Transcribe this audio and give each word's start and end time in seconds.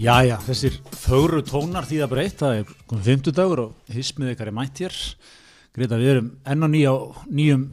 Jæja, 0.00 0.38
þessir 0.46 0.76
fögru 0.96 1.42
tónar 1.44 1.84
því 1.84 1.98
að 2.00 2.12
breytt, 2.14 2.38
það 2.40 2.58
er 2.62 2.68
komið 2.88 3.08
50 3.10 3.34
dagur 3.36 3.60
og 3.66 3.90
hismið 3.92 4.30
ykkar 4.32 4.48
er 4.48 4.56
mætt 4.56 4.80
hér. 4.80 4.94
Greta, 5.76 5.98
við 6.00 6.12
erum 6.14 6.30
enn 6.48 6.64
og 6.66 6.70
nýja 6.72 6.92
á 6.94 6.98
nýjum 7.28 7.64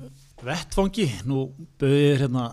vettfangi, 0.44 1.06
nú 1.30 1.46
bauðið 1.80 2.04
þér 2.10 2.24
hérna 2.26 2.44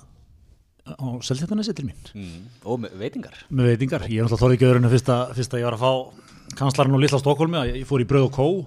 á 0.94 1.06
Seltjartanesi 1.26 1.74
til 1.74 1.88
mín, 1.88 1.98
Mm. 2.14 2.44
Og 2.64 2.78
með 2.80 2.94
veitingar. 3.00 3.34
með 3.50 3.64
veitingar. 3.72 4.02
Ég 4.06 4.20
er 4.20 4.24
náttúrulega 4.28 4.42
þorði 4.44 4.54
ekki 4.58 4.68
öðrun 4.68 4.86
að 4.86 4.94
fyrsta, 4.94 5.16
fyrsta 5.34 5.58
ég 5.58 5.64
var 5.64 5.74
að 5.74 5.84
fá 5.84 6.54
kanslarinn 6.54 6.94
og 6.94 7.00
Lilla 7.00 7.18
Stokkólmi, 7.18 7.58
að 7.58 7.74
ég 7.80 7.86
fór 7.88 8.00
í 8.04 8.06
bröð 8.06 8.28
og 8.28 8.32
kó, 8.32 8.66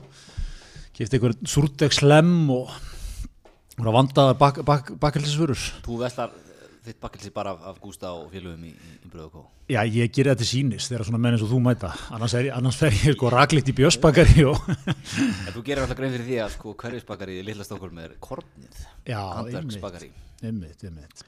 kefti 0.97 1.17
einhver 1.19 1.37
súrdegslem 1.45 2.49
og 2.51 2.67
voru 3.77 3.89
að 3.89 3.93
vanda 3.93 4.33
bak, 4.33 4.59
bak, 4.65 4.91
bakelsisfurur. 4.99 5.61
Þú 5.85 5.99
vestar 6.03 6.31
þitt 6.87 6.99
bakkelsi 7.03 7.31
bara 7.35 7.53
af, 7.55 7.63
af 7.71 7.79
Gústa 7.83 8.11
og 8.15 8.27
félögum 8.33 8.65
í, 8.67 8.73
í, 8.73 8.97
Bröðukó. 9.11 9.45
Já, 9.71 9.81
ég 9.83 10.11
gerir 10.15 10.33
þetta 10.33 10.47
sínis 10.47 10.89
þegar 10.89 11.07
svona 11.07 11.21
menn 11.23 11.37
eins 11.37 11.45
og 11.45 11.51
þú 11.51 11.61
mæta, 11.65 11.93
annars, 12.15 12.37
er, 12.39 12.49
annars 12.55 12.79
fer 12.79 12.95
ég 12.95 13.17
sko 13.17 13.31
raglitt 13.33 13.71
í 13.71 13.77
björsbakari 13.77 14.45
og 14.47 14.61
En 14.67 15.53
þú 15.55 15.63
gerir 15.63 15.83
alltaf 15.83 15.99
grein 15.99 16.13
fyrir 16.15 16.27
því 16.27 16.37
að 16.43 16.53
sko 16.57 16.75
hverjusbakari 16.81 17.39
í 17.41 17.47
Lilla 17.47 17.67
Stokkólm 17.67 18.03
er 18.03 18.15
kornið. 18.23 18.85
Já, 19.07 19.19
Handverksbakari. 19.19 20.13
Einmitt, 20.43 20.83
einmitt. 20.87 21.27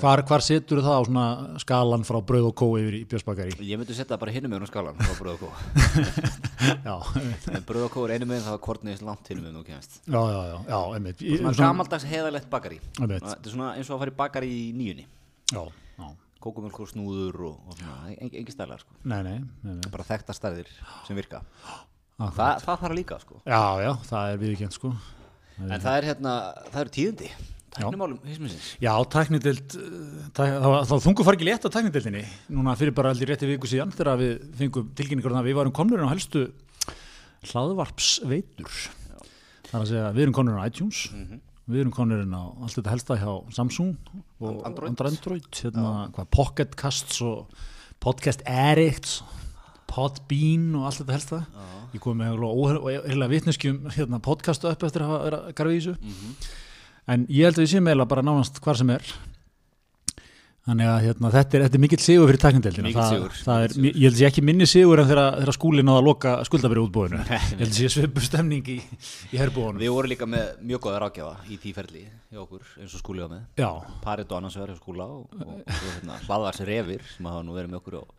Hvar, 0.00 0.22
hvar 0.28 0.42
setur 0.44 0.80
það 0.84 1.10
á 1.12 1.58
skalan 1.62 2.04
frá 2.06 2.18
brauð 2.24 2.48
og 2.48 2.54
kó 2.56 2.66
yfir 2.80 2.96
í 2.96 3.02
björsbakari? 3.10 3.54
Ég 3.66 3.80
myndi 3.80 3.96
setja 3.96 4.18
bara 4.20 4.32
hinum 4.34 4.52
með 4.52 4.62
hún 4.64 4.70
skalan 4.70 4.98
frá 5.00 5.14
Bröðukó. 5.18 5.50
Já, 6.86 6.96
en 7.52 7.66
Bröðukó 7.68 8.06
er 8.06 8.14
einu 8.16 8.28
með 8.30 8.44
það 8.46 8.56
að 8.56 8.62
kornið 8.66 8.96
er 8.96 9.06
langt 9.08 9.30
hinum 9.32 9.46
með 9.48 9.58
hún 9.60 9.66
kemst. 9.68 10.00
já, 10.06 10.20
já, 10.32 10.40
já, 10.48 10.58
já, 10.72 10.80
einmitt. 10.96 11.22
Svona 11.42 11.54
gamaldags 11.58 12.08
heðalegt 12.08 12.50
bakari. 12.52 12.80
Þetta 12.98 13.36
er 13.36 13.54
svona 13.54 13.70
eins 13.76 13.90
og 13.90 13.96
að 13.96 14.04
fara 14.04 14.14
í 14.14 14.18
bakari 14.22 14.52
í 14.52 14.66
nýjunni. 14.78 15.06
Já, 15.52 15.62
já, 16.00 16.10
Kókumjölkur, 16.42 16.90
snúður 16.90 17.40
og, 17.52 17.56
og 17.70 17.78
svona, 17.78 18.12
en, 18.16 18.30
engi 18.42 18.54
stælar 18.54 18.82
sko. 18.82 18.96
nei, 19.06 19.20
nei, 19.26 19.36
nei, 19.62 19.74
nei. 19.78 19.88
Bara 19.92 20.06
þekkta 20.08 20.34
stærðir 20.34 20.70
sem 21.06 21.18
virka. 21.18 21.42
Þa, 22.18 22.48
það 22.62 22.80
þarf 22.84 22.96
líka 22.98 23.18
sko. 23.22 23.40
Já, 23.46 23.62
já, 23.82 23.92
það 24.08 24.32
er 24.32 24.40
viðkjönd 24.42 24.76
sko. 24.78 24.92
En 25.62 25.76
það 25.82 25.96
er 25.98 26.08
hérna, 26.10 26.32
það 26.72 26.80
eru 26.82 26.94
tíðindi. 26.96 27.30
Tæknumálum 27.72 28.18
hisminsins. 28.28 28.66
Já, 28.84 28.92
tæknidild, 29.08 29.76
uh, 29.80 30.26
tæk, 30.36 30.50
það, 30.60 30.66
var- 30.74 30.84
það 30.90 31.04
þungu 31.06 31.24
far 31.24 31.36
ekki 31.38 31.46
létt 31.48 31.64
á 31.64 31.70
tæknidildinni, 31.72 32.24
núna 32.52 32.74
fyrir 32.76 32.92
bara 32.94 33.10
allir 33.14 33.30
rétti 33.32 33.48
viku 33.48 33.70
síðan 33.70 33.94
þegar 33.96 34.18
við 34.20 34.34
fengum 34.60 34.90
tilkynningur 34.98 35.32
um 35.32 35.40
að 35.40 35.48
við 35.48 35.56
varum 35.60 35.72
komnur 35.78 36.04
á 36.04 36.12
helstu 36.12 36.42
hlaðvarpsveitur. 37.52 38.68
Það 39.70 39.72
er 39.78 39.80
að 39.80 39.88
segja, 39.88 40.10
við 40.12 40.24
erum 40.26 40.34
komnur 40.36 40.60
á 40.60 40.66
iTunes, 40.68 41.00
við 41.72 41.80
erum 41.84 41.94
komnur 41.96 42.22
á 42.28 42.42
allt 42.60 42.76
þetta 42.76 42.92
helsta 42.92 43.16
hjá 43.22 43.32
Samsung 43.56 43.94
og 44.42 44.62
Android. 44.68 44.90
Android, 45.08 45.48
hérna, 45.62 45.92
hvað, 46.12 46.28
Pocket 46.36 46.76
Casts 46.76 47.22
og 47.24 47.46
Podcast 48.02 48.42
Addict, 48.46 49.22
Podbean 49.92 50.68
og 50.76 50.86
allt 50.90 51.00
þetta 51.02 51.16
helsta. 51.16 51.40
Ég 51.92 52.00
kom 52.04 52.16
með 52.20 52.40
óheila 52.40 53.28
vitneskjum 53.32 53.82
hérna, 53.96 54.20
podcastu 54.24 54.68
upp 54.70 54.84
eftir 54.88 55.04
að 55.04 55.10
hafa 55.12 55.40
garfa 55.56 55.72
í 55.72 55.80
þessu. 55.80 55.96
En 57.10 57.26
ég 57.26 57.48
held 57.48 57.58
að 57.58 57.64
við 57.64 57.72
séum 57.74 57.88
eiginlega 57.90 58.10
bara 58.12 58.22
nánast 58.26 58.60
hvar 58.62 58.78
sem 58.78 58.90
er. 58.94 59.12
Þannig 60.62 60.86
að 60.86 61.00
hérna, 61.02 61.30
þetta 61.34 61.56
er, 61.58 61.62
er 61.66 61.80
mikill 61.82 61.98
sigur 61.98 62.28
fyrir 62.30 62.38
er, 62.46 63.72
sigur. 63.74 63.88
ég 63.88 63.96
held 64.04 64.12
að 64.12 64.18
sé 64.20 64.26
ekki 64.28 64.44
minni 64.46 64.66
sigur 64.70 65.00
en 65.02 65.08
þegar, 65.08 65.40
þegar 65.40 65.56
skúli 65.56 65.82
náða 65.82 65.98
að 65.98 66.06
loka 66.06 66.34
skuldabri 66.46 66.82
útbúinu. 66.84 67.18
Ég 67.32 67.48
held 67.48 67.64
að 67.66 67.78
sé 67.80 67.88
svipu 67.90 68.22
stemning 68.22 68.70
í, 68.70 68.76
í 69.34 69.40
herbúinu. 69.40 69.82
Við 69.82 69.90
vorum 69.90 70.12
líka 70.12 70.28
með 70.30 70.60
mjög 70.70 70.84
góða 70.84 71.00
rákjafa 71.02 71.50
í 71.50 71.58
því 71.64 71.72
ferli 71.80 72.02
hjá 72.06 72.44
okkur, 72.44 72.68
eins 72.78 72.94
og 72.94 73.02
skúli 73.02 73.24
var 73.24 73.32
með. 73.32 73.42
Já, 73.58 73.70
Parit 74.04 74.30
og 74.30 74.38
annars 74.38 74.60
verið 74.60 74.76
hjá 74.76 74.84
skúla 74.84 75.08
og, 75.16 75.34
og, 75.40 75.56
og 75.66 75.82
hérna, 75.88 76.20
hlaðars 76.28 76.62
revir 76.70 77.02
sem 77.10 77.30
hafa 77.32 77.42
nú 77.42 77.58
verið 77.58 77.74
með 77.74 77.80
okkur 77.80 77.98
og 78.04 78.14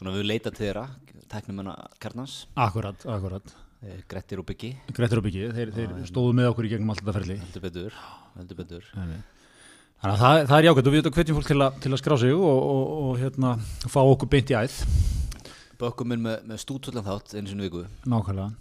svona 0.00 0.16
við 0.18 0.26
leita 0.32 0.50
til 0.50 0.64
þeirra, 0.66 0.88
tæknum 1.30 1.62
hana 1.62 1.76
kjarnans, 2.02 2.40
akkurat, 2.66 3.06
akkurat. 3.14 3.54
Eh, 3.82 4.00
Grettir 4.08 4.40
og 4.42 4.46
Byggi, 4.48 4.70
Grettir 4.96 5.20
og 5.20 5.24
Byggi, 5.26 5.46
þeir, 5.56 5.72
þeir 5.76 5.94
stóðu 6.08 6.34
með 6.38 6.50
okkur 6.52 6.68
í 6.68 6.72
gegnum 6.74 6.92
allt 6.94 7.02
þetta 7.02 7.16
ferli. 7.18 7.38
heldur 7.44 7.66
betur, 7.66 7.98
heldur 8.36 8.60
betur. 8.62 8.86
Þannig 8.94 10.12
að 10.12 10.20
það, 10.20 10.40
það 10.50 10.56
er 10.58 10.66
jákvæmt 10.68 10.88
og 10.90 10.94
við 10.96 11.10
hvetjum 11.16 11.36
fólk 11.40 11.50
til, 11.50 11.60
a, 11.64 11.68
til 11.80 11.92
að 11.92 12.00
skrá 12.02 12.16
sig 12.20 12.34
og, 12.36 12.58
og, 12.76 12.90
og 13.06 13.20
hérna, 13.22 13.54
fá 13.88 14.00
okkur 14.04 14.28
beint 14.36 14.52
í 14.52 14.58
æð, 14.58 14.80
Bökkum 15.76 16.08
minn 16.08 16.22
með, 16.24 16.44
með 16.48 16.60
stútvöldan 16.62 17.04
þátt 17.04 17.34
sinni 17.34 17.66
í 17.66 17.68
viku. 17.68 17.82
nákvæmlega. 18.08 18.54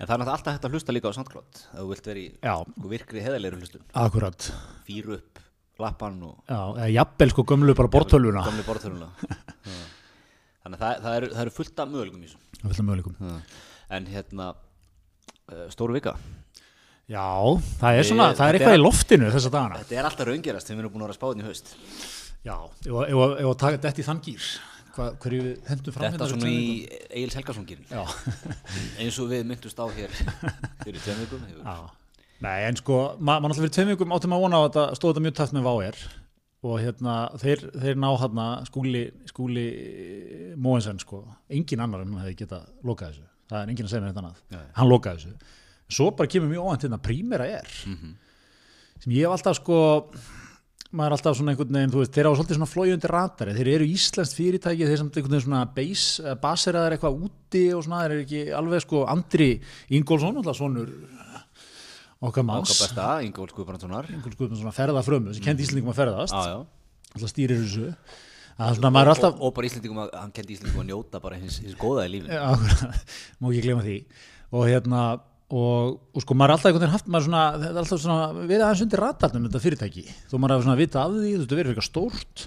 En 0.00 0.06
það 0.08 0.14
er 0.14 0.20
náttúrulega 0.22 0.36
alltaf 0.36 0.54
hægt 0.54 0.64
að 0.64 0.72
hlusta 0.76 0.94
líka 0.96 1.10
á 1.12 1.16
SoundCloud 1.16 1.58
ef 1.60 1.74
þú 1.76 1.88
vilt 1.90 2.06
vera 2.08 2.20
í 2.22 2.28
sko, 2.40 2.88
virkri 2.88 3.20
heðalegri 3.24 3.58
hlustun. 3.60 3.84
akkurat. 3.92 4.46
Fýru 4.86 5.18
upp 5.18 5.42
lappan 5.82 6.16
og 6.24 6.38
Já, 6.48 6.60
eða 6.78 6.88
jafnvel 6.92 7.32
sko 7.34 7.44
gömlu 7.52 7.74
bara 7.76 7.90
bortölvuna. 7.92 8.44
gamli 8.46 8.64
borðtöluna. 8.64 9.08
Þannig 10.62 10.76
að 10.78 10.82
það, 10.82 10.96
það, 11.04 11.16
eru, 11.18 11.30
eru 11.42 11.54
fullt 11.56 11.82
af 11.82 11.92
möguleikum 11.92 12.22
í 12.22 12.28
þessu. 12.30 12.40
Vil 12.62 12.76
það 12.78 12.88
möguleikum. 12.88 13.36
En 13.92 14.06
hérna, 14.08 14.52
uh, 15.52 15.66
stóru 15.72 15.92
vika. 15.98 16.14
Já, 17.12 17.24
það 17.82 17.98
er 17.98 18.06
svona, 18.08 18.26
Við- 18.30 18.38
það 18.38 18.48
er 18.52 18.56
eitthvað 18.58 18.74
er- 18.76 18.80
í 18.80 18.82
loftinu 18.86 19.30
þessa 19.34 19.50
dagana. 19.52 19.80
Þetta 19.82 19.96
er 19.98 20.06
alltaf 20.08 20.28
raungerast 20.30 20.66
sem 20.70 20.76
við 20.78 20.84
erum 20.84 20.92
búin 20.94 21.02
að 21.04 21.08
vera 21.10 21.18
spáðin 21.18 21.42
í 21.42 21.48
haust. 21.48 21.72
Já, 22.46 22.56
ef 22.86 23.48
að- 23.48 23.58
taka 23.58 23.78
þetta 23.82 24.00
í 24.02 24.06
þann 24.06 24.20
gýr, 24.24 24.46
hverju 24.96 25.42
við 25.42 25.66
hendum 25.68 25.92
fram 25.96 26.12
Þetta 26.14 26.28
svona 26.30 26.48
í 26.48 26.62
Egil 27.10 27.34
Helgason-gýrin. 27.36 27.86
Já, 27.90 28.02
Eins 29.02 29.18
og 29.20 29.28
við 29.30 29.44
myndust 29.50 29.78
á 29.82 29.86
hér 29.92 30.10
fyrir 30.84 31.00
tveim 31.04 31.20
vikum. 31.26 31.44
Nei, 32.42 32.64
en 32.66 32.76
sko, 32.80 32.96
ma 33.20 33.38
mann 33.40 33.50
alltaf 33.52 33.62
fyrir 33.66 33.76
tveim 33.76 33.92
vikum 33.94 34.10
áttum 34.16 34.32
að 34.34 34.42
vona 34.46 34.58
á 34.58 34.66
þetta 34.66 34.86
stóð 34.98 35.12
þetta 35.14 35.24
mjög 35.26 35.36
tætt 35.38 35.52
með 35.58 35.66
VAR 35.68 36.00
og 36.62 36.78
hérna, 36.80 37.14
þeir, 37.42 37.62
þeir 37.82 37.96
ná 37.98 38.08
hérna 38.18 38.46
skúli, 38.66 39.04
skúli 39.30 39.66
Móensen, 40.56 40.98
sko, 41.02 41.24
engin 41.50 41.80
annar 41.82 42.02
en 42.06 42.12
hann 42.14 42.24
hefði 42.24 42.36
getað 42.46 42.66
lokað 42.86 43.12
þessu, 43.14 43.28
það 43.52 43.62
er 43.62 43.72
engin 43.74 43.86
að 43.86 43.92
segja 43.92 44.02
mér 44.06 44.12
þetta 44.14 44.22
annað, 44.24 44.42
Nei. 44.56 44.66
hann 44.80 44.88
lokaði 44.90 45.22
þessu. 45.22 45.50
Svo 45.92 46.10
bara 46.16 46.30
kemur 46.32 46.48
mjög 46.54 46.68
óvænt 46.70 46.86
hérna, 46.86 46.98
Prímera 47.04 47.46
er, 47.60 47.68
Mhm. 47.86 48.14
sem 49.02 49.12
ég 49.12 49.26
hef 49.26 49.34
alltaf 49.36 49.56
sko, 49.60 49.78
maður 50.92 51.06
er 51.06 51.16
alltaf 51.16 51.36
svona 51.36 51.52
einhvern 51.54 51.72
veginn, 51.72 51.90
þú 51.92 52.00
veist, 52.02 52.12
þeir 52.12 52.28
á 52.28 52.32
svolítið 52.36 52.56
svona 52.58 52.72
flói 52.72 52.92
undir 52.92 53.10
ratari, 53.12 53.54
þeir 53.56 53.68
eru 53.74 53.84
íslenskt 53.88 54.36
fyrirtæki, 54.36 54.84
þeir 54.88 54.98
samt 55.00 55.16
einhvern 55.16 55.32
veginn 55.36 55.46
svona 55.46 55.62
base, 55.74 56.20
eh, 56.24 56.34
baseraðar 56.34 56.96
eitthvað 56.96 57.20
úti 57.28 57.64
og 57.76 57.84
svona, 57.84 58.02
þeir 58.04 58.12
eru 58.12 58.24
ekki 58.26 58.42
alveg 58.56 58.80
sko, 58.84 59.06
Andri 59.08 59.60
Ingólfsson, 59.90 60.36
alltaf 60.36 60.56
svonur 60.56 60.88
okkar 62.22 62.44
manns, 62.46 62.70
Okkar 62.70 62.88
besta, 62.88 63.06
Ingól 63.26 63.48
Guðbrandssonar. 63.50 64.06
Ingólfs 64.14 64.36
Guðmundsson 64.38 64.62
svona 64.62 64.76
ferðafrömmu, 64.76 65.34
sem 65.34 65.42
kendi 65.44 65.64
Íslendingum 65.66 65.90
að 65.92 65.98
ferðast, 66.02 66.32
Já, 66.36 66.44
já. 66.52 66.66
alltaf 67.16 67.32
stýrir 67.32 67.58
þessu, 67.64 67.96
að 68.58 68.86
er 69.00 69.10
alltaf, 69.12 69.36
Og, 69.36 69.44
og 69.48 69.52
bara 69.56 69.68
Íslendingum 69.68 70.00
að, 70.04 70.14
hann 70.18 70.32
kendi 70.34 70.56
Íslendingum 70.56 70.82
að 70.84 70.88
njóta 70.90 71.20
bara 71.22 71.38
hins, 71.40 71.58
hins 71.64 71.76
góða 71.80 72.06
í 72.06 72.22
akkurat, 72.22 73.12
má 73.40 73.48
ekki 73.50 73.62
glema 73.66 73.84
því. 73.86 73.98
Og 74.52 74.66
hérna 74.68 75.04
og, 75.52 76.00
og 76.12 76.24
sko 76.24 76.36
maður 76.36 76.52
er 76.52 76.56
alltaf 76.56 76.70
einhvern 76.70 76.84
veginn 76.84 76.96
haft 76.96 77.08
maður 77.12 77.28
svona, 77.28 77.44
er 77.68 77.80
alltaf 77.82 78.02
svona 78.02 78.44
við 78.48 78.64
aðeins 78.64 78.84
undir 78.86 79.02
ratarnum 79.04 79.46
þetta 79.48 79.62
fyrirtæki. 79.66 80.04
Þó 80.28 80.36
maður 80.36 80.56
hafa 80.56 80.66
svona 80.66 80.80
vita 80.80 81.04
af 81.04 81.16
því, 81.16 81.32
þú 81.32 81.38
veist, 81.38 81.48
það 81.52 81.62
verið 81.62 81.72
eitthvað 81.72 81.88
stórt. 81.88 82.44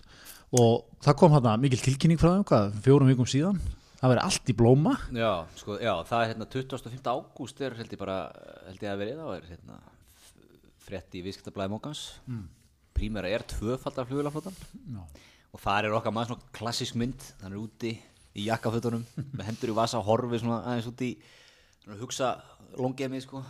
Og 0.56 0.72
það 1.06 1.18
kom 1.22 1.36
hérna 1.36 1.58
mikil 1.62 1.82
tilkynning 1.82 2.22
frá 2.22 2.32
hvað, 2.46 2.78
fjórum 2.86 3.12
vikum 3.12 3.30
síðan. 3.30 3.60
Það 3.96 4.12
verið 4.12 4.26
allt 4.28 4.50
í 4.52 4.56
blóma. 4.58 4.94
Já, 5.16 5.32
sko, 5.58 5.78
já, 5.82 5.94
það 6.06 6.22
er 6.22 6.32
hérna 6.34 6.48
25. 6.54 7.06
ágúst 7.10 7.62
er 7.66 7.78
held 7.80 7.94
ég 7.96 8.02
bara, 8.02 8.18
held 8.68 8.84
ég 8.84 8.92
að 8.92 9.02
verið 9.02 9.22
þá 9.22 9.30
er 9.34 9.48
hérna 9.50 9.80
frétt 10.86 11.18
í 11.18 11.24
viðskiptablaði 11.26 11.74
mókans 11.74 12.04
mm. 12.30 12.44
Prímera 12.96 13.32
er 13.32 13.46
tvöfaldar 13.50 14.08
flugulaflótan 14.10 14.56
Já. 14.56 15.02
Og 15.56 15.62
þar 15.64 15.88
er 15.88 15.96
okkar 15.96 16.14
maður 16.16 16.34
svona 16.34 16.54
klassísk 16.58 16.98
mynd. 17.00 17.30
Hann 17.42 17.54
er 17.56 17.62
úti 17.62 17.94
í 18.36 18.48
jakkafötunum 18.50 19.06
með 19.38 19.48
hendur 19.48 19.72
í 19.72 19.78
vasa, 19.78 20.02
horfið 20.04 20.44
svona 20.44 20.60
aðeins 20.68 20.90
úti 20.92 21.14
svona 21.84 22.00
hugsa 22.02 22.34
longið 22.76 23.14
mig 23.14 23.24
sko. 23.24 23.44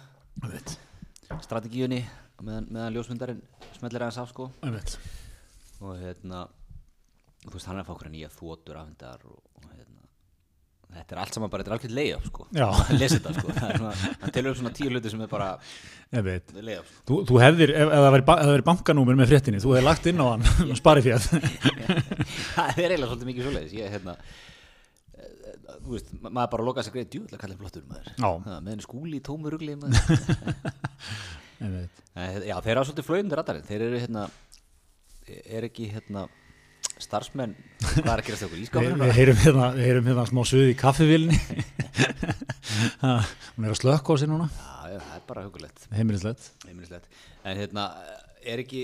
Strategíunni 1.41 2.03
meðan, 2.45 2.67
meðan 2.69 2.93
ljósmyndarinn 2.93 3.41
smellir 3.79 4.05
aðeins 4.05 4.21
af 4.21 4.29
sko. 4.33 4.51
Og 5.81 5.97
hérna 6.03 6.45
þú 7.45 7.55
veist 7.57 7.69
hann 7.69 7.79
er 7.79 7.83
að 7.83 7.89
fá 7.89 7.95
okkur 7.95 8.11
nýja 8.13 8.29
þótur 8.33 8.79
afhendar 8.81 9.25
og, 9.29 9.41
og 9.57 9.65
hérna 9.71 9.94
þetta 10.95 11.15
er 11.15 11.19
allt 11.21 11.35
saman 11.37 11.51
bara, 11.53 11.63
þetta 11.65 11.71
er 11.71 11.77
alveg 11.77 11.93
leiðaf 11.99 12.25
sko. 12.29 12.45
Já. 12.55 12.65
að 12.71 12.95
lesa 13.01 13.17
þetta 13.19 13.33
sko, 13.35 13.53
það 13.59 14.33
telur 14.37 14.51
upp 14.53 14.59
svona 14.61 14.71
tíu 14.79 14.89
hluti 14.93 15.11
sem 15.13 15.21
er 15.25 15.29
bara 15.31 15.49
leiðaf 16.15 16.89
sko. 16.89 17.03
Þú, 17.09 17.19
þú 17.29 17.39
hefðir, 17.43 17.73
ef, 17.75 17.91
ef 17.91 18.03
það 18.05 18.15
væri 18.15 18.25
væri 18.53 18.65
bankanúmer 18.71 19.19
með 19.19 19.31
fréttinni, 19.33 19.61
þú 19.63 19.73
hefði 19.75 19.85
lagt 19.89 20.09
inn 20.11 20.23
á 20.23 20.25
hann 20.31 20.75
sparið 20.81 21.07
fjall 21.09 21.21
það 22.55 22.81
er 22.81 22.95
eiginlega 22.95 23.09
svolítið 23.11 23.29
mikið 23.31 23.47
svoleiðis. 23.49 23.75
Ég 23.79 23.95
hérna 23.95 24.15
eh, 25.19 25.59
þú 25.83 25.95
veist, 25.97 26.13
ma- 26.21 26.31
maður 26.39 26.51
bara 26.55 26.67
lokaði 26.69 26.87
sig 26.89 26.95
greið 26.97 27.11
djúðlega 27.15 27.43
kallið 27.43 27.61
flottur 27.63 27.85
maður. 27.91 28.09
Meðan 28.69 28.85
skúli 28.85 29.19
í 29.19 29.25
tómu 29.25 29.51
rugli 29.53 29.75
maður. 29.79 29.99
Einmitt. 31.65 32.01
Eh, 32.15 32.41
já, 32.49 32.55
þeir 32.63 32.73
eru 32.75 32.87
svolítið 32.89 33.07
flögundir 33.07 33.39
radarinn. 33.39 33.67
Þeir 33.67 33.85
eru 33.89 34.01
hérna 34.03 34.25
er 35.25 35.65
ekki 35.65 35.87
hérna 35.93 36.25
starfsmenn 37.03 37.55
hvað 37.81 38.11
er 38.13 38.21
að 38.21 38.27
gerast 38.29 38.45
okkur 38.47 38.59
Við, 38.59 38.65
ískapur 38.67 38.93
við, 39.01 39.11
heyrum 39.17 39.39
hérna, 39.41 39.65
hérna 39.79 40.25
smá 40.29 40.41
suð 40.47 40.69
í 40.71 40.75
kaffivilni 40.79 41.39
hún 43.55 43.67
er 43.67 43.71
að 43.73 43.79
slökka 43.79 44.09
á 44.11 44.15
sig 44.19 44.29
núna. 44.31 44.47
Já, 44.85 44.99
það 45.01 45.15
er 45.17 45.23
bara 45.27 45.43
hugulegt 45.47 45.79
heimilislegt. 45.95 46.43
Heimilislegt. 46.67 47.05
En 47.47 47.55
hérna, 47.59 47.83
er 48.45 48.61
ekki 48.63 48.81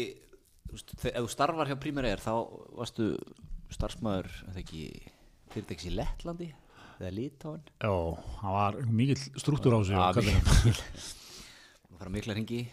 þú 0.68 0.72
veist, 0.78 0.90
þe- 1.04 1.14
ef 1.16 1.22
þú 1.26 1.30
starfar 1.36 1.70
hjá 1.72 1.78
Primera 1.84 2.12
Air 2.12 2.22
þá 2.24 2.34
varstu 2.80 3.04
starfsmæður 3.72 4.28
fyrirtækis 5.52 5.90
í 5.92 5.96
Lettlandi 5.96 6.50
eða 7.02 7.12
Lítáin 7.16 7.64
Já, 7.82 7.94
það 8.42 8.52
var 8.58 8.74
mikill 8.92 9.22
struktúr 9.42 9.74
á 9.76 9.80
sig 9.88 9.96
fara 12.02 12.14
mikla 12.14 12.36
ringi 12.38 12.64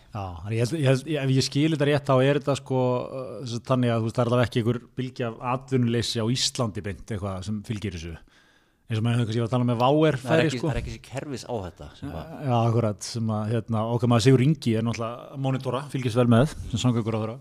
ef 0.64 1.32
ég 1.34 1.44
skil 1.44 1.74
þetta 1.74 1.88
rétt 1.90 2.08
þá 2.08 2.14
er 2.24 2.40
þetta 2.40 2.56
sko 2.62 2.80
uh, 3.04 3.58
þannig 3.68 3.92
að 3.92 4.00
þú 4.00 4.08
veist 4.08 4.18
það 4.18 4.24
er 4.24 4.32
alveg 4.32 4.48
ekki 4.48 4.62
einhver 4.62 4.80
bylgja 4.98 5.28
af 5.28 5.38
atvinnuleysi 5.54 6.22
á 6.24 6.26
Íslandi 6.32 6.84
beint 6.86 7.12
eitthvað 7.12 7.44
sem 7.48 7.60
fylgir 7.68 7.96
þessu. 7.98 8.14
Eins 8.88 9.02
og 9.02 9.04
maður 9.04 9.18
hefur 9.18 9.28
kannski 9.28 9.42
að 9.44 9.50
tala 9.52 9.66
með 9.68 9.80
Váer 9.82 10.16
það 10.16 10.30
er 10.32 10.38
færi 10.38 10.46
ekki, 10.48 10.58
sko. 10.58 10.68
það 10.68 10.72
er 10.72 10.78
ekki 10.80 10.92
þessi 10.94 11.02
kerfis 11.10 11.42
á 11.44 11.54
þetta 11.66 11.88
Já, 12.00 12.54
akkurat, 12.56 13.00
sem 13.04 13.32
að 13.36 13.50
hérna, 13.52 13.82
okkar 13.92 14.10
maður 14.14 14.24
Sigur 14.24 14.44
Ingi 14.46 14.72
er 14.78 14.86
náttúrulega 14.86 15.26
að 15.34 15.42
monitora, 15.44 15.82
fylgist 15.92 16.16
vel 16.16 16.24
með 16.32 16.54
sem 16.70 16.80
sangakur 16.80 17.18
á 17.18 17.20
þeirra 17.20 17.36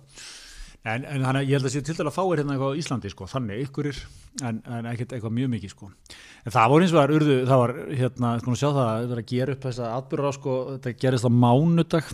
en, 0.86 1.06
en 1.06 1.24
þannig 1.26 1.42
að 1.42 1.50
ég 1.50 1.58
held 1.58 1.70
að 1.70 1.74
sé 1.74 1.82
til 1.86 1.96
dæla 1.98 2.14
fáir 2.14 2.42
hérna 2.42 2.56
eitthvað 2.56 2.76
á 2.76 2.80
Íslandi 2.82 3.12
sko, 3.14 3.28
þannig 3.32 3.64
ykkurir 3.66 4.02
en, 4.48 4.60
en 4.78 4.90
ekkert 4.92 5.16
eitthvað 5.16 5.36
mjög 5.38 5.50
mikið 5.56 5.74
sko. 5.74 5.90
En 6.44 6.56
það 6.56 6.74
voru 6.74 6.86
eins 6.86 6.94
og 6.94 7.00
það 7.00 7.16
urðu, 7.18 7.40
það 7.50 7.64
var 7.64 7.74
hérna, 8.02 8.34
þú 8.44 8.54
að 8.54 8.62
sjá 8.62 8.68
það, 8.68 8.92
það 8.92 9.16
er 9.16 9.24
að 9.24 9.32
gera 9.34 9.56
upp 9.56 9.68
þessa 9.68 9.90
atbyrra 9.98 10.36
sko, 10.38 10.60
þetta 10.76 10.96
gerist 11.06 11.28
á 11.28 11.32
mánudag. 11.34 12.14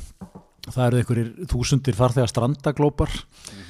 Það 0.63 0.85
eru 0.85 0.99
einhverjir 1.01 1.49
þúsundir 1.51 1.97
farþegar 1.97 2.31
strandaglópar. 2.31 3.17
og 3.19 3.62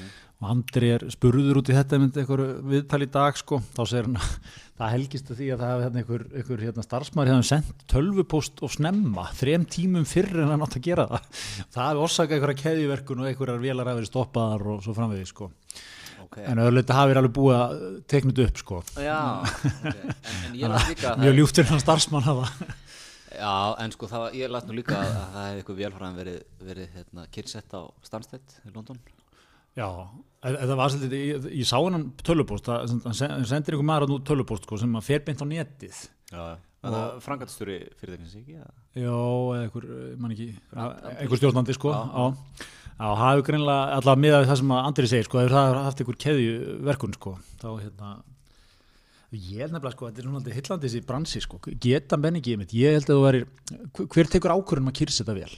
Andri 0.50 0.90
er 0.96 1.06
spurður 1.14 1.60
út 1.62 1.72
í 1.72 1.76
þetta 1.78 2.00
myndi 2.02 2.22
einhver 2.22 2.44
viðtal 2.72 3.02
í 3.06 3.10
dag 3.14 3.40
sko, 3.40 3.60
þá 3.76 3.82
segir 3.84 4.10
hann 4.10 4.20
það 4.80 4.94
helgist 4.96 5.32
að 5.32 5.40
því 5.40 5.50
að 5.54 5.64
það 5.64 5.74
hefði 5.74 5.86
hérna 5.86 6.02
einhver, 6.04 6.26
einhver 6.34 6.64
hérna, 6.68 6.86
starfsmæri 6.88 7.34
hefði 7.34 7.48
sendt 7.50 7.86
tölvupóst 7.94 8.64
og 8.66 8.74
snemma, 8.74 9.26
þrem 9.40 9.68
tímum 9.76 10.08
fyrr 10.10 10.44
en 10.44 10.54
hann 10.54 10.66
átt 10.66 10.78
að 10.80 10.88
gera 10.90 11.08
það. 11.12 11.28
Það 11.76 11.90
hefði 11.90 12.06
orsakað 12.08 12.38
einhverja 12.38 12.62
keðjuverkun 12.64 13.24
og 13.24 13.32
einhverjar 13.32 13.64
vélar 13.64 13.92
hafi 13.92 14.02
verið 14.02 14.12
stoppaðar 14.12 14.70
og 14.74 14.86
svo 14.86 14.96
framvegið 14.98 15.30
sko. 15.32 15.52
Okay. 16.24 16.48
en 16.50 16.58
öðruleita 16.64 16.96
hafi 16.98 17.12
verið 17.12 17.20
alveg 17.20 17.34
búið 17.36 17.58
að 17.60 17.74
tekna 18.10 18.32
þetta 18.34 18.46
upp 18.50 18.62
sko. 18.64 18.78
Já, 19.04 19.20
okay. 19.44 20.14
en, 20.48 20.56
en 20.66 20.78
að 20.80 21.20
mjög 21.22 21.36
ljúftur 21.38 21.68
hann 21.70 21.84
starfsmann 21.84 22.26
hafa 22.26 22.48
já, 23.38 23.76
en 23.84 23.94
sko 23.94 24.10
það, 24.10 24.26
ég 24.40 24.52
las 24.52 24.68
nú 24.68 24.78
líka 24.78 24.98
að, 25.00 25.12
að 25.12 25.36
það 25.36 25.46
hefði 25.48 25.62
eitthvað 25.62 25.82
vélfræðan 25.82 26.18
verið, 26.20 26.40
verið 26.70 26.98
hérna, 26.98 27.28
Já, 29.78 29.88
þetta 30.44 30.76
var 30.78 30.92
svolítið, 30.94 31.24
ég, 31.32 31.48
ég 31.64 31.66
sá 31.70 31.78
hennan 31.82 32.12
tölvupóst, 32.22 32.68
það- 32.68 33.02
hann 33.08 33.14
sen- 33.18 33.32
hann 33.32 33.46
sendir 33.50 33.74
einhver 33.74 33.88
maður 33.90 34.06
að 34.08 34.12
nú 34.14 34.20
tölvupóst 34.28 34.68
sko, 34.68 34.78
sem 34.78 35.00
fer 35.02 35.24
beint 35.26 35.42
á 35.42 35.46
netið. 35.50 36.02
Já, 36.34 36.44
það 36.84 36.98
er 37.00 37.20
frangatstjóri 37.26 37.78
fyrirtækins 37.98 38.36
ekki. 38.38 38.58
Já, 38.60 39.10
eða 39.10 39.64
einhver, 39.66 39.86
eh, 39.88 40.16
man 40.20 40.32
ekki, 40.36 40.50
einhver 40.76 41.40
stjórnandi 41.42 41.74
sko, 41.74 41.90
já. 41.90 42.36
Já, 42.94 43.08
hafi 43.18 43.42
greinlega 43.42 43.98
allavega 43.98 44.22
miðað 44.22 44.44
við 44.44 44.50
það 44.52 44.58
sem 44.62 44.72
Andri 44.78 45.08
segir 45.10 45.26
sko, 45.26 45.40
ef 45.42 45.50
það 45.50 45.66
hafi 45.74 45.84
haft 45.88 46.04
einhver 46.04 46.20
keðjuverkun 46.24 47.14
sko, 47.18 47.32
þá 47.58 47.68
hérna, 47.82 48.12
ég 49.34 49.58
held 49.64 49.74
nefnilega 49.74 49.96
sko, 49.98 50.12
þetta 50.12 50.20
er 50.22 50.30
alltaf 50.30 50.54
hillandi 50.60 50.88
þessi 50.88 51.06
bransi 51.10 51.42
sko, 51.42 51.58
geta 51.82 52.18
menn 52.22 52.38
ekki, 52.38 52.54
einmitt, 52.54 52.76
ég 52.78 52.94
held 52.94 53.10
að 53.10 53.18
þú 53.18 53.24
verir, 53.26 53.48
hver 54.14 54.30
tekur 54.30 54.54
ákvörðum 54.54 54.92
að 54.92 54.98
kýrsa 55.02 55.24
þetta 55.26 55.40
vel? 55.40 55.56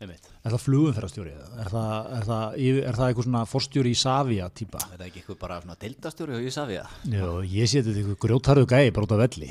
einmitt 0.00 0.29
Er 0.40 0.54
það 0.54 0.62
flugumferðarstjóri 0.64 1.30
eða? 1.34 1.48
Er 1.60 1.68
það, 1.68 2.06
er 2.16 2.22
það, 2.24 2.54
er 2.80 2.96
það 2.96 3.10
eitthvað 3.10 3.26
svona 3.26 3.40
forstjóri 3.50 3.90
í 3.92 3.98
Savia 4.00 4.46
típa? 4.56 4.80
er 4.86 4.96
það 5.02 5.06
ekki 5.10 5.20
eitthvað 5.20 5.38
bara 5.42 5.58
svona 5.60 5.76
deildastjóri 5.82 6.32
hjá 6.38 6.46
Ísafja 6.48 6.84
Já, 7.12 7.26
ég 7.44 7.68
sé 7.68 7.82
þetta 7.84 8.00
eitthvað 8.00 8.18
grjótarðu 8.24 8.64
gæi 8.70 8.94
bara 8.96 9.04
út 9.04 9.12
af 9.12 9.20
velli, 9.20 9.50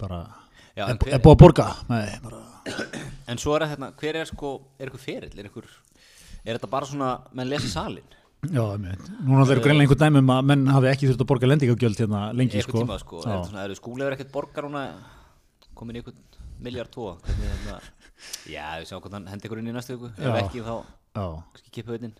bara, 0.00 0.20
Já, 0.78 0.86
er, 0.86 0.96
er 0.96 1.20
búið 1.26 1.34
að 1.34 1.40
borga? 1.44 1.66
Nei, 1.90 2.06
bara, 2.24 2.40
En 3.34 3.40
svo 3.42 3.52
er 3.58 3.66
það 3.66 3.74
hérna, 3.74 3.90
hver 4.00 4.20
er 4.22 4.30
sko, 4.32 4.52
er 4.80 4.88
eitthvað 4.88 5.04
ferill, 5.04 5.34
er 5.36 5.48
eitthvað, 5.50 5.76
er 6.40 6.56
þetta 6.56 6.70
bara 6.72 6.88
svona, 6.88 7.10
menn 7.36 7.52
lesi 7.52 7.68
salin, 7.74 8.16
Já, 8.48 8.62
einmitt. 8.64 9.04
núna 9.24 9.44
það 9.44 9.54
eru 9.58 9.64
greinlega 9.66 9.86
einhver 9.90 10.00
dæmi 10.06 10.20
um 10.24 10.32
að 10.34 10.48
menn 10.54 10.64
hafi 10.72 10.88
ekki 10.90 11.10
þurft 11.10 11.22
að 11.24 11.28
borga 11.34 11.48
lendingagjöld 11.52 12.00
hérna 12.00 12.24
lengi 12.36 12.58
eitthvað 12.60 12.74
sko. 12.80 12.82
tíma 12.88 12.98
sko, 13.00 13.20
er 13.24 13.44
svona, 13.50 13.62
eru 13.68 13.76
skúlegur 13.78 14.16
ekkert 14.16 14.32
borgar 14.34 14.66
núna, 14.68 14.82
komin 15.76 15.96
í 15.96 16.02
eitthvað 16.02 16.18
miljard 16.66 16.90
tvo, 16.94 17.10
hvernig 17.24 17.50
hérna, 17.50 17.76
já, 18.50 18.64
við 18.80 18.88
sjáum 18.90 19.02
hvernig 19.04 19.18
hann 19.20 19.28
hendi 19.34 19.48
ykkur 19.50 19.60
inn 19.62 19.70
í 19.70 19.74
næstu 19.76 19.96
viku, 19.98 20.10
ef 20.16 20.38
ekki 20.42 20.64
þá, 20.66 20.74
kannski 21.18 21.74
kipa 21.78 21.94
við. 21.98 22.14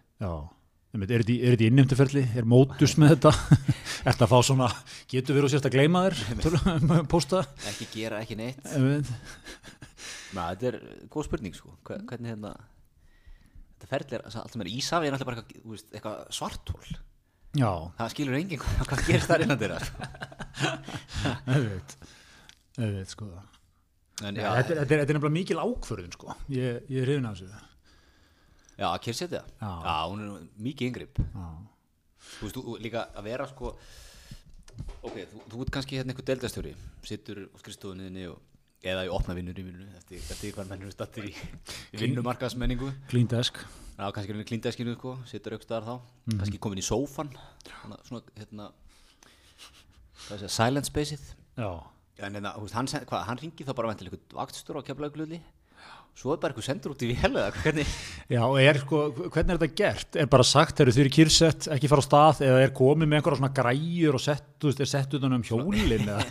Einmitt, 0.95 1.11
er 1.11 1.25
þetta 1.27 1.49
er 1.51 1.63
innimtuferli? 1.67 2.21
Er 2.39 2.45
mótus 2.47 2.93
með 3.03 3.17
þetta? 3.17 3.33
Er 4.05 4.13
þetta 4.13 4.27
að 4.27 4.31
fá 4.35 4.39
svona, 4.45 4.67
getur 5.09 5.35
verið 5.35 5.47
og 5.49 5.53
sérst 5.55 5.67
að 5.67 5.73
gleyma 5.79 6.03
þér, 6.05 6.19
posta? 7.15 7.41
Ekki 7.71 7.87
gera, 7.95 8.19
ekki 8.21 8.37
neitt. 8.37 8.61
Na, 10.37 10.51
þetta 10.53 10.69
er 10.69 10.77
góð 11.11 11.25
spurning 11.31 11.57
sko, 11.57 11.73
Hve- 11.89 12.03
hvernig 12.11 12.31
hérna, 12.35 12.53
þetta 13.81 13.91
ferli 13.95 14.19
er, 14.19 14.27
allt 14.29 14.53
sem 14.55 14.65
er 14.67 14.71
Ísafja 14.75 15.09
er 15.09 15.17
náttúrulega 15.17 15.31
bara 15.33 15.47
eitthvað, 15.49 15.87
eitthvað 15.97 16.21
svartól. 16.37 16.95
Já, 17.59 17.71
Það 17.99 18.13
skilur 18.15 18.39
enginn 18.43 18.63
hvað, 18.63 19.03
gerist 19.09 19.31
þar 19.33 19.45
innan 19.47 19.61
þeirra. 19.65 19.81
einmitt. 21.55 21.97
Einmitt, 22.77 23.15
sko. 23.17 23.31
En 24.23 24.37
já, 24.39 24.47
þetta, 24.61 24.69
þetta, 24.69 24.85
er, 24.85 25.01
þetta 25.01 25.03
er 25.03 25.19
nefnilega 25.19 25.35
mikil 25.35 25.59
ákvörðun, 25.59 26.15
sko. 26.15 26.37
Ég, 26.55 26.85
ég 26.87 27.03
er 27.03 27.09
hrifin 27.09 27.27
af 27.27 27.41
þessu. 27.41 27.65
já, 28.79 28.87
að 28.93 29.01
kyrsetja. 29.09 29.43
Já. 29.59 29.71
Já, 29.89 29.95
hún 30.13 30.23
er 30.23 30.49
mikið 30.69 30.91
yngripp. 30.93 31.23
Þú 32.25 32.47
veist, 32.47 32.59
þú, 32.59 32.77
líka 32.83 33.09
að 33.15 33.27
vera 33.29 33.47
sko 33.51 33.75
ok, 35.05 35.17
þú, 35.31 35.43
þú 35.53 35.63
ert 35.65 35.73
kannski 35.77 35.99
hérna 35.99 36.15
einhver 36.15 36.27
deildastjóri 36.31 36.73
sittur 37.07 37.45
á 37.47 37.57
skrifstofunniðinni 37.61 38.27
og 38.33 38.85
eða 38.85 39.07
í 39.07 39.11
opna 39.13 39.37
vinnur 39.37 39.57
í 39.61 39.65
vinnunni 39.65 39.97
eftir, 39.99 40.21
eftir 40.21 40.55
hvað 40.57 40.73
mennur 40.73 40.93
stattir 40.93 41.29
í, 41.31 41.33
í 41.95 42.01
vinnumarkaðsmenningu 42.01 42.91
Clean 43.13 43.29
desk. 43.31 43.61
Já, 43.95 44.09
kannski 44.11 44.33
er 44.33 44.35
henni 44.35 44.49
klíndeskinu 44.49 44.97
sko, 44.97 45.15
sittur 45.31 45.55
aukstaðar 45.57 45.87
þá 45.87 45.95
kannski 46.41 46.61
komin 46.61 46.83
í 46.83 46.85
sófan 46.85 47.31
svona, 48.09 48.25
hérna 48.41 48.71
hvað 50.27 50.43
sé, 50.43 50.51
silent 50.53 50.91
spaceið 50.91 51.29
Já. 51.61 51.71
En 52.23 52.39
hérna, 52.39 52.55
þú 52.55 52.67
veist, 52.69 52.79
hann, 52.79 52.91
hvað, 53.11 53.27
hann 53.29 53.43
ringi 53.43 53.67
þá 53.67 53.75
bara 53.75 53.91
ventil 53.91 54.09
eitthvað 54.09 54.39
vaktstur 54.39 54.79
á 54.79 54.87
keflaugluðli 54.87 55.43
svo 56.15 56.35
er 56.35 56.39
bara 56.39 56.55
eitthvað 56.55 56.67
sendur 56.69 56.93
út 56.95 57.03
í 57.03 57.09
vél 57.11 57.33
eða 57.33 57.49
hvernig? 57.57 57.95
Já, 58.31 58.43
er 58.63 58.79
sko, 58.79 59.01
hvernig 59.19 59.51
er 59.51 59.59
þetta 59.59 59.79
gert? 59.81 60.19
Er 60.23 60.29
bara 60.31 60.47
sagt, 60.47 60.81
eru 60.85 60.95
þið 60.95 61.11
kýrsett, 61.17 61.67
ekki 61.75 61.91
fara 61.91 62.05
á 62.05 62.07
stað 62.07 62.43
eða 62.47 62.61
er 62.63 62.75
komið 62.77 63.11
með 63.11 63.19
einhverja 63.19 63.41
svona 63.41 63.51
græjur 63.57 64.19
og 64.19 64.23
sett, 64.23 64.47
þú 64.63 64.71
veist, 64.71 64.83
er 64.85 64.91
sett 64.93 65.17
utan 65.19 65.35
um 65.35 65.45
hjólin 65.49 66.07
eða? 66.07 66.23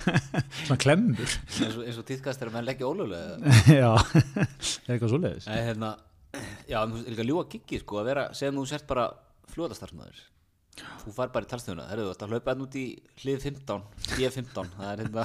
Svona 0.64 0.78
klemmur. 0.82 1.36
Eins 1.46 1.78
og, 1.78 1.84
eins 1.86 2.00
og 2.02 2.08
týðkast 2.10 2.42
er 2.42 2.50
að 2.50 2.58
menn 2.58 2.66
leggja 2.66 2.90
ólögulega 2.90 3.54
Já, 3.80 3.92
er 3.94 4.96
eitthvað 4.96 5.14
svoleiðis. 5.14 5.46
Nei, 5.46 5.62
hérna, 5.68 5.92
já, 6.66 6.80
þú 6.82 6.98
veist, 6.98 7.10
líka 7.14 7.28
ljúa 7.30 7.46
giggi, 7.54 7.82
sko, 7.84 8.02
að 8.02 8.10
vera, 8.10 8.26
segjum 8.34 8.58
þú 8.58 8.66
sért 8.72 8.90
bara 8.90 9.06
fljóðastarfsmæður. 9.54 10.24
Þú 11.00 11.12
fær 11.16 11.30
bara 11.34 11.46
í 11.46 11.50
talstöðuna, 11.50 11.86
herru, 11.90 12.06
þú 12.06 12.12
ert 12.14 12.24
að 12.24 12.32
hlaupa 12.34 12.52
enn 12.54 12.64
út 12.64 12.76
í 12.80 12.84
hlið 13.22 13.46
15, 13.46 13.84
hlið 14.16 14.34
15, 14.36 14.70
það 14.76 14.90
er 14.90 15.02
hérna 15.04 15.24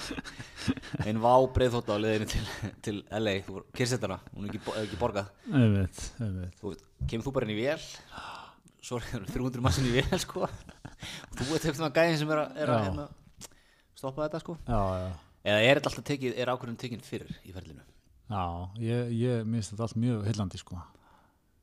einn 1.05 1.21
vá 1.24 1.31
breiðþótt 1.57 1.91
á 1.91 1.95
liðinu 2.00 2.27
til, 2.31 2.43
til 2.88 2.95
LA, 3.19 3.33
þú 3.47 3.57
voru 3.57 3.65
kyrsettana, 3.79 4.19
hún 4.35 4.47
er 4.47 4.53
ekki, 4.53 4.75
ekki 4.83 5.00
borgað. 5.01 5.33
Einmitt, 5.51 6.01
einmitt 6.19 6.62
Þú 6.62 6.71
veist, 6.71 6.88
kemur 7.12 7.27
þú 7.27 7.35
bara 7.38 7.50
inn 7.50 7.55
í 7.55 7.59
vél, 7.59 7.88
svo 8.85 9.01
er 9.01 9.27
300 9.33 9.65
massin 9.65 9.89
í 9.91 9.95
vél, 9.97 10.21
sko, 10.24 10.47
og 10.47 11.35
þú 11.41 11.50
ert 11.57 11.69
eitthvað 11.71 11.95
gæðin 12.00 12.21
sem 12.24 12.33
er 12.35 12.43
að, 12.45 12.57
er 12.63 12.74
að 12.75 12.85
hérna, 12.88 13.09
stoppa 14.00 14.25
þetta, 14.27 14.43
sko. 14.45 14.57
Já, 14.65 14.81
já, 15.03 15.12
Eða 15.45 15.62
er 15.62 15.77
þetta 15.77 15.91
alltaf 15.91 16.07
tekið, 16.09 16.39
er 16.41 16.50
ákvörðin 16.55 16.79
tekinn 16.81 17.03
fyrir 17.05 17.35
í 17.45 17.51
ferlinu? 17.53 17.83
já, 18.25 18.43
ég, 18.81 19.12
ég 19.19 19.43
minnst 19.45 19.69
þetta 19.74 19.85
allt 19.85 20.00
mjög 20.01 20.24
heillandi 20.25 20.57
sko 20.57 20.79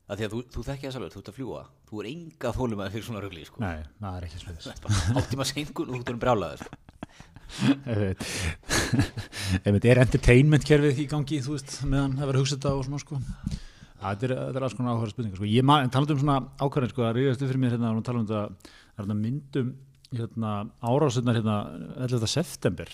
Það 0.03 0.19
því 0.19 0.27
að 0.27 0.33
þú, 0.33 0.41
þú 0.53 0.63
þekkja 0.67 0.87
það 0.89 0.95
sjálfur, 0.97 1.13
þú 1.13 1.21
ert 1.21 1.31
að 1.31 1.37
fljúa, 1.39 1.61
þú 1.89 2.01
er 2.03 2.09
enga 2.11 2.53
þólum 2.57 2.81
fyrir 2.93 3.07
svona 3.07 3.23
rugli, 3.23 3.45
sko. 3.47 3.63
Nei, 3.63 3.85
það 4.03 4.17
er 4.19 4.27
ekki 4.27 4.41
svoleiðis 4.43 4.67
Áttíma 5.23 5.47
senkun 5.49 5.93
og 5.93 5.95
þú 5.95 6.03
ert 6.03 6.23
brjálaður 6.25 6.65
Einmitt 7.93 8.25
Einmitt, 9.63 9.87
er 9.87 10.01
entertainment 10.03 10.67
kerfið 10.67 11.05
í 11.05 11.07
gangi, 11.11 11.39
þú 11.45 11.55
veist, 11.57 11.77
meðan 11.87 12.17
það 12.19 12.31
verður 12.31 12.41
að 12.41 12.45
hugsa 12.47 12.59
þetta 12.59 12.75
og 12.79 12.87
svona 12.89 13.03
sko 13.05 13.21
Það 14.03 14.25
er, 14.27 14.33
þetta 14.35 14.59
er 14.59 14.65
alls 14.67 14.75
konar 14.75 14.97
áhverja 14.97 15.15
spurningar 15.15 15.39
sko. 15.39 15.47
Ég 15.47 15.67
man, 15.67 15.91
talandi 15.95 16.15
um 16.17 16.21
svona 16.25 16.39
ákvarðin 16.59 16.91
sko, 16.91 17.05
að 17.07 17.19
ríðast 17.21 17.45
upp 17.45 17.51
fyrir 17.53 17.63
mér 17.63 17.75
hérna 17.77 17.93
og 17.95 18.03
tala 18.07 18.19
um 18.19 18.25
þetta, 18.27 18.71
það 18.97 19.05
þetta 19.05 19.19
myndum 19.21 19.69
hérna, 20.19 20.55
árásunar 20.83 21.39
hérna 21.39 21.59
11. 22.09 22.31
september 22.33 22.91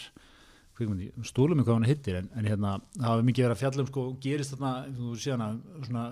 kvikmyndi, 0.78 1.11
stúlum 1.26 1.58
mig 1.58 1.66
hvað 1.66 1.80
hann 1.80 1.88
hittir 1.88 2.20
en, 2.20 2.28
en 2.38 2.47
hérna, 2.49 2.76
það 2.97 3.11
hafa 3.11 3.26
mikið 3.28 3.44
verið 3.47 3.56
að 3.56 3.62
fjalla 3.64 3.85
um 3.85 3.90
sko, 3.90 4.04
gerist 4.23 4.54
þarna, 4.54 4.73
þú 4.99 5.16
séðan 5.18 5.44
að 5.49 5.58
svona 5.88 6.04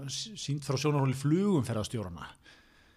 sínt 0.43 0.67
frá 0.67 0.81
sjónarhóli 0.83 1.17
flugum 1.17 1.65
ferðastjórana 1.67 2.27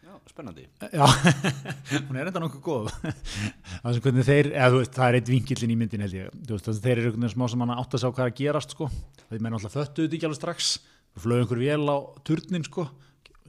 Já, 0.09 0.15
spennandi. 0.25 0.63
Já, 0.89 1.05
hún 2.09 2.17
er 2.17 2.29
enda 2.31 2.41
nokkuð 2.41 2.61
góð. 2.65 2.87
Það 3.83 3.91
sem 3.93 4.03
hvernig 4.05 4.25
þeir, 4.25 4.47
eða 4.55 4.69
þú 4.73 4.79
veist, 4.79 4.95
það 4.95 5.05
er 5.05 5.17
eitt 5.19 5.29
vinkillin 5.29 5.73
í 5.73 5.75
myndin 5.77 6.01
held 6.01 6.15
ég, 6.17 6.31
þú 6.47 6.55
veist, 6.55 6.69
að 6.71 6.79
þeir 6.81 6.93
eru 6.95 7.11
veginn 7.13 7.33
smá 7.35 7.43
sem 7.51 7.61
hann 7.61 7.73
átt 7.75 7.93
að 7.93 8.01
sjá 8.01 8.07
hvað 8.07 8.23
er 8.23 8.31
að 8.31 8.39
gerast 8.39 8.73
sko. 8.73 8.87
Þeir 9.29 9.43
menn 9.45 9.57
alltaf 9.59 9.75
föttuðu 9.77 10.07
þetta 10.07 10.17
ekki 10.17 10.27
alveg 10.29 10.39
strax. 10.39 10.71
Flög 11.19 11.43
einhver 11.43 11.61
vél 11.61 11.93
á 11.93 11.97
turnin 12.25 12.65
sko. 12.65 12.87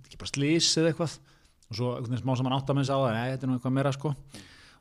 Ekki 0.02 0.20
bara 0.20 0.32
slís 0.34 0.68
eða 0.76 0.92
eitthvað. 0.92 1.16
Og 1.70 1.80
svo 1.80 1.94
veginn 1.96 2.20
smá 2.20 2.34
sem 2.36 2.50
hann 2.50 2.58
átt 2.58 2.74
að 2.74 2.76
með 2.76 2.84
þess 2.84 2.92
á 2.92 2.98
það 3.00 3.16
nei, 3.16 3.32
þetta 3.32 3.46
er 3.46 3.52
nú 3.52 3.56
eitthvað 3.56 3.76
meira 3.78 3.94
sko. 3.96 4.12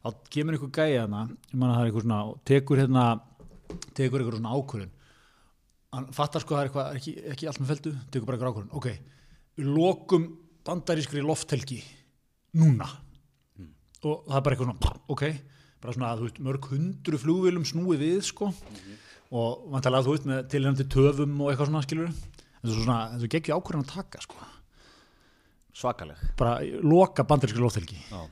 Þá 0.04 0.10
kemur 0.36 0.58
einhver 0.58 0.76
gæja 0.76 1.06
þarna, 1.06 1.24
ég 1.48 1.56
man 1.56 1.70
að 1.70 1.78
það 1.78 1.86
er 1.86 1.94
einhver 1.94 2.08
svona 2.10 2.20
tekur 2.52 2.84
hérna, 2.84 3.08
tekur 3.98 4.22
einhver 4.22 4.38
svona 4.40 4.56
ákvörðun. 4.56 4.92
Hann 5.96 6.10
fattar 6.14 6.44
sko 6.44 6.54
að 6.54 6.60
það 6.60 6.64
er 6.64 6.70
eitthvað, 6.70 7.00
ekki, 7.00 7.14
ekki 7.34 7.50
allt 7.50 7.62
með 7.62 7.72
feldu 7.74 7.96
tekur 8.14 8.28
bara 8.30 8.38
einhver 8.38 8.54
ákvörðun, 8.54 8.76
ok 8.78 8.90
við 9.60 9.70
lokum 9.76 10.28
bandarískri 10.68 11.24
lofthelgi 11.26 11.80
núna. 12.60 12.88
Og 14.00 14.24
það 14.30 14.38
er 14.38 14.44
bara 14.46 14.56
eitthvað 14.56 14.70
svona, 14.70 14.94
ok 15.12 15.24
bara 15.80 15.96
svona 15.96 16.16
þú 16.20 16.28
veist, 16.28 16.40
mörg 16.44 16.70
hundru 16.74 17.20
flugvélum 17.20 17.66
snúið 17.68 18.04
við 18.04 18.22
sko. 18.28 18.50
Og 19.30 19.68
vantarlega 19.74 20.08
þú 20.08 20.16
veist 20.16 20.28
með 20.30 20.48
tilhengandi 20.54 20.88
töfum 20.92 21.36
og 21.44 21.52
eitthvað 21.52 21.70
svona 21.72 21.84
skilur 21.86 22.10
en 22.10 22.66
þú 22.66 22.78
svona, 22.82 22.98
þú 23.20 23.30
geggju 23.36 23.56
ákvörðan 23.56 23.86
að 23.86 23.94
taka 23.94 24.24
sko. 24.24 24.48
Svakaleg. 25.80 26.24
Bara 26.40 26.58
loka 26.84 27.24
bandaríska 27.24 27.62
lóþelgi 27.62 28.00
Já. 28.10 28.24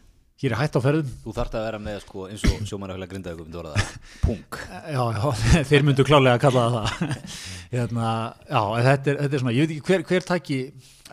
Hér 0.41 0.53
er 0.53 0.59
hætt 0.61 0.75
á 0.77 0.81
ferðum. 0.83 1.07
Þú 1.23 1.33
þarft 1.37 1.55
að 1.57 1.63
vera 1.65 1.79
með 1.81 1.97
sko, 2.03 2.25
eins 2.29 2.43
og 2.45 2.65
sjómanafélag 2.69 3.09
grindaði 3.13 3.39
myndi 3.41 3.57
orða 3.61 3.71
það, 3.77 3.95
punk. 4.25 4.59
Já, 4.93 5.03
já, 5.17 5.25
þeir 5.71 5.85
myndu 5.87 6.05
klálega 6.07 6.37
að 6.37 6.43
kalla 6.45 6.65
það 6.67 6.77
það. 6.77 7.33
Hérna, 7.73 8.11
já, 8.45 8.61
þetta 8.87 9.11
er, 9.13 9.19
þetta 9.23 9.39
er 9.39 9.43
svona 9.43 9.55
ég 9.57 9.65
veit 9.65 9.73
ekki 9.77 9.87
hver, 9.89 10.05
hver 10.11 10.27
tæki 10.29 10.59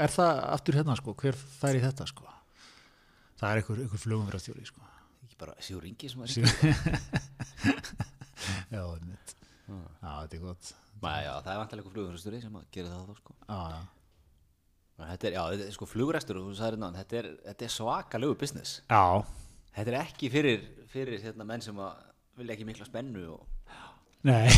er 0.04 0.12
það 0.14 0.42
aftur 0.58 0.78
hérna 0.80 0.96
sko, 1.00 1.14
hver 1.22 1.38
fær 1.62 1.78
í 1.78 1.82
þetta 1.84 2.06
sko? 2.10 2.28
Það 3.40 3.48
er 3.50 3.60
einhver, 3.62 3.80
einhver 3.84 4.02
flugumverðastjóri 4.04 4.68
sko. 4.68 4.84
Ekki 5.24 5.40
bara 5.40 5.56
Sigur 5.64 5.88
Ingi 5.88 6.10
sem 6.12 6.22
að 6.22 6.30
ringi 6.30 6.46
já, 8.74 8.80
einmitt. 8.84 9.34
já, 9.66 10.12
þetta 10.20 10.36
er 10.38 10.42
gott. 10.44 10.70
Nei, 11.04 11.18
já, 11.26 11.32
það 11.44 11.50
er 11.54 11.58
vantilega 11.62 11.82
eitthvað 11.82 11.96
flugumverðastjóri 11.96 12.42
sem 12.44 12.60
að 12.60 12.68
gera 12.76 12.92
það 12.92 13.10
þá 13.10 13.18
sko. 13.22 13.36
Já, 13.48 13.60
já 13.74 13.80
Þetta 14.94 15.26
er, 15.26 15.34
já, 15.34 15.42
þetta 15.50 15.64
er 15.66 15.74
sko 15.74 15.86
flugrestur 15.90 16.38
og 16.38 16.44
þú 16.46 16.52
sagðir 16.58 16.78
náðan, 16.78 16.98
þetta 17.00 17.16
er, 17.18 17.26
þetta 17.48 17.64
er 17.66 17.72
svakalegu 17.74 18.34
business 18.38 18.76
Já, 18.86 19.02
Þetta 19.74 19.90
er 19.90 19.96
ekki 20.04 20.26
fyrir, 20.30 20.60
fyrir 20.92 21.18
hérna, 21.24 21.46
menn 21.48 21.64
sem 21.64 21.80
vilja 22.38 22.54
ekki 22.54 22.66
mikla 22.68 22.86
spennu 22.86 23.24
og 23.34 23.42
nei, 24.24 24.46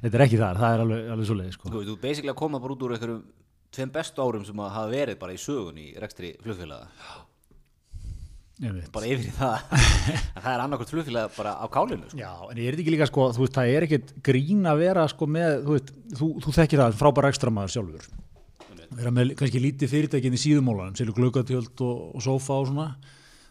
þetta 0.00 0.16
er 0.16 0.24
ekki 0.24 0.40
þar, 0.40 0.56
það 0.62 0.72
er 0.72 0.84
alveg, 0.86 1.00
alveg 1.14 1.28
svo 1.28 1.36
leið, 1.38 1.52
sko. 1.54 1.70
Þú 1.74 1.82
þú 1.90 1.94
basically 2.02 2.32
að 2.32 2.40
koma 2.40 2.58
bara 2.62 2.74
út 2.74 2.86
úr 2.86 2.94
einhverjum 2.96 3.20
tveim 3.70 3.92
bestu 3.94 4.18
árum 4.24 4.46
sem 4.48 4.58
að 4.64 4.72
hafa 4.78 4.94
verið 4.96 5.20
bara 5.20 5.36
í 5.36 5.40
sögun 5.40 5.78
í 5.78 5.90
rekstri 6.00 6.32
flugfélaga 6.42 6.88
veit. 6.88 7.29
Bara 8.92 9.08
yfir 9.08 9.28
í 9.30 9.34
það 9.34 9.54
að 10.36 10.42
það 10.44 10.50
er 10.52 10.62
annarkvæmt 10.64 10.92
flugfélag 10.92 11.36
bara 11.36 11.52
á 11.56 11.66
kálinu 11.72 12.08
sko. 12.10 12.18
Já, 12.20 12.32
en 12.50 12.60
ég 12.60 12.68
er 12.68 12.76
ekki 12.76 12.94
líka, 12.94 13.08
sko, 13.08 13.28
þú 13.36 13.44
veist, 13.44 13.54
það 13.56 13.74
er 13.76 13.86
ekkit 13.86 14.12
grín 14.26 14.68
að 14.68 14.82
vera, 14.84 15.06
sko, 15.08 15.28
með, 15.30 15.54
þú 15.64 15.76
veist, 15.76 15.92
þú, 16.18 16.28
þú 16.44 16.54
þekkir 16.58 16.82
það, 16.82 16.98
frábæra 17.00 17.32
ekstra 17.32 17.54
maður 17.56 17.74
sjálfur. 17.76 18.10
Vera 18.90 19.12
með 19.14 19.32
kannski 19.38 19.62
lítið 19.62 19.92
fyrirtækin 19.94 20.36
í 20.36 20.42
síðumólanum, 20.42 20.96
selju 20.98 21.14
glöggatjöld 21.16 21.84
og, 21.86 22.00
og 22.18 22.24
sófa 22.26 22.58
og 22.60 22.68
svona, 22.68 22.88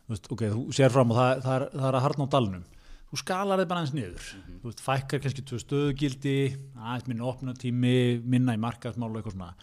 þú 0.05 0.13
veist, 0.13 0.31
ok, 0.35 0.43
þú 0.53 0.65
sér 0.77 0.93
fram 0.93 1.13
og 1.13 1.21
það, 1.21 1.45
það, 1.45 1.55
er, 1.55 1.67
það 1.73 1.89
er 1.89 1.99
að 1.99 2.05
harna 2.05 2.27
á 2.27 2.33
dalnum. 2.35 2.65
Þú 3.09 3.17
skalar 3.23 3.61
þið 3.63 3.69
bara 3.71 3.81
eins 3.81 3.93
niður, 3.95 4.25
þú 4.59 4.69
veist, 4.69 4.81
fækkar 4.85 5.23
kannski 5.23 5.45
tvö 5.49 5.61
stöðugildi, 5.63 6.35
aðeins 6.77 7.07
minna 7.09 7.29
opnatími, 7.31 7.95
minna 8.21 8.53
í 8.53 8.61
markaðsmál 8.61 9.09
og 9.09 9.17
eitthvað 9.17 9.37
svona. 9.39 9.53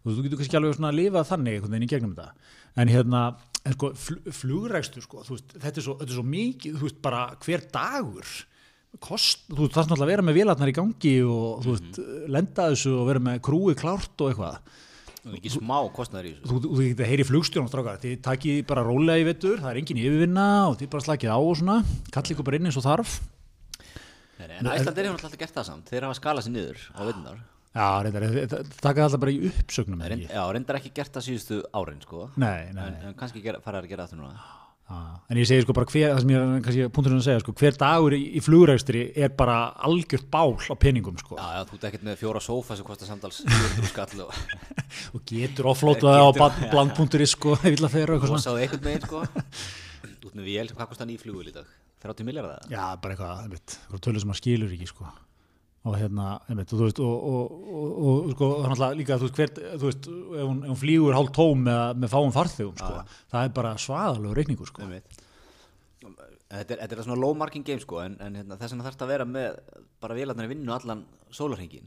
Og 0.00 0.16
þú 0.16 0.24
getur 0.26 0.40
kannski 0.40 0.58
alveg 0.58 0.76
svona 0.76 0.90
að 0.90 0.98
lifa 0.98 1.22
þannig 1.28 1.56
einhvern 1.56 1.74
veginn 1.76 1.86
í 1.86 1.90
gegnum 1.94 2.12
þetta. 2.18 2.52
En 2.80 2.92
hérna, 2.92 3.22
en 3.66 3.76
sko, 3.76 3.90
fl 3.98 4.20
flugrekstur, 4.34 5.04
sko, 5.04 5.24
veist, 5.28 5.56
þetta 5.56 5.80
er 5.80 5.86
svo, 5.86 5.96
þetta 6.00 6.14
er 6.14 6.18
svo 6.18 6.26
mikið, 6.26 6.76
veist, 6.80 7.00
bara 7.04 7.24
hver 7.44 7.64
dagur, 7.72 8.30
kost, 9.04 9.44
þú 9.50 9.66
það 9.68 9.82
er 9.82 9.90
náttúrulega 9.90 10.06
að 10.06 10.12
vera 10.14 10.26
með 10.26 10.38
vélarnar 10.40 10.72
í 10.72 10.76
gangi 10.76 11.16
og 11.26 11.64
þú 11.64 11.74
veist, 11.74 11.98
lenda 12.36 12.70
þessu 12.72 12.94
og 12.98 13.10
vera 13.10 13.24
með 13.26 13.42
krúi 13.46 13.74
klárt 13.78 14.24
og 14.24 14.32
eitthvað. 14.32 14.78
og 15.20 15.36
ekki 15.36 15.52
smá 15.52 15.76
kostnæður 15.92 16.30
í 16.30 16.32
þessu. 16.38 16.48
Þú, 16.64 16.72
getur 16.80 17.04
að 17.04 17.12
heyri 17.12 17.28
flugstjórn 17.28 17.68
þið 18.06 18.16
takið 18.24 18.62
bara 18.70 18.86
rólega 18.86 19.20
í 19.20 19.28
vettur, 19.28 19.60
það 19.60 19.70
er 19.74 19.82
engin 19.82 20.00
yfirvinna 20.00 20.48
og 20.70 20.80
þið 20.80 20.92
bara 20.96 21.06
slakið 21.06 21.36
á 21.36 21.38
og 21.38 21.54
svona, 21.60 21.78
kallið 22.10 22.34
ykkur 22.34 22.48
bara 22.48 22.60
inn 22.60 22.70
eins 22.70 22.80
og 22.80 22.88
þarf. 22.88 23.20
En 24.40 24.68
Æslandir 24.72 25.04
hefur 25.04 25.18
alltaf 25.20 25.36
gert 25.36 25.52
það 25.52 25.66
samt. 25.68 25.90
Þeir 25.92 26.06
hafa 26.06 26.16
skalað 26.16 26.46
sér 26.46 26.54
niður 26.54 26.84
á 26.96 27.00
vinnar 27.04 27.42
Já, 27.70 27.86
reyndar, 28.02 28.24
takað 28.82 29.04
alltaf 29.06 29.20
bara 29.22 29.30
í 29.34 29.44
uppsögnum. 29.46 30.00
Reynd, 30.02 30.24
já, 30.26 30.40
reyndar 30.56 30.80
ekki 30.80 30.90
gert 30.96 31.12
það 31.14 31.26
síðustu 31.28 31.60
árin 31.78 32.00
sko. 32.02 32.24
Nei, 32.42 32.72
nei, 32.74 32.88
en, 32.88 32.96
en 33.12 33.18
kannski 33.20 33.42
gera, 33.44 33.60
fara 33.62 33.78
að 33.84 33.92
gera 33.92 34.08
það 34.10 34.24
núna 34.24 34.40
Já, 34.90 34.96
en 35.30 35.38
ég 35.38 35.46
segi 35.46 35.62
sko 35.62 35.74
bara 35.76 35.86
hver, 35.86 36.08
það 36.10 36.20
sem 36.24 36.30
ég 36.32 36.40
er 36.42 36.62
kannski 36.66 36.86
punkturinn 36.90 37.20
að 37.20 37.26
segja, 37.28 37.42
sko, 37.44 37.52
hver 37.60 37.76
dagur 37.78 38.14
í, 38.16 38.18
í 38.34 38.40
flugrækstri 38.42 39.02
er 39.22 39.30
bara 39.38 39.58
algjört 39.86 40.26
bál 40.34 40.56
á 40.58 40.74
peningum, 40.82 41.14
sko, 41.22 41.36
já, 41.38 41.44
já, 41.54 41.60
þú 41.68 41.76
ert 41.78 41.86
ekkert 41.92 42.06
með 42.08 42.16
fjóra 42.24 42.42
sófa 42.42 42.74
sem 42.80 42.88
kostar 42.88 43.06
samtals 43.06 43.38
400 43.46 43.86
skall 43.92 44.24
og 44.24 44.34
og 45.14 45.22
getur 45.30 45.68
offlótað 45.70 46.18
á 46.18 46.26
Getur- 46.34 46.66
bland.is, 46.74 47.36
sko, 47.36 47.54
og 47.54 47.68
eitthvað 47.70 48.26
rosaðu 48.26 48.64
einhvern 48.64 48.82
veginn 48.88 49.06
sko. 49.06 49.22
út 50.26 50.34
með 50.34 50.50
vél, 50.50 50.66
hvað 50.74 50.90
kostar 50.90 51.06
ný 51.06 51.20
flugul 51.22 51.46
í 51.46 51.54
dag 51.54 51.70
30 52.02 52.26
miljardar 52.26 52.58
það? 52.58 52.74
Já, 52.74 52.84
bara 52.98 53.14
eitthvað, 53.14 53.46
eitthvað 53.60 54.02
tölur 54.08 54.24
sem 54.24 54.32
maður 54.34 54.42
skilur 54.42 54.74
ekki, 54.74 54.90
sko, 54.90 55.12
og 55.88 55.96
hérna, 55.96 56.26
einmitt, 56.50 56.72
og 56.74 56.80
þú 56.80 56.86
veist, 56.86 57.00
og, 57.00 57.22
og, 57.30 57.52
og, 57.72 58.10
og 58.10 58.34
sko, 58.34 58.50
það 58.50 58.66
er 58.66 58.72
náttúrulega 58.74 58.98
líka, 58.98 59.16
þú 59.16 59.28
veist, 59.28 59.38
hver, 59.40 59.52
þú 59.80 59.88
veist, 59.88 60.08
ef 60.10 60.44
hún, 60.44 60.60
ef 60.60 60.72
hún 60.74 60.80
flýgur 60.82 61.16
hálf 61.16 61.32
tóm 61.38 61.64
með, 61.64 61.82
með 62.02 62.12
fáum 62.12 62.34
farþegum, 62.36 62.76
sko, 62.76 63.18
það 63.32 63.48
er 63.48 63.54
bara 63.56 63.74
svaðalegu 63.80 64.36
reikningur, 64.36 64.68
sko. 64.68 64.90
Þetta 66.50 66.74
er, 66.74 66.80
þetta 66.82 66.96
er 66.96 67.04
svona 67.06 67.22
low 67.22 67.36
marking 67.38 67.62
game 67.62 67.78
sko 67.78 68.00
en, 68.02 68.16
en 68.18 68.34
hérna, 68.40 68.56
þess 68.58 68.74
vegna 68.74 68.86
þarf 68.88 69.04
að 69.04 69.10
vera 69.12 69.26
með 69.28 69.60
bara 70.02 70.16
vélarnar 70.18 70.48
í 70.48 70.50
vinnu 70.50 70.72
allan 70.74 71.04
sólarhengin 71.30 71.86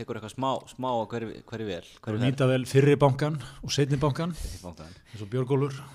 tekur 0.00 0.16
eitthvað 0.16 0.32
smá, 0.32 0.48
smá 0.70 0.88
á 0.96 1.04
hverju, 1.10 1.42
hverju 1.50 1.66
vel 1.68 1.90
hverju 2.00 2.22
nýta 2.22 2.48
vel 2.48 2.64
fyrri 2.68 2.96
bankan 3.00 3.36
og 3.60 3.74
setni 3.74 3.98
bankan, 4.00 4.32
eins 4.32 4.64
og 5.20 5.28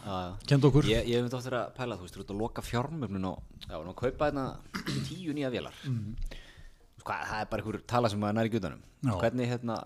já. 0.06 0.38
kend 0.46 0.68
okkur. 0.70 0.86
Ég, 0.92 1.10
ég 1.10 1.18
hef 1.18 1.26
myndi 1.26 1.40
ofta 1.40 1.58
að 1.64 1.74
pæla, 1.80 1.98
þú 1.98 2.06
veist, 2.06 2.18
þú 2.18 2.22
ert 2.22 2.34
að 2.36 2.42
loka 2.44 2.66
fjármögnun 2.66 3.30
og, 3.32 3.40
já, 3.66 3.76
og 3.80 3.96
kaupa 3.98 4.30
hérna 4.30 4.46
tíu 5.08 5.34
nýja 5.34 5.50
vélar. 5.54 5.80
Mm. 5.90 6.44
Hvað, 7.06 7.26
það 7.30 7.42
er 7.42 7.50
bara 7.52 7.64
einhver 7.64 7.82
tala 7.94 8.12
sem 8.12 8.22
maður 8.22 8.38
næri 8.40 8.54
gjutanum 8.56 8.86
Já. 9.06 9.12
Hvernig, 9.22 9.50
hérna, 9.52 9.80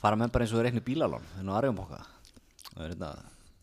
fara 0.00 0.18
menn 0.20 0.32
bara 0.32 0.46
eins 0.46 0.54
og 0.56 0.62
reikni 0.64 0.84
bílalán 0.84 1.26
hérna 1.36 1.56
á 1.56 1.58
Arjónbóka 1.60 1.98
Það 2.74 2.84
er 2.84 2.94
hérna 2.94 3.10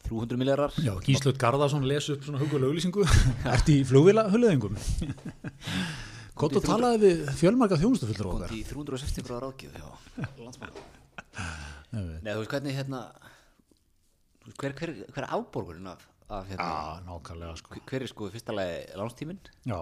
300 0.06 0.38
miljardar 0.38 0.76
Já, 0.86 0.94
Gíslaut 1.06 1.40
Garðarsson 1.42 1.88
les 1.90 2.10
upp 2.14 2.26
svona 2.28 2.42
hugulega 2.44 2.70
auglýsingu. 2.70 3.06
Ert 3.56 3.72
í 3.74 3.80
flugvila 3.90 4.28
hulöðingum 4.34 4.78
Kott 6.40 6.58
og 6.60 6.66
talaði 6.68 7.00
við 7.08 7.30
fjölmarga 7.40 7.78
þjónustufullur 7.80 8.28
okkar. 8.34 8.52
Í 8.52 8.66
360 8.68 9.24
gráða 9.24 9.46
ráðgjöf, 9.46 9.78
já. 9.80 10.26
Landsbanka 10.42 10.84
Nei, 11.96 12.32
þú 12.34 12.42
veist, 12.42 12.52
hvernig, 12.52 12.76
hérna 12.76 13.06
hver, 14.60 14.74
hver, 14.76 14.92
hver 15.16 15.24
er 15.24 15.32
afborgurinn 15.38 15.88
af, 15.88 16.04
af 16.28 16.50
hérna, 16.50 17.54
sko. 17.60 17.80
Hver 17.88 18.04
er 18.04 18.12
sko 18.12 18.28
fyrsta 18.34 18.56
lagi 18.56 18.82
lánstíminn? 19.00 19.40
Já, 19.64 19.80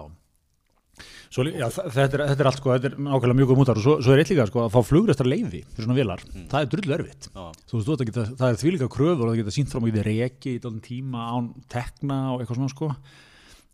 svo, 1.32 1.44
já 1.48 1.66
þetta, 1.72 2.04
er, 2.04 2.22
þetta 2.30 2.44
er 2.44 2.48
allt 2.50 2.60
sko, 2.60 2.72
þetta 2.74 2.90
er 2.90 2.96
nákvæmlega 2.98 3.38
mjög 3.40 3.50
góð 3.50 3.60
mútar. 3.60 3.80
Og 3.80 3.84
svo, 3.86 3.94
svo 4.04 4.14
er 4.14 4.22
eitt 4.22 4.32
líka 4.32 4.46
sko 4.50 4.62
að 4.64 4.72
fá 4.74 4.80
flugrestar 4.88 5.28
leiði 5.30 5.62
fyrir 5.64 5.88
svona 5.88 5.98
vélar, 5.98 6.24
það 6.52 6.58
er 6.60 6.70
drullu 6.74 6.96
erfitt. 6.98 7.28
Já. 7.30 7.44
Þú 7.70 7.78
veist, 7.78 7.88
þú 7.88 7.96
að 7.96 8.06
geta, 8.10 8.26
það 8.40 8.48
er 8.48 8.60
þvílíka 8.62 8.90
kröfur 8.94 9.26
og 9.26 9.32
það 9.32 9.40
geta 9.42 9.54
sínt 9.58 9.74
fram 9.74 9.86
að 9.86 9.92
geta 9.92 10.06
reki 10.08 10.54
í 10.54 10.62
dálum 10.62 10.80
tíma 10.84 11.26
án 11.34 11.50
tekna 11.74 12.20
og 12.34 12.44
eitthvað 12.44 12.60
svona 12.60 12.74
sko. 12.74 12.90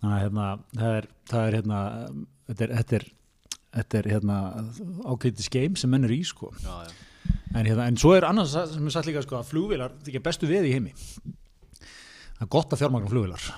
Þannig 0.01 0.17
að 0.17 0.25
hérna, 0.25 0.49
það 0.81 0.97
er, 0.97 1.09
það 1.31 1.47
er 1.47 1.59
hérna, 1.59 1.83
þetta 2.49 2.67
er, 2.67 2.75
þetta 2.81 2.99
er, 3.01 3.07
þetta 3.81 4.01
er 4.01 4.11
hérna 4.15 4.41
ágætis 5.05 5.53
game 5.53 5.81
sem 5.81 5.93
menn 5.93 6.09
er 6.09 6.17
í 6.17 6.23
sko. 6.25 6.55
Já, 6.65 6.73
já. 6.89 7.07
En, 7.51 7.67
hérna, 7.67 7.85
en 7.91 7.99
svo 8.01 8.15
er 8.17 8.25
annars 8.29 8.55
sem 8.55 8.87
er 8.87 8.95
sagt 8.95 9.11
líka 9.11 9.23
sko, 9.27 9.41
að 9.41 9.51
flugvélar 9.51 9.93
þykja 10.07 10.23
bestu 10.25 10.49
veð 10.49 10.71
í 10.71 10.73
heimi. 10.77 10.95
Það 12.39 12.47
er 12.47 12.51
gott 12.55 12.73
að 12.73 12.81
fjármagna 12.81 13.11
flugvélar. 13.11 13.49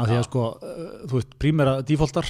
Af 0.00 0.08
því 0.08 0.16
að 0.16 0.26
sko 0.30 0.44
uh, 0.54 0.84
þú 1.10 1.18
veist, 1.18 1.34
prímera 1.42 1.74
defaultar 1.84 2.28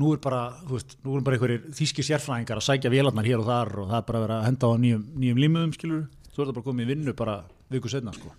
nú 0.00 0.12
er 0.16 0.20
bara, 0.24 0.40
þú 0.66 0.76
veist, 0.78 0.96
nú 1.04 1.16
er 1.18 1.24
bara 1.26 1.36
einhverjir 1.38 1.66
þýskir 1.76 2.06
sérfræðingar 2.08 2.60
að 2.60 2.66
sækja 2.68 2.92
vélarnar 2.92 3.28
hér 3.28 3.42
og 3.42 3.48
þar 3.50 3.72
og 3.84 3.90
það 3.92 3.98
er 4.00 4.06
bara 4.08 4.20
að 4.20 4.24
vera 4.26 4.38
að 4.40 4.46
henda 4.48 4.70
á 4.70 4.72
nýjum, 4.84 5.02
nýjum 5.24 5.40
límuðum 5.44 5.74
skilur, 5.76 6.04
svo 6.30 6.42
er 6.44 6.50
það 6.50 6.56
bara 6.58 6.68
komið 6.70 6.86
í 6.86 6.90
vinnu 6.94 7.14
bara 7.20 7.36
viku 7.70 7.92
setna 7.92 8.14
sko. 8.16 8.32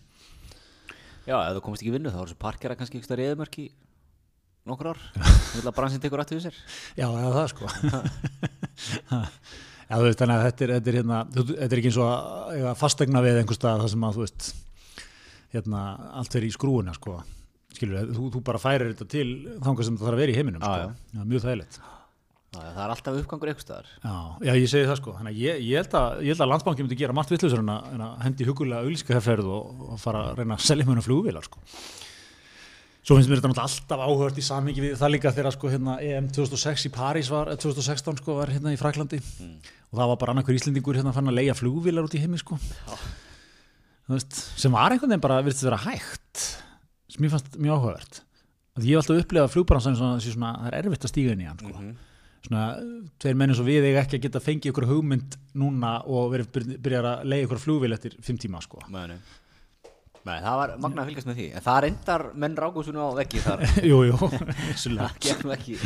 Já, 1.27 1.36
ef 1.38 1.53
þú 1.58 1.63
komast 1.68 1.84
ekki 1.84 1.91
í 1.91 1.96
vinnu 1.96 2.12
þá 2.12 2.18
er 2.18 2.25
þessu 2.25 2.39
parkera 2.41 2.77
kannski 2.80 2.98
eitthvað 3.00 3.22
reyðmörk 3.22 3.60
í 3.62 3.68
nokkur 4.72 4.91
ár. 4.91 5.00
Þú 5.51 5.60
vil 5.62 5.70
að 5.70 5.75
bransinn 5.77 6.01
tekur 6.03 6.22
við 6.25 6.41
sér. 6.48 6.58
Já, 6.98 7.06
eða 7.10 7.32
það 7.38 7.48
sko. 7.53 7.70
Já, 9.91 9.98
þú 10.00 10.06
veist, 10.08 10.22
þannig 10.22 10.38
að 10.38 10.46
þetta 10.46 10.63
er, 10.63 10.72
þetta 10.77 10.89
er 10.91 10.96
hérna, 11.01 11.15
þú- 11.36 11.46
þetta 11.51 11.68
er 11.75 11.80
ekki 11.82 11.89
eins 11.91 11.98
og 12.00 12.60
að 12.72 12.77
fastegna 12.80 13.22
við 13.25 13.39
einhvers 13.41 13.58
stað 13.60 13.82
það 13.82 13.89
sem 13.91 14.06
að, 14.08 14.13
þú 14.18 14.22
veist, 14.24 14.46
hérna, 15.51 15.82
allt 16.22 16.38
er 16.39 16.46
í 16.48 16.51
skrúuna, 16.56 16.94
sko, 16.96 17.15
skilur, 17.82 18.12
þú, 18.16 18.28
þú 18.36 18.44
bara 18.52 18.62
færir 18.62 18.92
þetta 18.94 19.10
til 19.12 19.30
þangað 19.66 19.88
sem 19.90 19.98
það 19.98 20.06
þarf 20.08 20.18
að 20.18 20.22
vera 20.24 20.34
í 20.34 20.38
heiminum, 20.38 20.62
Já, 20.62 20.70
sko, 20.72 21.18
já, 21.18 21.26
mjög 21.34 21.46
þægilegt. 21.48 21.80
Já, 22.52 22.60
já, 22.60 22.70
það 22.76 22.84
er 22.84 22.94
alltaf 22.94 23.18
uppgangur 23.22 23.52
eitthvað 23.52 23.90
Já, 24.04 24.16
já, 24.44 24.54
ég 24.60 24.70
segi 24.72 24.88
það, 24.90 25.00
sko, 25.00 25.16
að 25.22 25.40
ég, 25.40 25.62
ég 25.64 25.82
held 25.82 25.98
að, 26.02 26.22
ég 26.22 26.34
held 26.36 26.46
að 26.46 26.52
landsbanki 26.52 26.86
myndi 26.86 27.00
gera 27.00 27.16
margt 27.16 27.32
vitlausar 27.32 27.64
en 27.64 27.72
að, 27.72 27.90
en 27.96 28.06
að 28.06 28.16
hendi 28.26 28.48
hugulega 28.50 28.84
auglíska 28.84 29.16
herrferð 29.16 29.52
og, 29.56 29.86
og 29.88 30.02
fara 30.04 30.26
að 30.30 30.42
reyna 30.42 30.58
að 30.58 30.66
selja 30.68 30.88
mjög 30.90 31.06
flugvélar, 31.08 31.48
sko. 31.48 31.64
Svo 33.02 33.16
finnst 33.18 33.32
mér 33.32 33.40
þetta 33.42 33.64
alltaf 33.64 34.02
áhört 34.06 34.38
í 34.38 34.44
samhengi 34.46 34.84
við 34.84 34.92
það 35.00 35.12
líka 35.16 35.32
þegar 35.34 35.56
sko 35.56 35.70
hérna 35.72 35.96
EM 36.06 36.28
2006 36.36 36.84
í 36.86 36.92
París 36.94 37.32
var, 37.34 37.50
eh, 37.50 37.58
2016 37.58 38.20
sko 38.22 38.36
var 38.38 38.52
hérna 38.54 38.76
í 38.76 38.78
Fraklandi 38.78 39.18
og 39.18 39.96
það 39.98 40.12
var 40.12 40.20
bara 40.22 40.36
annarkur 40.36 40.54
Íslendingur 40.54 41.00
hérna 41.00 41.14
fann 41.16 41.32
að 41.32 41.40
leia 41.40 41.56
flugvílar 41.58 42.06
út 42.06 42.14
í 42.14 42.22
heimi 42.22 42.38
sko. 42.38 42.60
Sem 44.60 44.74
var 44.76 44.94
einhvern 44.94 45.10
veginn 45.16 45.24
bara 45.24 45.40
virðist 45.42 45.66
vera 45.66 45.82
hægt 45.82 46.46
sem 47.12 47.27
ég 47.27 47.34
fannst 47.34 47.58
mjög 47.58 47.77
áhugavert 47.77 48.22
að 48.77 48.88
ég 48.88 48.96
hef 48.96 49.03
alltaf 49.03 49.25
upplifað 49.25 49.51
flugbransan 49.56 50.00
svona, 50.00 50.24
svona, 50.24 50.53
það 50.63 50.72
er 50.72 50.88
erfitt 50.88 51.06
að 51.08 51.13
stíga 51.13 51.36
inn 51.36 51.44
í 51.44 51.50
hann 51.50 51.60
sko. 51.60 51.91
svona, 52.48 52.63
tveir 53.22 53.38
menn 53.39 53.53
eins 53.53 53.62
og 53.62 53.68
við 53.68 53.88
eiga 53.89 54.06
ekki 54.06 54.20
að 54.20 54.25
geta 54.27 54.44
fengið 54.44 54.72
ykkur 54.72 54.88
hugmynd 54.89 55.38
núna 55.60 55.94
og 56.08 56.32
verið 56.36 56.77
byrjar 56.77 57.10
að 57.12 57.25
leiða 57.27 57.48
ykkur 57.48 57.63
flugvíl 57.65 57.98
eftir 57.98 58.15
fimm 58.24 58.39
tíma 58.41 58.63
sko 58.63 58.84
Mæni. 58.91 59.20
Nei, 60.22 60.36
það 60.44 60.58
var 60.60 60.72
magna 60.84 61.01
að 61.01 61.08
fylgjast 61.10 61.28
með 61.32 61.38
því. 61.40 61.46
En 61.58 61.63
það 61.66 61.78
reyndar 61.86 62.24
menn 62.44 62.58
rákuðsunu 62.62 63.01
á 63.01 63.10
veggi 63.18 63.40
þar. 63.42 63.63
Jú, 63.90 64.01
jú, 64.06 64.18
vissulega, 64.70 65.08
Það 65.24 65.40
nú 65.48 65.54
ekki. 65.56 65.78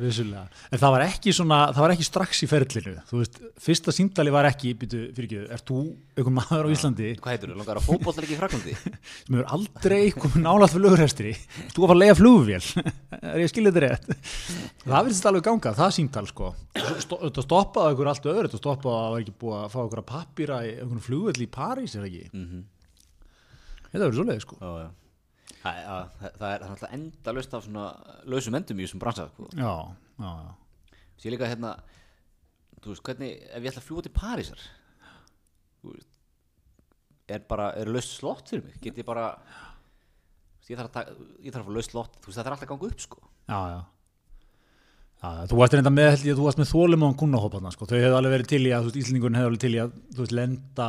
Vissulega. 0.00 0.44
En 0.72 0.80
það 0.80 0.94
var 0.94 1.04
ekki 1.04 1.34
svona, 1.36 1.58
það 1.76 1.84
var 1.84 1.94
ekki 1.94 2.06
strax 2.08 2.40
í 2.44 2.48
ferlinu. 2.48 2.94
Þú 3.10 3.20
veist, 3.20 3.36
fyrsta 3.66 3.92
símdali 3.92 4.32
var 4.32 4.48
ekki 4.48 4.72
býtu, 4.78 5.02
ekki, 5.12 5.42
ert 5.52 5.66
þú 5.68 5.82
einhver 6.16 6.34
maður 6.38 6.70
á 6.70 6.72
Íslandi? 6.72 7.10
Hvað 7.20 7.34
heitur 7.34 7.52
þú? 7.52 7.58
Langar 7.60 7.82
að 7.82 7.88
fótbollar 7.90 8.26
ekki 8.28 8.36
í 8.36 8.40
Fraklandi? 8.40 8.76
sem 9.26 9.36
hefur 9.36 9.52
aldrei 9.58 10.00
komið 10.16 10.40
nálægt 10.46 10.74
fyrir 10.74 10.86
lögurhestri 10.86 11.34
þú 11.74 11.84
var 11.84 11.94
að 11.94 12.02
leiða 12.02 12.16
flugvél. 12.22 12.62
Er 13.18 13.42
ég 13.42 13.52
skilja 13.52 13.74
þetta 13.74 13.84
rétt? 13.84 14.32
Það 14.86 15.08
virðist 15.10 15.28
alveg 15.28 15.46
ganga, 15.50 15.74
það 15.76 15.94
símtal 15.98 16.24
sko. 16.30 16.50
Þetta 16.78 17.44
stoppaði 17.44 17.94
okkur 17.98 18.12
allt 18.14 18.32
öðru. 18.32 18.48
Þetta 18.48 18.62
stoppaði 18.64 18.96
að 18.96 19.04
það 19.04 19.12
var 19.12 19.22
ekki 19.26 19.36
búið 19.44 19.60
að 19.60 19.70
fá 19.74 19.78
okkur 19.84 20.02
að 20.02 20.08
pappýra 20.14 20.58
í 20.64 20.74
einhvern 20.78 21.04
flugvél 21.04 21.44
í 21.44 21.50
París, 21.58 21.94
er 21.94 22.04
það 22.06 22.10
ekki? 22.14 22.28
Mhm. 22.32 22.66
Þetta 23.98 24.08
verður 24.08 24.18
svoleiði 24.22 24.44
sko. 24.46 24.58
Já, 24.62 24.70
já. 24.78 24.88
Það, 25.58 25.78
já, 25.82 25.94
það, 26.38 26.48
er 26.52 26.64
alltaf 26.68 26.92
enda 26.94 27.32
löst 27.34 27.54
af 27.58 27.64
svona 27.66 27.84
lausum 28.30 28.56
endum 28.58 28.78
í 28.78 28.84
þessum 28.86 29.00
bransa 29.02 29.24
sko. 29.32 29.48
já, 29.58 29.72
já, 30.22 30.28
já, 30.46 30.98
Sér 31.18 31.34
líka 31.34 31.48
hérna 31.50 31.72
Þú 32.78 32.92
veist, 32.92 33.02
hvernig, 33.08 33.32
ef 33.50 33.64
ég 33.64 33.72
ætla 33.72 33.80
að 33.82 33.86
fljúa 33.88 34.04
til 34.06 34.12
Parísar 34.14 34.60
Þú 35.82 35.96
veist 35.96 36.12
Er 37.28 37.42
bara, 37.50 37.72
er 37.76 37.90
laust 37.90 38.14
slott 38.14 38.48
fyrir 38.48 38.62
mig? 38.68 38.78
Get 38.84 39.00
ég 39.02 39.08
bara 39.08 39.32
Ég 40.68 40.78
þarf 40.78 40.94
að, 41.00 41.10
þarf 41.48 41.62
að 41.64 41.66
fá 41.66 41.74
laust 41.74 41.92
slott 41.94 42.18
Þú 42.22 42.30
veist, 42.30 42.38
það 42.38 42.44
þarf 42.44 42.54
alltaf 42.54 42.68
að 42.68 42.72
ganga 42.74 42.92
upp 42.92 43.02
sko. 43.02 43.22
Já, 43.48 43.58
já. 43.72 43.78
Já, 45.18 45.30
þú 45.50 45.56
varst 45.58 45.74
reynda 45.74 45.90
með, 45.90 46.20
þú 46.28 46.44
varst 46.44 46.60
með 46.60 46.68
þólum 46.70 47.02
á 47.02 47.08
kunnahóparna, 47.18 47.70
sko, 47.74 47.88
þau 47.90 47.96
hefðu 47.98 48.18
alveg 48.20 48.34
verið 48.36 48.50
til 48.52 48.60
í 48.62 48.70
að, 48.70 48.84
þú 48.84 48.90
veist, 48.92 48.98
Íslendingurinn 49.00 49.38
hefðu 49.40 49.48
alveg 49.50 49.62
til 49.64 49.70
í 49.74 49.80
að, 49.82 49.96
þú 50.14 50.22
veist, 50.22 50.34
lenda, 50.38 50.86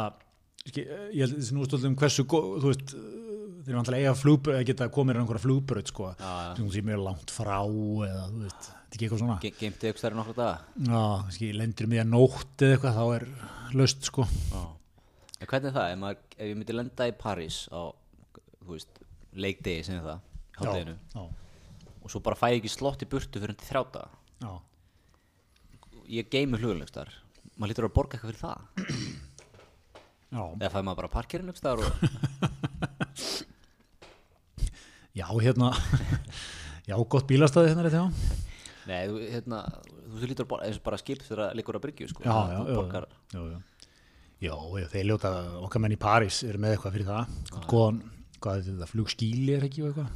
ég 0.78 1.20
held 1.24 1.38
þessi 1.40 1.56
nú 1.58 1.66
stöldum 1.68 1.96
hversu, 2.00 2.24
gó- 2.30 2.60
þú 2.62 2.70
veist, 2.74 2.94
þeir 2.94 3.74
eru 3.74 3.80
alltaf 3.82 3.96
eiga 4.00 4.14
flugbröð, 4.18 4.56
eða 4.60 4.66
geta 4.70 4.88
komið 4.94 5.16
í 5.16 5.20
einhverja 5.24 5.44
flugbröð, 5.46 5.88
sko, 5.92 6.10
sem 6.58 6.70
sé 6.74 6.82
mjög 6.86 7.04
langt 7.06 7.32
frá, 7.34 7.58
eða, 7.66 8.26
þú 8.34 8.44
veist, 8.46 8.70
þetta 8.70 8.90
er 8.90 8.96
ekki 8.98 9.06
eitthvað 9.08 9.20
svona, 9.24 9.40
Ge 9.44 9.52
Geimti 9.60 9.90
ykkur 9.92 10.00
stærri 10.04 10.16
nokkra 10.20 10.36
daga? 10.38 10.60
Já, 10.86 11.04
kannski, 11.26 11.50
lendur 11.54 11.88
mér 11.92 12.06
nótt 12.10 12.64
eða 12.66 12.78
eitthvað, 12.78 13.00
þá 13.00 13.06
er 13.18 13.28
löst, 13.78 14.04
sko, 14.10 14.26
hvernig 15.40 15.70
er 15.70 15.76
það, 15.76 15.92
ef, 15.94 16.00
maður, 16.02 16.24
ef 16.38 16.48
ég 16.50 16.58
myndi 16.60 16.76
lenda 16.80 17.08
í 17.10 17.14
París 17.20 17.60
á, 17.70 17.82
þú 18.64 18.74
veist, 18.76 19.04
leikdegi 19.36 19.84
sem 19.86 20.02
það, 20.04 20.20
hátteginu, 20.60 20.96
já, 21.14 21.28
og 22.00 22.10
svo 22.12 22.20
bara 22.26 22.36
fæ 22.40 22.48
ég 22.54 22.60
ekki 22.64 22.72
slott 22.74 23.04
í 23.06 23.10
burtu 23.12 23.40
fyrir 23.44 23.56
til 23.60 23.70
þrjá 23.70 23.84
daga, 23.94 24.10
já, 24.42 24.52
ég 26.10 26.30
geimi 26.34 26.58
flugurlegstar, 26.58 27.12
maður 27.60 27.72
lítur 27.74 27.88
að 27.90 27.96
borga 28.00 28.18
eitthvað 28.18 28.34
fyrir 28.34 28.44
það, 28.48 29.29
eða 30.34 30.70
fæ 30.74 30.80
maður 30.86 31.00
bara 31.04 31.14
parkerinn 31.18 31.52
upp 31.54 31.60
staðar 31.60 31.80
og, 31.86 31.90
já, 35.20 35.26
hérna, 35.42 35.70
já, 36.90 36.96
gott 37.10 37.26
bílastæði 37.30 37.70
hérna, 37.74 37.84
rétt, 37.88 37.98
já, 37.98 38.06
nei, 38.90 39.02
þú, 39.10 39.16
hérna, 39.34 39.58
þú 40.20 40.26
lítur 40.32 40.48
borga, 40.50 40.66
eins 40.70 40.80
og 40.80 40.86
bara 40.86 41.00
skip 41.02 41.20
þegar 41.26 41.42
það 41.48 41.58
liggur 41.60 41.78
að 41.80 41.84
bryggju, 41.88 42.06
sko, 42.14 42.20
já, 42.26 42.32
Það- 42.32 42.54
já, 42.56 42.60
borgar, 42.80 43.06
já, 43.34 43.42
já. 43.56 43.60
Já, 44.40 44.54
þeir 44.94 45.06
ljóta, 45.10 45.30
okkar 45.66 45.82
menn 45.84 45.92
í 45.92 45.98
París 46.00 46.38
eru 46.48 46.60
með 46.64 46.72
eitthvað 46.78 46.94
fyrir 46.96 47.10
það, 47.10 47.24
góðan, 47.68 47.98
hvað 48.40 48.54
er 48.62 48.66
þetta, 48.70 48.88
flugskíli 48.94 49.52
er 49.58 49.66
ekki 49.68 49.82
og 49.84 49.90
eitthvað, 49.90 50.10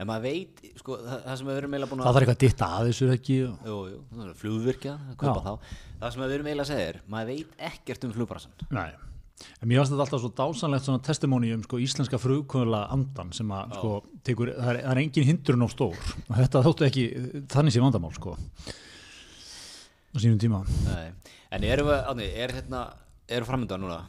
en 0.00 0.06
maður 0.08 0.24
veit, 0.24 0.54
sko, 0.80 0.92
það, 1.04 1.18
það 1.28 1.36
sem 1.38 1.46
við 1.52 1.56
erum 1.60 1.74
eiginlega 1.76 1.90
búin 1.92 2.00
það 2.02 2.08
að, 2.08 2.14
þarf 2.16 2.24
eitthvað 2.24 2.34
að 2.34 2.42
ditta 2.48 2.66
að 2.80 2.84
þessu 2.90 3.04
er 3.06 3.12
ekki, 3.14 3.36
og, 3.46 3.52
jú, 3.70 3.76
jú, 3.92 4.00
það 4.16 4.24
er 4.32 4.40
flugvirkja, 4.40 4.94
að 5.12 5.16
kaupa 5.22 5.36
Já. 5.36 5.44
þá, 5.46 5.52
það 6.00 6.08
sem 6.16 6.22
við 6.24 6.34
erum 6.38 6.48
eiginlega 6.50 6.66
að 6.66 6.72
segja 6.72 6.88
er, 6.90 6.98
maður 7.14 7.30
veit 7.30 7.50
ekkert 7.70 8.02
um 8.08 8.14
flugbransan, 8.18 8.54
nei, 8.74 8.90
en 9.40 9.68
mér 9.68 9.80
finnst 9.80 9.94
þetta 9.94 10.04
alltaf 10.06 10.22
svo 10.22 10.30
dásanlegt 10.36 10.86
svona 10.86 11.02
testimóni 11.04 11.52
um 11.54 11.64
sko 11.64 11.80
íslenska 11.80 12.20
frugkvöla 12.20 12.84
andan 12.94 13.32
sem 13.36 13.50
að 13.56 13.74
sko 13.78 13.92
tekur, 14.26 14.52
það 14.56 14.72
er, 14.74 14.80
það 14.84 14.92
er 14.94 15.02
engin 15.04 15.28
hindrun 15.30 15.66
á 15.66 15.68
stór. 15.72 15.98
Og 16.28 16.38
þetta 16.38 16.64
þóttu 16.66 16.86
ekki, 16.88 17.04
þannig 17.52 17.76
sé 17.76 17.84
vandamál 17.84 18.14
sko, 18.16 18.36
á 20.12 20.16
sínum 20.20 20.40
tíma, 20.42 20.64
Nei. 20.86 21.12
En 21.50 21.64
erum 21.66 21.88
við, 21.90 22.00
átni, 22.12 22.26
er 22.38 22.52
hérna, 22.54 22.84
eru 23.26 23.48
framöndan 23.48 23.82
núna, 23.82 24.00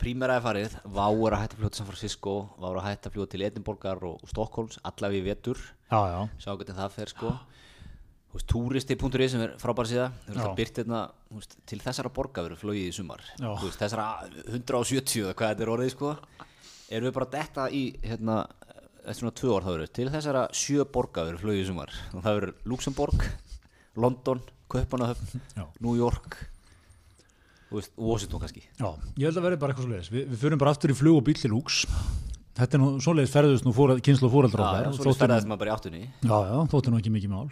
Prímera 0.00 0.38
er 0.38 0.42
farið, 0.42 0.74
Vá 0.88 1.04
er 1.12 1.34
að 1.36 1.42
hætta 1.42 1.56
fljúa 1.58 1.70
til 1.70 1.78
San 1.82 1.88
Francisco, 1.90 2.34
Vá 2.56 2.70
er 2.70 2.78
að 2.80 2.86
hætta 2.86 3.10
fljúa 3.12 3.28
til 3.28 3.42
Edinborgar 3.44 4.00
og, 4.08 4.22
og 4.24 4.30
Stokkólms, 4.32 4.78
allavega 4.88 5.20
í 5.20 5.26
vetur, 5.26 5.60
já, 5.90 5.98
já, 6.08 6.20
sjá 6.40 6.54
hvernig 6.54 6.78
það 6.78 6.94
fer 6.94 7.12
sko. 7.12 7.32
Veist, 7.34 7.58
Túristi.is 8.30 9.32
sem 9.32 9.42
er 9.42 9.56
frábær 9.58 9.88
síða, 9.90 10.10
þau 10.22 10.30
eru 10.30 10.38
alltaf 10.38 10.58
byrt 10.60 10.76
hérna, 10.80 11.00
veist, 11.34 11.56
til 11.66 11.80
þessara 11.82 12.12
borga 12.14 12.44
verður 12.46 12.60
flogið 12.60 12.86
í 12.86 12.94
sumar. 12.94 13.24
Veist, 13.40 13.80
þessara 13.80 14.06
170 14.54 15.24
eða 15.24 15.34
hvað 15.38 15.52
þetta 15.52 15.66
er 15.66 15.72
orðið 15.74 15.92
sko. 15.96 16.12
Erum 16.90 17.08
við 17.08 17.16
bara 17.18 17.30
detta 17.34 17.66
í, 17.74 17.82
hérna, 18.04 18.38
eftir 19.00 19.18
svona 19.22 19.34
tvö 19.40 19.56
ár 19.56 19.66
þá 19.66 19.70
verður, 19.72 19.92
til 19.98 20.08
þessara 20.14 20.44
sjö 20.62 20.86
borga 20.94 21.26
verður 21.26 21.42
flogið 21.42 21.64
í 21.64 21.68
sumar. 21.72 21.98
Og 22.14 22.22
það 22.22 22.38
verður 22.38 22.54
Luxemborg, 22.70 23.26
London, 24.06 24.42
Kaupanahöfn, 24.70 25.44
já. 25.58 25.66
New 25.82 25.98
York 25.98 26.38
veist, 27.74 27.92
Washington 27.98 28.42
kannski 28.42 28.62
Já, 28.78 28.88
ég 29.18 29.26
held 29.26 29.38
að 29.38 29.46
verði 29.48 29.60
bara 29.62 29.74
eitthvað 29.74 29.86
svo 29.86 29.94
leiðis. 29.94 30.10
Vi, 30.14 30.24
við 30.30 30.42
förum 30.44 30.62
bara 30.62 30.74
aftur 30.74 30.94
í 30.94 30.98
flug 30.98 31.18
og 31.18 31.26
bíl 31.26 31.38
til 31.38 31.50
lúks. 31.50 31.82
Þetta 32.58 32.76
er 32.76 32.80
nú 32.82 32.88
svoleiðis 33.00 33.30
ferðust 33.32 33.64
nú 33.64 33.70
fóra, 33.72 33.94
kynslu 34.02 34.26
og 34.26 34.32
fóreldra 34.34 34.60
Já, 34.60 34.68
okkar. 34.70 34.82
já, 34.82 34.88
og 34.90 34.94
svo 34.96 35.04
þótti 35.04 35.10
nú- 35.10 35.16
stærðast 35.20 35.46
maður 35.48 35.60
bara 35.60 35.70
í 35.70 35.74
áttunni 35.76 36.00
Já, 36.02 36.38
já, 36.50 36.56
þótti 36.72 36.90
nú 36.90 36.98
ekki 36.98 37.12
mikið 37.14 37.30
mál. 37.30 37.50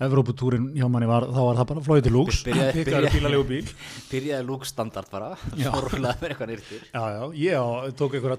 Evróputúrin 0.00 0.68
hjá 0.78 0.86
manni 0.88 1.08
var, 1.10 1.26
þá 1.28 1.40
var 1.44 1.58
það 1.58 1.66
bara 1.70 1.82
flóið 1.84 2.04
til 2.06 2.12
lúks. 2.14 2.38
Byrjaði- 2.46 3.10
bílalegu 3.16 3.44
bíl. 3.50 3.66
Byrjaði 4.12 4.46
lúk 4.50 4.64
standard 4.70 5.10
bara. 5.12 5.32
Fórlega 5.74 6.14
með 6.22 6.28
eitthvað 6.30 6.52
nýrtir 6.52 6.86
Já, 6.94 7.02
já, 7.16 7.22
ég 7.42 7.58
á, 7.58 7.66
tók 7.98 8.14
einhverja 8.16 8.38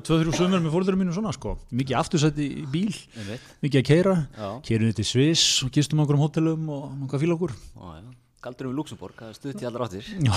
tvö, 0.00 0.24
þrjú 0.24 0.34
sömur 0.40 0.64
með 0.64 0.74
fóreldurum 0.74 1.02
mínu 1.04 1.14
svona, 1.14 1.34
sko. 1.36 1.54
Mikið 1.70 2.00
aftursætti 2.00 2.48
í 2.64 2.64
bíl, 2.72 2.96
mikið 3.62 3.84
að 3.84 3.86
keira. 3.92 4.16
Við 4.66 4.96
til 5.02 5.06
Sviss 5.12 5.46
og 5.68 5.70
gistum 5.76 6.00
á 6.00 6.08
einhverjum 6.08 6.24
hótelum 6.26 6.66
og 6.74 6.88
okkur. 7.36 7.54
já, 7.76 8.00
já 8.00 8.16
Galdur 8.40 8.70
um 8.70 8.76
Luxemburg, 8.80 9.20
stutt 9.36 9.60
í 9.60 9.68
allar 9.68 9.84
áttir 9.84 10.06
Já. 10.24 10.32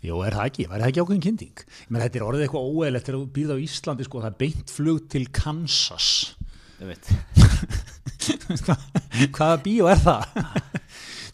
Jó, 0.00 0.14
er 0.24 0.32
það 0.32 0.46
ekki, 0.48 0.64
var 0.70 0.80
það 0.80 0.88
ekki 0.90 1.02
ákveðin 1.04 1.24
kynnting? 1.26 1.62
Menn 1.92 2.02
þetta 2.06 2.20
er 2.20 2.24
orðið 2.26 2.44
eitthvað 2.46 2.68
óeðlegt 2.72 3.08
þegar 3.10 3.18
þú 3.20 3.26
býrð 3.36 3.52
á 3.52 3.58
Íslandi, 3.66 4.06
sko, 4.08 4.22
það 4.22 4.30
er 4.30 4.38
beint 4.40 4.72
flug 4.72 5.00
til 5.12 5.24
Kansas. 5.36 6.06
Ég 6.80 6.88
veit 6.88 7.10
Hva- 8.64 8.78
Hvaða 9.36 9.58
bíó 9.64 9.88
er 9.92 10.00
það? 10.00 10.22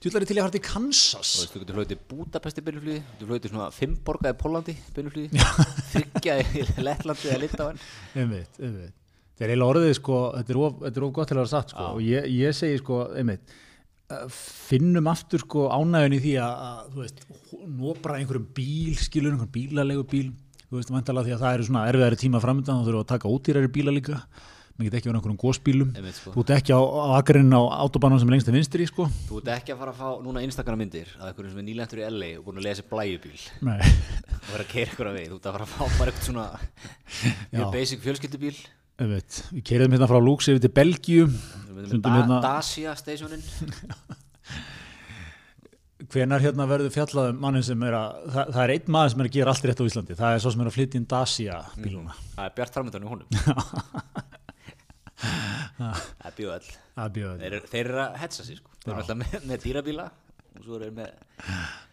Þú 0.02 0.10
ætlar 0.10 0.26
til 0.28 0.36
að 0.36 0.42
fara 0.44 0.54
til 0.56 0.62
Kansas. 0.66 1.30
Þú 1.30 1.40
veist, 1.42 1.52
þú 1.54 1.60
getur 1.62 1.78
hlautið 1.80 2.02
Budapest 2.10 2.58
í 2.60 2.64
byrjuflýði 2.66 2.98
Þú 3.06 3.14
getur 3.16 3.30
hlautið 3.32 3.52
svona 3.54 3.68
fimm 3.74 3.94
borga 4.06 4.32
í 4.34 4.36
Pólandi 4.38 4.74
í 4.76 4.94
byrjuflýði 4.98 5.46
Þryggja 5.92 6.36
í 6.42 6.66
Lettlandi 6.86 7.30
eða 7.32 7.40
Litáin 7.42 7.80
Einmitt, 8.14 8.60
einmitt. 8.60 8.94
Það 9.36 9.46
er 9.46 9.52
eiginlega 9.52 9.72
orðið, 9.74 9.94
sko, 9.98 10.18
þetta 10.38 10.54
er 10.54 10.60
of, 10.66 10.76
þetta 10.86 11.00
er 11.02 11.06
of 11.08 11.14
gott 11.18 11.28
til 11.30 11.36
að 11.36 11.40
vera 11.42 11.52
satt, 11.54 11.72
sko, 11.74 11.86
og 11.96 12.04
ég, 12.06 12.28
ég 12.32 12.54
segi, 12.56 12.78
sko, 12.80 13.00
einmitt, 13.20 13.56
finnum 14.30 15.08
aftur, 15.10 15.42
sko, 15.42 15.68
ánægjun 15.74 16.16
í 16.16 16.22
því 16.22 16.34
að, 16.42 16.58
að 16.66 16.90
þú 16.92 17.02
veist, 17.02 17.22
nóbra 17.66 18.18
einhverjum 18.20 18.50
bíl, 18.54 18.98
skilur 19.00 19.32
einhverjum 19.34 19.54
bílalegu 19.56 20.04
bíl, 20.12 20.26
þú 20.66 20.78
veist, 20.78 20.92
vantalega 20.94 21.26
því 21.26 21.34
að 21.36 21.42
það 21.42 21.56
eru 21.56 21.66
svona 21.70 21.86
erfiðari 21.90 22.20
tíma 22.20 22.42
framöndan, 22.44 22.78
þá 22.78 22.86
þurfum 22.86 23.00
við 23.00 23.02
að 23.02 23.10
taka 23.14 23.32
ódýrari 23.32 23.72
bíla 23.74 23.94
líka, 23.96 24.20
maður 24.76 24.86
get 24.86 24.98
ekki 24.98 25.10
verið 25.10 25.18
einhverjum 25.18 25.40
gósbílum, 25.42 25.90
Einmitt, 25.98 26.20
sko. 26.20 26.34
þú 26.36 26.44
ert 26.44 26.54
ekki 26.58 26.76
á, 26.76 26.80
á 26.86 27.06
akarinn 27.16 27.58
á 27.58 27.62
autobánum 27.82 28.22
sem 28.22 28.30
er 28.30 28.36
lengst 28.36 28.46
til 28.50 28.54
vinstri, 28.54 28.88
sko, 28.90 29.08
Þú 29.26 29.42
ert 29.42 29.52
ekki 29.56 29.74
að 29.74 29.82
fara 29.82 29.94
að 29.96 30.00
fá 30.04 30.22
núna 30.22 30.46
Instagram 30.46 30.82
myndir 30.84 31.12
af 31.16 31.30
einhverjum 31.30 31.54
sem 31.54 31.62
er 31.62 31.68
nýlendur 31.70 32.02
í 32.02 32.08
LA 32.12 32.30
og 32.36 32.46
búin 32.46 32.60
að 32.60 32.68
lesa 32.68 32.86
blæjubíl 32.90 33.38
og 33.64 34.50
vera 34.52 34.66
að 34.66 34.70
keira 34.74 35.08
að 35.08 35.16
við 35.16 35.30
Þú 35.32 35.38
ert 35.40 35.48
að 35.48 35.56
fara 35.56 35.66
að 35.66 35.72
fá 35.72 35.96
bara 35.96 36.12
eitthvað 36.12 36.28
svona 36.28 37.70
basic 37.72 38.04
fjölskyldubíl 38.04 38.58
einmitt, 39.02 39.40
við 39.52 39.62
keiriðum 39.68 39.94
hérna 39.96 40.08
frá 40.10 40.18
Lúks 40.24 40.48
yfir 40.48 40.62
til 40.64 40.72
með 41.76 41.90
hérna- 42.16 42.40
da 42.40 42.54
Dacia 42.56 42.94
stationin 42.96 43.42
hvenar 46.12 46.40
hérna 46.44 46.66
verður 46.70 46.92
fjallað 46.94 47.30
um 47.32 47.38
mannin 47.42 47.64
sem 47.66 47.82
er 47.88 47.94
að, 47.98 48.18
það, 48.34 48.50
það 48.54 48.62
er 48.66 48.72
einn 48.76 48.90
maður 48.94 49.12
sem 49.12 49.22
er 49.24 49.28
að 49.28 49.34
gera 49.36 49.52
allt 49.52 49.64
rétt 49.68 49.80
á 49.82 49.88
Íslandi, 49.90 50.16
það 50.18 50.34
er 50.36 50.42
svo 50.44 50.52
sem 50.54 50.62
er 50.64 50.68
að 50.70 50.76
flytja 50.76 51.00
inn 51.00 51.06
Dacia 51.12 51.56
bíluna, 51.80 52.14
Það 52.36 52.44
er 52.50 52.54
bjart 52.60 52.76
framöndan 52.76 53.06
í 53.06 53.10
honum. 53.10 53.28
Það 55.16 56.26
er 56.28 56.34
bjóðall 56.36 56.66
það 56.96 57.16
þeir, 57.16 57.46
eru- 57.56 57.68
þeir 57.72 57.86
eru 57.88 58.00
að 58.02 58.16
hetsa 58.20 58.44
sig 58.44 58.58
sko. 58.58 58.70
Þeir 58.82 58.90
eru 58.92 59.00
alltaf 59.02 59.18
með, 59.20 59.34
með 59.48 59.62
dýrabíla 59.64 60.04
og 60.56 60.62
svo 60.66 60.76
eru 60.78 60.88
með 60.96 61.10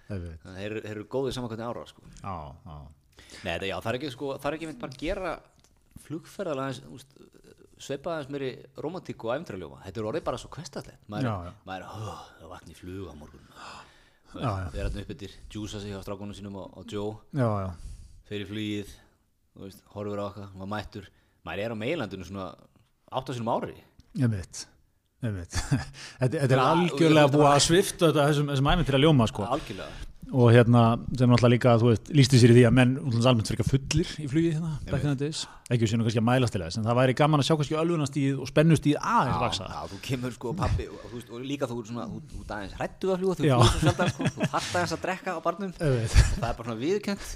Þeir, 0.10 0.76
þeir 0.84 0.92
eru 0.92 1.06
góðið 1.12 1.36
saman 1.38 1.50
hvernig 1.52 1.68
ára 1.72 1.84
sko. 1.90 2.04
já, 2.20 2.36
já. 2.68 2.78
Nei, 3.44 3.50
þetta, 3.54 3.68
já, 3.70 3.76
það 3.82 3.90
er 3.94 3.98
ekki, 4.00 4.12
sko, 4.14 4.26
það 4.38 4.50
er 4.52 4.58
ekki 4.58 4.68
mynd 4.70 4.82
bara 4.84 4.94
að 4.94 5.02
gera 5.04 5.32
flugferðalega 6.08 6.68
aðeins, 6.70 6.82
úst, 6.94 7.16
sveipa 7.84 8.14
aðeins 8.18 8.32
meiri 8.34 8.50
romantík 8.84 9.24
og 9.28 9.34
æfntraljóma. 9.38 9.82
Þetta 9.86 10.02
er 10.04 10.10
orðið 10.12 10.26
bara 10.28 10.40
svo 10.42 10.52
kvestallegt. 10.54 11.02
Maður, 11.12 11.30
er- 11.30 11.88
það 12.44 12.52
vakna 12.54 12.76
í 12.76 12.78
flug 12.80 13.10
á 13.10 13.14
morgun. 13.20 13.48
Já, 14.34 14.50
já. 14.50 14.68
Þeir 14.74 14.80
eru 14.82 14.86
alltaf 14.90 15.02
upp 15.04 15.12
yfir, 15.16 15.34
djúsa 15.54 15.80
sig 15.84 15.94
á 15.94 16.00
strákunum 16.02 16.34
sínum 16.38 16.56
og, 16.58 16.78
og 16.80 16.86
Joe, 16.90 17.12
Já, 17.38 17.48
já, 17.64 17.68
fer 18.30 18.42
í 18.42 18.48
flugið, 18.50 18.94
horfur 19.94 20.22
á 20.22 20.26
okkar, 20.26 20.48
maður 20.58 20.72
mættur. 20.74 21.10
Maður 21.46 21.62
er 21.68 21.76
á 21.76 21.78
meilandinu 21.78 22.26
svona 22.26 22.48
átta 23.14 23.36
sinum 23.38 23.52
ári. 23.54 23.76
ég 25.24 25.32
veit 25.36 25.54
þetta, 26.20 26.40
er 26.50 26.60
algjörlega 26.60 27.30
búið 27.32 27.46
að 27.48 27.62
svifta 27.64 28.10
þetta 28.10 28.26
þessum, 28.28 28.50
þessum 28.52 28.68
æminn 28.74 28.88
til 28.90 28.96
að 28.98 29.04
ljóma 29.06 29.28
sko. 29.30 29.46
Algjörlega. 29.48 30.10
Og 30.34 30.48
hérna 30.50 30.82
sem 31.14 31.30
náttúrulega 31.30 31.52
líka 31.54 31.74
þú 31.78 31.90
veist, 31.92 32.08
lísti 32.18 32.40
sér 32.42 32.52
í 32.52 32.56
því 32.58 32.64
að 32.66 32.74
menn 32.74 32.94
almennt 33.30 33.50
fyrir 33.52 33.68
fullir 33.68 34.10
í 34.18 34.26
flugi 34.32 34.54
hérna, 34.56 34.72
back 34.90 35.04
in 35.06 35.12
the 35.12 35.20
days. 35.28 35.44
Ekki 35.70 35.90
sér 35.90 36.00
nú 36.02 36.08
kannski 36.08 36.22
að 36.24 36.26
mælast 36.30 36.56
til 36.56 36.62
þess 36.64 36.80
en 36.80 36.88
það 36.88 36.98
væri 37.00 37.16
gaman 37.20 37.44
að 37.44 37.48
sjá 37.48 37.56
kannski 37.60 37.78
ölvunastíð 37.78 38.40
og 38.42 38.50
spennustíð 38.50 38.98
aðeins 38.98 39.44
vaksa 39.44 39.68
já, 39.70 39.82
þú 39.92 40.00
kemur 40.08 40.34
sko 40.34 40.54
pappi 40.58 40.88
og, 40.90 41.04
þú 41.04 41.20
veist, 41.20 41.30
og 41.30 41.46
líka 41.52 41.70
þú, 41.70 41.78
svona, 41.90 42.08
þú, 42.10 42.42
ert 42.42 42.56
aðeins 42.58 42.74
hrættu 42.80 43.14
að 43.14 43.22
fljúa 43.22 43.38
þú 43.38 43.46
Já. 43.46 43.54
flúir 43.54 43.70
svo 43.76 43.84
sjaldan 43.84 44.12
sko, 44.16 44.32
þú 44.34 44.50
þarft 44.56 44.74
aðeins 44.80 44.96
að 44.98 45.04
drekka 45.06 45.30
á 45.38 45.40
barnum. 45.46 45.76
Það 45.78 46.00
er 46.02 46.58
bara 46.58 46.66
svona 46.66 46.80
viðkjönt 46.82 47.28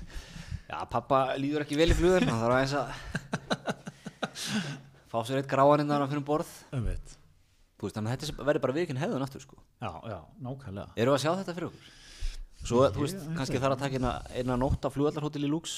já, 0.67 0.77
pappa 0.95 1.21
líður 1.37 1.67
ekki 1.67 1.77
vel 1.77 1.91
í 1.93 1.99
flugur 2.01 2.25
hann 2.25 2.41
þarf 2.41 2.57
aðeins 2.57 2.75
að 2.81 2.89
fá 5.13 5.17
sér 5.21 5.43
eitt 5.43 5.51
gráan 5.53 5.85
innan 5.85 6.01
hann 6.01 6.09
fyrir 6.09 6.23
um 6.23 6.27
að 8.01 8.41
verður 8.41 8.63
bara 8.63 8.73
viðkjönt 8.73 9.01
hefðun 9.03 9.21
aftur 9.21 9.43
sko. 9.43 9.59
Já, 9.77 9.91
já, 10.09 10.17
nákvæmlega. 10.41 10.95
Við 10.97 11.05
að 11.13 11.21
sjá 11.21 11.31
þetta 11.37 11.53
fyrir 11.53 11.67
okkur? 11.69 11.91
Svo, 12.65 12.81
þú 12.91 13.03
veist, 13.05 13.21
kannski 13.37 13.59
þarf 13.61 13.75
að 13.77 13.83
taka 13.85 13.99
eina, 13.99 14.11
eina 14.35 14.55
nótt 14.59 14.83
á 14.83 14.89
flugvallarhótel 14.91 15.45
í 15.45 15.49
Lux. 15.51 15.75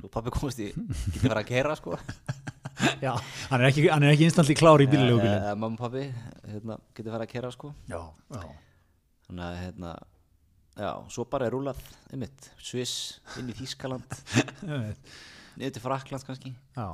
Svo 0.00 0.10
pappi 0.12 0.32
komast 0.34 0.58
í, 0.60 0.66
getur 1.14 1.30
verið 1.30 1.40
að 1.42 1.48
kera 1.52 1.76
sko. 1.78 1.96
Já, 3.04 3.10
hann 3.50 3.62
er 3.62 3.68
ekki, 3.70 3.86
hann 3.90 4.04
er 4.06 4.12
ekki 4.14 4.26
instantly 4.28 4.54
klár 4.58 4.82
í 4.82 4.86
bílilegu 4.90 5.18
bílinn 5.18 5.46
Eh, 5.48 5.54
Mamma 5.58 5.74
og 5.74 5.80
pappi, 5.82 6.04
hérna, 6.46 6.76
getur 6.94 7.14
verið 7.14 7.24
að 7.26 7.32
kera 7.32 7.50
sko. 7.54 7.72
Já, 7.90 7.98
já, 8.34 8.42
Þannig 9.28 9.44
að, 9.48 9.56
hérna, 9.64 9.94
já, 10.78 10.90
svo 11.16 11.24
bara 11.32 11.48
er 11.48 11.56
rúlað, 11.56 11.80
einmitt, 12.12 12.50
Sviss, 12.62 12.94
inn 13.40 13.50
í 13.50 13.56
Þýskaland. 13.58 14.18
Einmitt. 14.68 15.10
Niður 15.58 15.74
til 15.74 15.82
Fraklands 15.88 16.26
kannski. 16.28 16.52
Já 16.78 16.88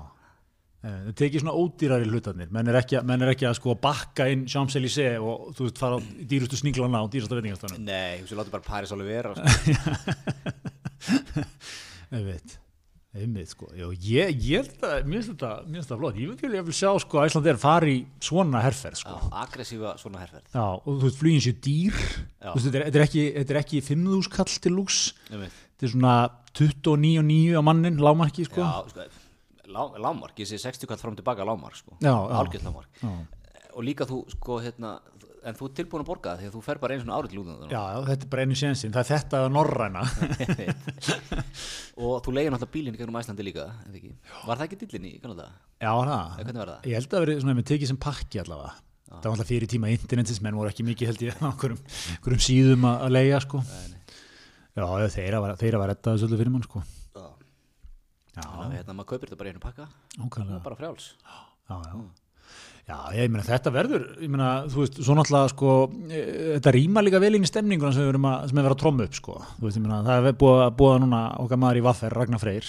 Eh, 0.85 0.97
þau 1.07 1.15
tekið 1.17 1.41
svona 1.41 1.55
ódýrari 1.57 2.09
hlutarnir. 2.11 2.51
Menn 2.53 2.69
er 2.69 2.77
ekki, 2.77 2.99
menn 3.09 3.25
er 3.25 3.31
ekki 3.33 3.47
að 3.49 3.55
sko 3.57 3.73
bakka 3.81 4.27
inn 4.29 4.43
Champs-Élysées 4.51 5.17
og 5.17 5.55
þú 5.57 5.69
veist 5.69 5.81
fara 5.81 5.97
á 5.97 6.01
dýrustu 6.29 6.59
sníklana 6.61 7.01
og 7.07 7.09
dýrustu 7.15 7.39
veitingastöðunum 7.39 7.87
Nei, 7.87 8.19
þú 8.21 8.27
veist, 8.27 8.37
láttu 8.43 8.53
bara 8.53 8.67
Paris 8.67 8.93
alveg 8.93 9.09
vera 9.09 9.33
sko. 9.39 9.47
einmitt. 12.19 12.59
Einmitt 13.15 13.49
sko, 13.55 13.71
já, 13.79 13.87
ég, 13.95 14.35
ég 14.43 14.61
held 14.61 14.85
að 14.85 15.09
mér 15.09 15.21
finnst 15.23 15.31
þetta, 15.31 15.51
mér 15.63 15.79
finnst 15.79 15.89
þetta 15.89 15.99
flott, 16.03 16.17
ég 16.19 16.31
vil, 16.35 16.55
ég 16.59 16.69
vil 16.69 16.75
sjá 16.75 16.89
sko 16.99 17.21
að 17.23 17.29
Ísland 17.31 17.51
er 17.53 17.61
fari 17.63 17.93
í 17.95 18.05
svona 18.29 18.63
herferð 18.67 19.01
sko. 19.05 19.17
Já, 19.23 19.29
aggressífa 19.45 19.97
svona 20.03 20.21
herferð. 20.25 20.49
Já, 20.51 20.65
og 20.67 20.89
þú 20.91 21.07
veist, 21.07 21.21
flugin 21.23 21.45
séu 21.47 21.59
dýr. 21.65 22.01
Já. 22.43 22.49
þú 22.51 22.57
veist, 22.59 22.67
þetta 22.67 22.81
er, 22.81 22.89
þetta 22.91 23.01
er 23.01 23.09
ekki, 23.09 23.27
þetta 23.39 23.55
er 23.55 23.63
ekki 23.63 23.85
5.000 23.89 24.33
kall 24.35 24.57
til 24.67 24.75
Einmitt. 24.77 25.61
þetta 25.71 25.89
er 25.89 25.95
svona 25.95 26.17
29.9 26.59 27.55
á 27.55 27.63
mannin, 27.71 28.03
lámarki, 28.03 28.49
sko. 28.51 28.67
Já, 28.67 28.91
sko, 28.91 29.24
lámark, 29.75 30.39
ég 30.41 30.49
sé 30.51 30.61
60 30.63 30.91
kall 30.91 31.01
fram 31.01 31.15
og 31.17 31.21
tilbaka 31.21 31.47
lámark 31.47 31.79
sko. 31.79 31.99
Algjörð 32.01 32.69
lámark 32.69 33.03
Já. 33.03 33.13
og 33.75 33.83
líka 33.87 34.07
þú 34.09 34.23
sko 34.31 34.61
hérna 34.63 34.97
en 35.45 35.57
þú 35.59 35.69
ert 35.69 35.77
tilbúin 35.79 36.05
að 36.05 36.09
borga 36.09 36.33
það 36.33 36.41
því 36.41 36.49
að 36.49 36.55
þú 36.55 36.63
fer 36.65 36.81
bara 36.81 36.95
einu 36.95 37.05
svona 37.05 37.17
árið 37.19 37.33
til 37.33 37.41
útlanda 37.43 37.69
Já, 37.69 37.83
já, 37.85 37.99
þetta 38.09 38.25
er 38.27 38.31
bara 38.33 38.45
einu 38.45 38.57
sénsinn, 38.59 38.95
það 38.95 39.03
er 39.03 39.09
þetta 39.11 39.41
að 39.41 39.49
norræna. 39.53 40.05
Og 42.05 42.15
þú 42.25 42.35
leiðir 42.35 42.55
náttúrulega 42.55 42.75
bílinn 42.77 42.97
í 42.97 43.01
gegnum 43.03 43.21
Æslandi 43.21 43.47
líka 43.47 43.67
var 44.49 44.57
það 44.57 44.65
ekki 44.67 44.81
dillin 44.85 45.09
í 45.11 45.13
Kanada? 45.23 45.51
Já, 45.83 45.93
það, 45.93 46.33
hvernig 46.41 46.63
var 46.63 46.73
það? 46.73 46.89
ég 46.89 46.99
held 46.99 47.15
að 47.19 47.25
vera 47.27 47.37
svona 47.45 47.59
með 47.61 47.69
tekið 47.73 47.93
sem 47.93 48.01
pakki 48.07 48.43
allavega. 48.45 48.75
Það 49.15 49.29
var 49.29 49.37
alltaf 49.37 49.53
fyrir 49.53 49.71
tíma 49.71 49.93
internetins, 49.93 50.43
menn 50.43 50.57
voru 50.59 50.73
ekki 50.73 50.87
mikið 50.89 51.11
held 51.13 51.25
ég 51.29 51.39
á 51.39 51.47
einhverjum 51.53 52.43
síðum 52.49 52.89
að, 52.89 53.07
leia, 53.15 53.39
sko. 53.45 53.61
Já, 54.75 54.83
já, 54.83 55.09
þeir 55.13 55.37
að 55.39 55.45
vera, 55.45 55.59
þeir 55.61 55.77
að 55.77 55.85
vera 55.85 55.95
þetta 55.95 56.17
öllu 56.19 56.41
fyrir 56.41 56.55
mann, 56.57 56.67
sko 56.67 56.83
þannig 58.43 58.67
að 58.67 58.77
hérna, 58.79 58.99
maður 58.99 59.11
kaupir 59.13 59.31
þetta 59.31 59.41
bara 59.41 59.51
í 59.51 59.55
einu 59.55 59.65
pakka. 59.65 59.89
Ákvæmlega 60.19 60.59
og 60.59 60.69
bara 60.69 60.79
frjáls. 60.81 61.09
Já, 61.25 61.77
já. 61.89 62.05
Já, 62.85 62.99
ég 63.17 63.31
meina 63.33 63.45
þetta 63.47 63.71
verður, 63.73 64.03
ég 64.21 64.29
meina, 64.29 64.49
þú 64.69 64.83
veist, 64.83 64.99
svo 65.01 65.15
náttúrulega, 65.17 65.51
sko, 65.55 65.75
e, 66.13 66.25
þetta 66.59 66.73
rýma 66.77 67.01
líka 67.01 67.21
vel 67.23 67.31
inn 67.39 67.47
í 67.47 67.49
stemninguna 67.49 67.95
sem 67.97 68.05
við 68.05 68.11
erum 68.13 68.27
að, 68.29 68.43
sem 68.51 68.59
er 68.61 68.67
verið 68.67 68.77
að 68.77 68.83
tromma 68.83 69.07
upp, 69.09 69.15
sko, 69.17 69.37
þú 69.55 69.65
veist, 69.65 69.79
ég 69.79 69.85
meina, 69.87 70.01
það 70.05 70.29
er 70.29 70.37
búið 70.43 70.65
að 70.67 70.75
búa 70.83 70.99
núna 71.01 71.21
okkar 71.41 71.63
maður 71.63 71.81
í 71.81 71.85
Vaffer, 71.87 72.17
Ragnar 72.19 72.43
Freyr, 72.43 72.69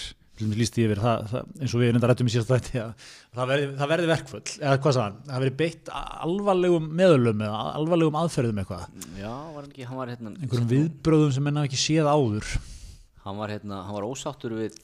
lísti 0.55 0.85
yfir 0.85 1.03
það, 1.03 1.27
það, 1.33 1.51
eins 1.59 1.75
og 1.75 1.83
við 1.83 1.91
reynda 1.91 2.11
rættum 2.13 2.31
í 2.31 2.35
síðasta 2.37 2.61
þætti, 2.61 2.79
að 2.85 3.11
það 3.35 3.51
verði, 3.51 3.67
verði 3.91 4.09
verkföll, 4.13 4.41
eða 4.61 4.79
hvað 4.85 4.99
hann, 5.01 5.21
það 5.27 5.43
verði 5.43 5.57
beitt 5.65 5.91
alvarlegum 5.99 6.89
meðlum 7.03 7.45
eða 7.49 7.61
alvarlegum 7.75 8.19
aðferðum 8.19 8.63
eitthvað, 8.63 8.89
já, 9.19 9.31
var 9.55 9.67
ekki, 9.67 9.87
hann 9.87 9.99
var 9.99 10.11
hérna 10.11 10.33
einhverjum 10.35 10.71
viðbröðum 10.71 11.35
sem 11.35 11.47
menn 11.47 11.59
hafa 11.59 11.71
ekki 11.71 11.79
séð 11.79 12.11
áður. 12.11 12.51
hann 13.25 13.39
var 13.39 13.55
hérna, 13.55 13.83
hann 13.87 13.95
var 13.95 14.07
ósáttur 14.07 14.59
við 14.59 14.75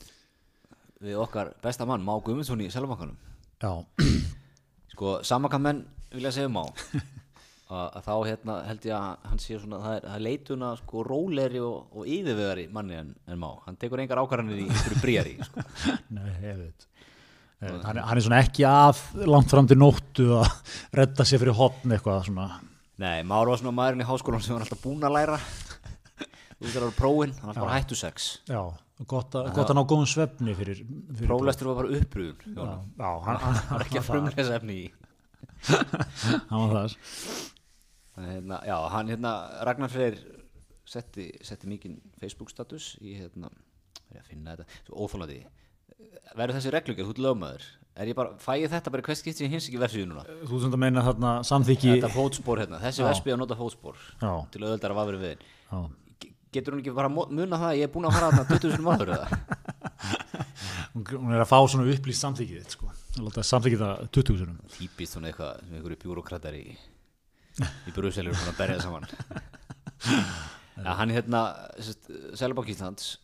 við 1.01 1.17
okkar 1.23 1.53
besta 1.63 1.87
mann, 1.89 2.03
Má 2.05 2.13
Guðmundsson 2.23 2.61
í 2.63 2.69
Selvakanum 2.73 3.17
Já, 3.61 3.71
sko, 4.93 5.19
sama 5.27 5.49
hvað 5.51 5.65
menn 5.67 5.81
vilja 6.13 6.31
segja 6.35 6.49
um 6.51 6.55
Má. 6.59 6.63
Að, 7.71 8.01
þá 8.03 8.15
hérna 8.27 8.55
held 8.67 8.85
ég 8.89 8.93
að 8.97 9.27
hann 9.29 9.39
sé 9.39 9.55
svona, 9.55 9.77
það 9.79 9.93
er, 9.95 10.05
það 10.09 10.15
er 10.17 10.23
leituna 10.25 10.69
sko 10.81 11.03
róleri 11.07 11.61
og, 11.63 11.93
og 11.95 12.09
yfirvegari 12.11 12.65
manni 12.75 12.97
en, 12.99 13.13
en 13.31 13.39
Má, 13.39 13.47
hann 13.63 13.77
tekur 13.79 14.01
engar 14.03 14.19
ákvarðanir 14.19 14.59
í 14.59 14.65
einhverju 14.67 14.99
bríari 14.99 15.37
sko. 15.47 15.63
nei, 16.17 16.33
veit. 16.43 16.87
Eh, 17.61 17.77
Hann, 17.85 18.01
hann 18.01 18.17
er 18.19 18.25
svona 18.25 18.41
ekki 18.43 18.65
að 18.67 18.99
langt 19.29 19.53
fram 19.53 19.69
til 19.69 19.77
nóttu 19.79 20.27
að 20.41 20.49
redda 20.99 21.23
sér 21.29 21.39
fyrir 21.45 21.55
hotn 21.55 21.95
eitthvað 21.95 22.25
svona. 22.27 22.49
Nei, 22.99 23.21
Már 23.23 23.47
var 23.47 23.61
svona 23.61 23.77
maðurinn 23.77 24.03
í 24.03 24.09
háskólan 24.09 24.43
sem 24.43 24.57
var 24.57 24.65
alltaf 24.65 24.81
búinn 24.83 25.07
að 25.07 25.15
læra 25.15 25.39
þú 26.61 26.67
veist 26.67 26.77
það 26.77 26.83
var 26.85 26.95
prófin, 26.99 27.31
hann 27.41 27.49
var 27.51 27.59
bara 27.65 27.77
hættu 27.79 27.97
sex. 27.97 28.27
Já, 28.47 28.61
gott, 29.09 29.33
að, 29.39 29.49
að 29.63 29.71
ná 29.73 29.81
góðum 29.89 30.09
svefni 30.11 30.53
fyrir, 30.59 30.83
fyrir 30.85 31.31
próflestur 31.31 31.71
var 31.71 31.79
bara 31.81 31.95
uppbrúðun 31.97 32.53
Já, 32.53 32.67
já 33.01 33.09
hann, 33.25 33.39
hann, 33.47 33.57
það 33.57 33.71
var 33.73 33.85
ekki 33.87 34.01
að 34.01 34.07
frumlesa 34.11 34.59
efni 34.59 34.77
í. 34.77 34.91
Hann 36.51 36.61
var 36.61 36.71
það 36.75 36.93
Þannig, 38.11 38.31
hérna, 38.35 38.57
já, 38.67 38.75
hann 38.91 39.09
hérna 39.11 39.31
Ragnar 39.67 39.91
Freyr 39.93 40.17
setti, 40.89 41.29
setti 41.47 41.69
mikinn 41.71 41.97
Facebook 42.19 42.49
status 42.51 42.91
í 43.01 43.13
hérna, 43.17 43.49
er 44.09 44.17
ég 44.19 44.23
að 44.25 44.29
finna 44.33 44.55
þetta? 44.57 44.79
Svo 44.89 45.05
óþólandi 45.05 45.37
verður 46.35 46.57
þessi 46.57 46.73
reglugjörð, 46.73 47.07
þú 47.07 47.13
ert 47.15 47.21
lögmaður. 47.25 47.63
Er 48.01 48.09
ég 48.11 48.15
bara, 48.17 48.33
fæ 48.41 48.51
ég 48.61 48.71
þetta 48.71 48.91
bara 48.93 49.03
hvert 49.05 49.19
skipt 49.19 49.37
sem 49.39 49.45
ég 49.47 49.53
hins 49.55 49.67
ekki 49.69 49.79
versið 49.81 50.05
núna? 50.09 50.23
Þú 50.47 50.59
sem 50.61 50.69
þetta 50.71 50.79
meina 50.81 51.03
þarna 51.05 51.31
samþykki 51.47 51.89
þetta 51.93 52.11
fótspor 52.13 52.61
hérna, 52.63 52.79
þessi 52.83 53.03
vespi 53.07 53.33
að 53.33 53.41
nota 53.43 53.57
fótspor 53.59 53.97
Já, 54.21 54.31
til 54.53 54.61
auðvöldar 54.63 54.93
að 54.95 54.99
vafri 55.01 55.19
við 55.21 55.33
já. 55.43 55.81
Ge- 55.81 56.10
getur 56.53 56.75
hún 56.75 56.83
ekki 56.83 56.93
bara 56.95 57.09
muna 57.11 57.57
það 57.57 57.67
að 57.69 57.77
ég 57.79 57.87
er 57.87 57.91
búinn 57.93 58.07
að 58.09 58.17
fara 58.17 58.31
þarna 58.35 58.59
20 58.59 58.75
sinum 58.75 58.91
áður 58.91 59.13
eða? 59.15 59.27
Hún 60.91 61.31
er 61.31 61.39
að 61.39 61.47
fá 61.47 61.57
svona 61.71 61.87
upplýst 61.87 62.25
samþykkið 62.25 62.63
þitt 62.63 62.73
sko. 62.75 62.89
Samþykkið 63.39 63.83
það 63.83 64.01
20 64.17 64.39
sinum 64.41 64.57
típist 64.73 65.15
svona 65.15 65.29
eitthvað 65.29 65.61
sem 65.61 65.77
einhverju 65.77 65.99
bjúrokratar 66.01 66.57
í 66.59 66.65
í 67.61 67.93
Bruselur 67.95 68.35
svona 68.35 68.53
að 68.53 68.59
berja 68.59 68.79
það 68.79 68.87
saman. 68.87 69.07
Ja, 70.81 70.95
hann 70.97 71.11
er 71.11 71.19
hérna 71.19 71.41
Sælabank 72.39 72.69
Íslands 72.71 73.19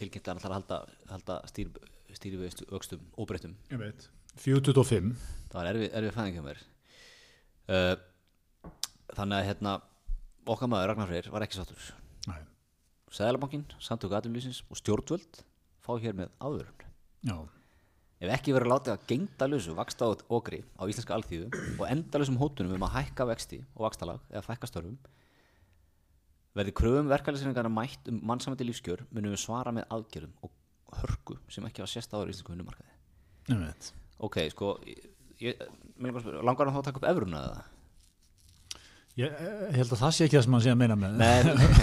tilkynnt 0.00 0.28
að 0.30 0.30
hann 0.30 0.38
ætlar 0.40 0.54
að 0.54 0.54
halda, 0.56 0.78
halda 1.10 1.34
stýr, 1.50 1.72
stýri 2.16 2.38
við 2.40 2.62
aukstum 2.70 3.02
óbreyttum. 3.20 3.56
Ég 3.68 3.82
veit. 3.82 4.06
425 4.40 5.10
það 5.50 5.58
var 5.58 5.68
erfið, 5.72 5.90
erfið 6.00 6.14
fæðing 6.16 6.38
hjá 6.38 6.44
mér. 6.46 6.62
Uh, 7.66 8.72
þannig 9.18 9.36
að 9.36 9.48
hérna 9.50 9.76
okkar 10.54 10.70
maður 10.70 10.92
Ragnar 10.92 11.10
Freyr 11.10 11.30
var 11.34 11.44
ekki 11.44 11.58
sáttur 11.58 11.90
Nei, 13.06 13.14
Sælabankin, 13.14 13.62
samtök 13.78 14.16
aðlýsins 14.18 14.64
og 14.66 14.80
stjórnvöld 14.80 15.38
fá 15.84 15.92
hér 16.02 16.16
með 16.18 16.32
áðurinn 16.42 16.88
já, 17.22 17.36
Ef 18.16 18.32
ekki 18.32 18.54
látið 18.66 18.94
að 18.94 19.04
gengdalösu 19.10 19.74
vaksta 19.76 20.08
át 20.08 20.24
okri 20.32 20.62
á 20.74 20.82
íslenska 20.88 21.14
alþýðu 21.14 21.50
og 21.78 21.84
endalösum 21.86 22.38
hótunum 22.40 22.74
um 22.74 22.86
að 22.88 22.94
hækka 22.96 23.26
vexti 23.28 23.60
og 23.76 23.84
vakstalag 23.86 24.20
eða 24.32 24.42
fækka 24.42 24.70
störfum 24.70 24.96
verði 26.56 26.74
kröfum 26.80 27.10
verkefælisreiningarna 27.12 27.70
mætt 27.70 28.10
um 28.10 28.18
mannsamandi 28.26 28.66
lífskjör 28.66 29.04
munum 29.12 29.36
við 29.36 29.42
svara 29.44 29.74
með 29.76 29.86
aðgerðum 29.92 30.34
og 30.42 30.98
hörku 31.02 31.38
sem 31.52 31.66
ekki 31.68 31.84
var 31.84 31.92
sérst 31.92 32.16
áður 32.16 32.32
í 32.32 32.34
íslensku 32.34 32.56
vinnumarkaði. 32.56 32.90
ég 33.52 33.62
veit 33.62 33.92
Ok, 34.18 34.40
sko, 34.50 34.78
ég, 35.44 35.60
langar 36.00 36.70
að 36.70 36.74
þá 36.74 36.80
að 36.80 36.86
taka 36.88 37.02
upp 37.02 37.10
efruna 37.12 37.42
eða? 37.44 37.64
Ég, 39.16 39.32
ég 39.32 39.76
held 39.80 39.92
að 39.94 40.00
það 40.02 40.10
sé 40.12 40.26
ekki 40.26 40.36
það 40.36 40.42
sem 40.46 40.54
hann 40.56 40.64
sé 40.66 40.72
að 40.74 40.80
meina 40.82 40.96
með 41.00 41.14
Nei, 41.20 41.36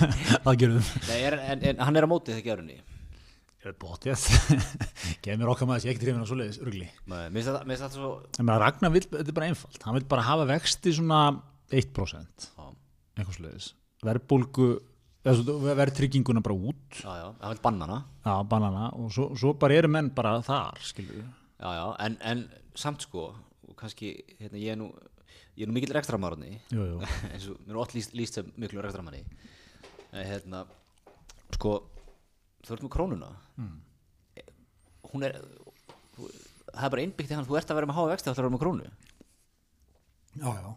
aðgerðum. 0.51 0.89
Nei 1.07 1.21
er, 1.25 1.35
en, 1.53 1.63
en 1.71 1.79
hann 1.87 1.97
er 1.97 2.05
á 2.05 2.09
mótið 2.11 2.35
þegar 2.37 2.59
efrunni. 2.59 2.75
Ég 3.63 3.69
veit 3.71 3.79
bóttið 3.81 4.25
Gef 5.23 5.37
mér 5.39 5.49
okkar 5.53 5.69
maður 5.69 5.85
sé 5.85 5.89
ekki 5.93 6.03
trefin 6.03 6.21
á 6.21 6.27
svoleiðis 6.29 6.59
rugli. 6.61 6.89
Mér 7.09 7.29
finnst 7.33 7.49
þetta- 7.49 7.63
mér 7.65 7.77
finnst 7.79 7.85
þetta 7.87 7.97
svo... 8.01 8.11
En 8.43 8.51
Ragnar 8.61 8.93
vill, 8.93 9.05
þetta 9.09 9.33
er 9.33 9.37
bara 9.39 9.47
einfalt. 9.49 9.79
Hann 9.87 9.97
vill 9.97 10.07
bara 10.13 10.25
hafa 10.27 10.45
vexti 10.51 10.93
svona 10.99 11.21
1% 11.73 12.49
Já, 12.53 12.65
eitthvað 13.17 13.37
svoleiðis. 13.39 13.69
Verðbólgu 14.03 14.67
verðtrygginguna 15.23 16.43
bara 16.43 16.55
út. 16.69 16.99
Já, 16.99 17.09
já, 17.17 17.27
hann 17.39 17.53
vil 17.55 17.61
banna 17.63 17.87
hana. 17.87 17.99
Já, 18.27 18.33
banana 18.51 18.89
og 18.99 19.09
svo, 19.15 19.29
svo 19.39 19.53
bara 19.59 19.77
eru 19.79 19.89
menn 19.91 20.11
bara 20.13 20.35
þar 20.43 20.77
við 20.99 21.23
Já, 21.63 21.69
já, 21.79 21.85
en, 22.03 22.17
en 22.27 22.45
samt 22.75 23.05
sko, 23.07 23.29
kannski, 23.79 24.13
hérna, 24.41 24.59
ég 24.59 24.75
er 24.75 24.79
nú, 24.81 24.89
ég 25.57 25.65
er 25.65 25.69
nú 25.69 25.75
mikill 25.77 25.93
jú, 25.93 27.01
eins 27.33 27.49
og 27.51 27.59
mér 27.65 27.75
er 27.75 27.81
ótt 27.83 27.93
líst, 27.97 28.15
líst 28.17 28.39
sem 28.39 28.47
miklu 28.57 28.81
rekstramanni 28.81 29.23
hérna 30.13 30.63
sko, 31.57 31.75
þú 32.65 32.75
ert 32.75 32.85
með 32.85 32.93
krónuna. 32.93 33.31
Hún 35.13 35.25
er 35.27 35.37
þú, 36.15 36.29
það 36.69 36.87
er 36.87 36.93
bara 36.95 37.05
innbyggt 37.05 37.33
í 37.33 37.37
hann, 37.37 37.47
þú 37.47 37.59
ert 37.59 37.73
að 37.73 37.79
vera 37.79 37.89
með 37.89 37.99
háa 37.99 38.09
vexti 38.13 38.29
þá 38.29 38.33
ætlar 38.33 38.43
að 38.43 38.47
vera 38.47 38.55
með 38.55 38.63
krónu. 38.63 38.89
Já, 40.33 40.49
já. 40.57 40.71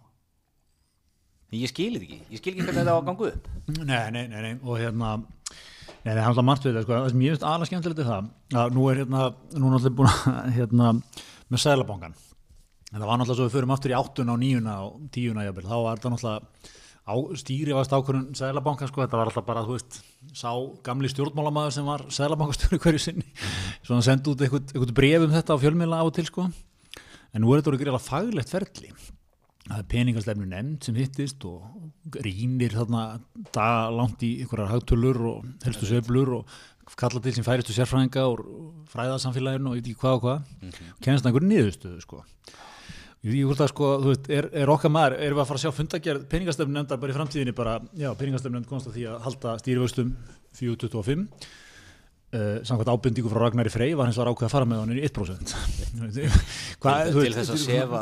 Ég 1.56 1.70
skil 1.70 1.92
þetta 1.94 2.04
ekki, 2.04 2.20
ég 2.34 2.40
skil 2.40 2.52
ekki 2.52 2.64
hvernig 2.66 2.82
þetta 2.82 2.96
á 2.96 2.98
að 2.98 3.06
ganga 3.06 3.28
upp. 3.30 3.50
Nei, 3.78 4.04
nei, 4.12 4.24
nei, 4.32 4.40
nei, 4.44 4.54
og 4.62 4.80
hérna 4.80 5.16
Nei, 6.06 6.12
það 6.12 6.20
er 6.20 6.28
alltaf 6.28 6.44
margt 6.46 6.66
við 6.66 6.72
þetta, 6.74 6.82
sko, 6.84 6.94
það 6.94 7.08
sem 7.12 7.22
ég 7.24 7.32
finnst 7.32 7.44
aðalega 7.46 7.68
skemmtilegt 7.70 8.00
er 8.02 8.06
það 8.06 8.60
að 8.60 8.74
nú 8.76 8.84
er 8.90 8.98
hérna, 9.00 9.22
nú 9.56 9.68
er 9.68 9.72
náttúrulega 9.72 9.96
búin 9.98 10.10
að, 10.10 10.50
hérna, 10.54 10.90
með 11.50 11.62
sælabankan 11.62 12.14
en 12.96 13.02
það 13.02 13.10
var 13.10 13.18
náttúrulega 13.20 13.36
svo 13.36 13.46
við 13.46 13.56
förum 13.58 13.72
aftur 13.74 13.92
í 13.92 13.96
áttuna 13.96 14.32
og 14.32 14.40
níuna 14.40 14.74
og 14.86 15.00
tíuna 15.12 15.44
jafnvel, 15.44 15.66
þá 15.68 15.76
var 15.84 15.98
þetta 15.98 16.12
náttúrulega 16.14 16.84
á, 17.06 17.14
stýrifast 17.38 17.92
ákvörðun 17.92 18.30
sælabankan, 18.38 18.88
sko, 18.90 19.02
þetta 19.04 19.18
var 19.20 19.30
alltaf 19.30 19.44
bara, 19.46 19.64
þú 19.66 19.76
veist 19.76 19.98
sá 20.34 20.50
gamli 20.86 21.10
stjórnmálamaður 21.12 21.74
sem 21.76 21.86
var 21.86 22.06
sælabankastjóri 22.16 22.80
hverju 22.82 23.02
sinni, 23.04 23.26
svona 23.86 24.06
sendi 24.06 24.32
út 24.32 24.40
eitthvað, 24.40 24.72
eitthvað 24.72 24.94
bref 24.96 25.26
um 25.26 25.34
þetta 25.36 25.58
á 25.60 25.62
fjölmiðla 25.66 26.00
á 26.00 26.04
og 26.08 26.14
til, 26.16 26.24
sko. 26.30 26.46
En 27.36 27.44
nú 27.44 27.52
er 27.52 27.60
þetta 27.60 27.72
orðið 27.74 27.84
greiðlega 27.84 28.06
faglegt 28.06 28.54
ferli. 28.54 28.94
Það 29.66 29.80
er 29.82 29.88
peningastefnu 29.90 30.46
nefnd 30.48 30.86
sem 30.86 30.96
hittist 30.96 31.44
og 31.44 32.16
rínir 32.22 32.72
þarna 32.72 33.02
dag 33.52 33.90
langt 33.92 34.22
í 34.22 34.36
einhverjar 34.40 34.70
hagtölur 34.70 35.18
og 35.34 35.48
helstu 35.66 35.88
söflur 35.90 36.36
og 36.38 36.56
kalla 36.96 37.20
til 37.20 37.34
sem 37.34 37.44
færistu 37.44 37.74
sérfræðinga 37.74 38.24
og 38.30 38.44
fræðarsamfélaginu 38.92 39.72
og 39.72 39.74
ég 39.74 39.82
veit 39.82 39.90
ekki 39.90 40.00
hvað 40.04 40.16
og 40.20 40.22
hvað. 40.22 40.46
Og 40.94 41.02
kennast 41.02 41.26
einhverju 41.26 41.50
niðurstöðu 41.50 42.04
sko 42.06 42.22
ég 43.34 43.48
hvort 43.48 43.62
að 43.64 43.70
sko, 43.72 43.90
þú 44.02 44.12
veit, 44.12 44.30
er, 44.38 44.48
er 44.62 44.70
okkar 44.70 44.92
maður 44.92 45.18
erum 45.18 45.38
við 45.38 45.42
að 45.42 45.48
fara 45.50 45.60
að 45.60 45.64
sjá 45.64 45.76
fundagerð 45.76 46.26
peningastefnu 46.30 46.76
nefndar 46.76 47.00
bara 47.02 47.14
í 47.14 47.16
framtíðinni 47.16 47.54
bara, 47.56 47.76
já, 47.98 48.10
peningastefnu 48.18 48.60
nefnd 48.60 48.70
komst 48.70 48.90
að 48.90 48.98
því 48.98 49.06
að 49.10 49.22
halda 49.26 49.54
stýrivöxtum 49.62 50.12
425 50.60 51.28
Uh, 52.34 52.58
samkvæmt 52.66 52.88
ábyrndíku 52.90 53.30
frá 53.30 53.38
Ragnari 53.38 53.70
Frey 53.70 53.92
var 53.94 54.08
hins 54.08 54.16
var 54.18 54.26
ákveð 54.26 54.48
að 54.48 54.50
fara 54.50 54.66
með 54.66 54.80
hann 54.82 54.96
í 54.98 55.02
1% 55.06 55.52
Hvað, 56.82 57.12
til, 57.14 57.20
til 57.22 57.34
þess 57.36 57.52
að 57.54 57.60
sefa 57.62 58.00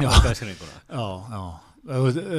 markaðisreikninguna 0.00 0.78
já, 0.96 1.04
já, 1.36 1.42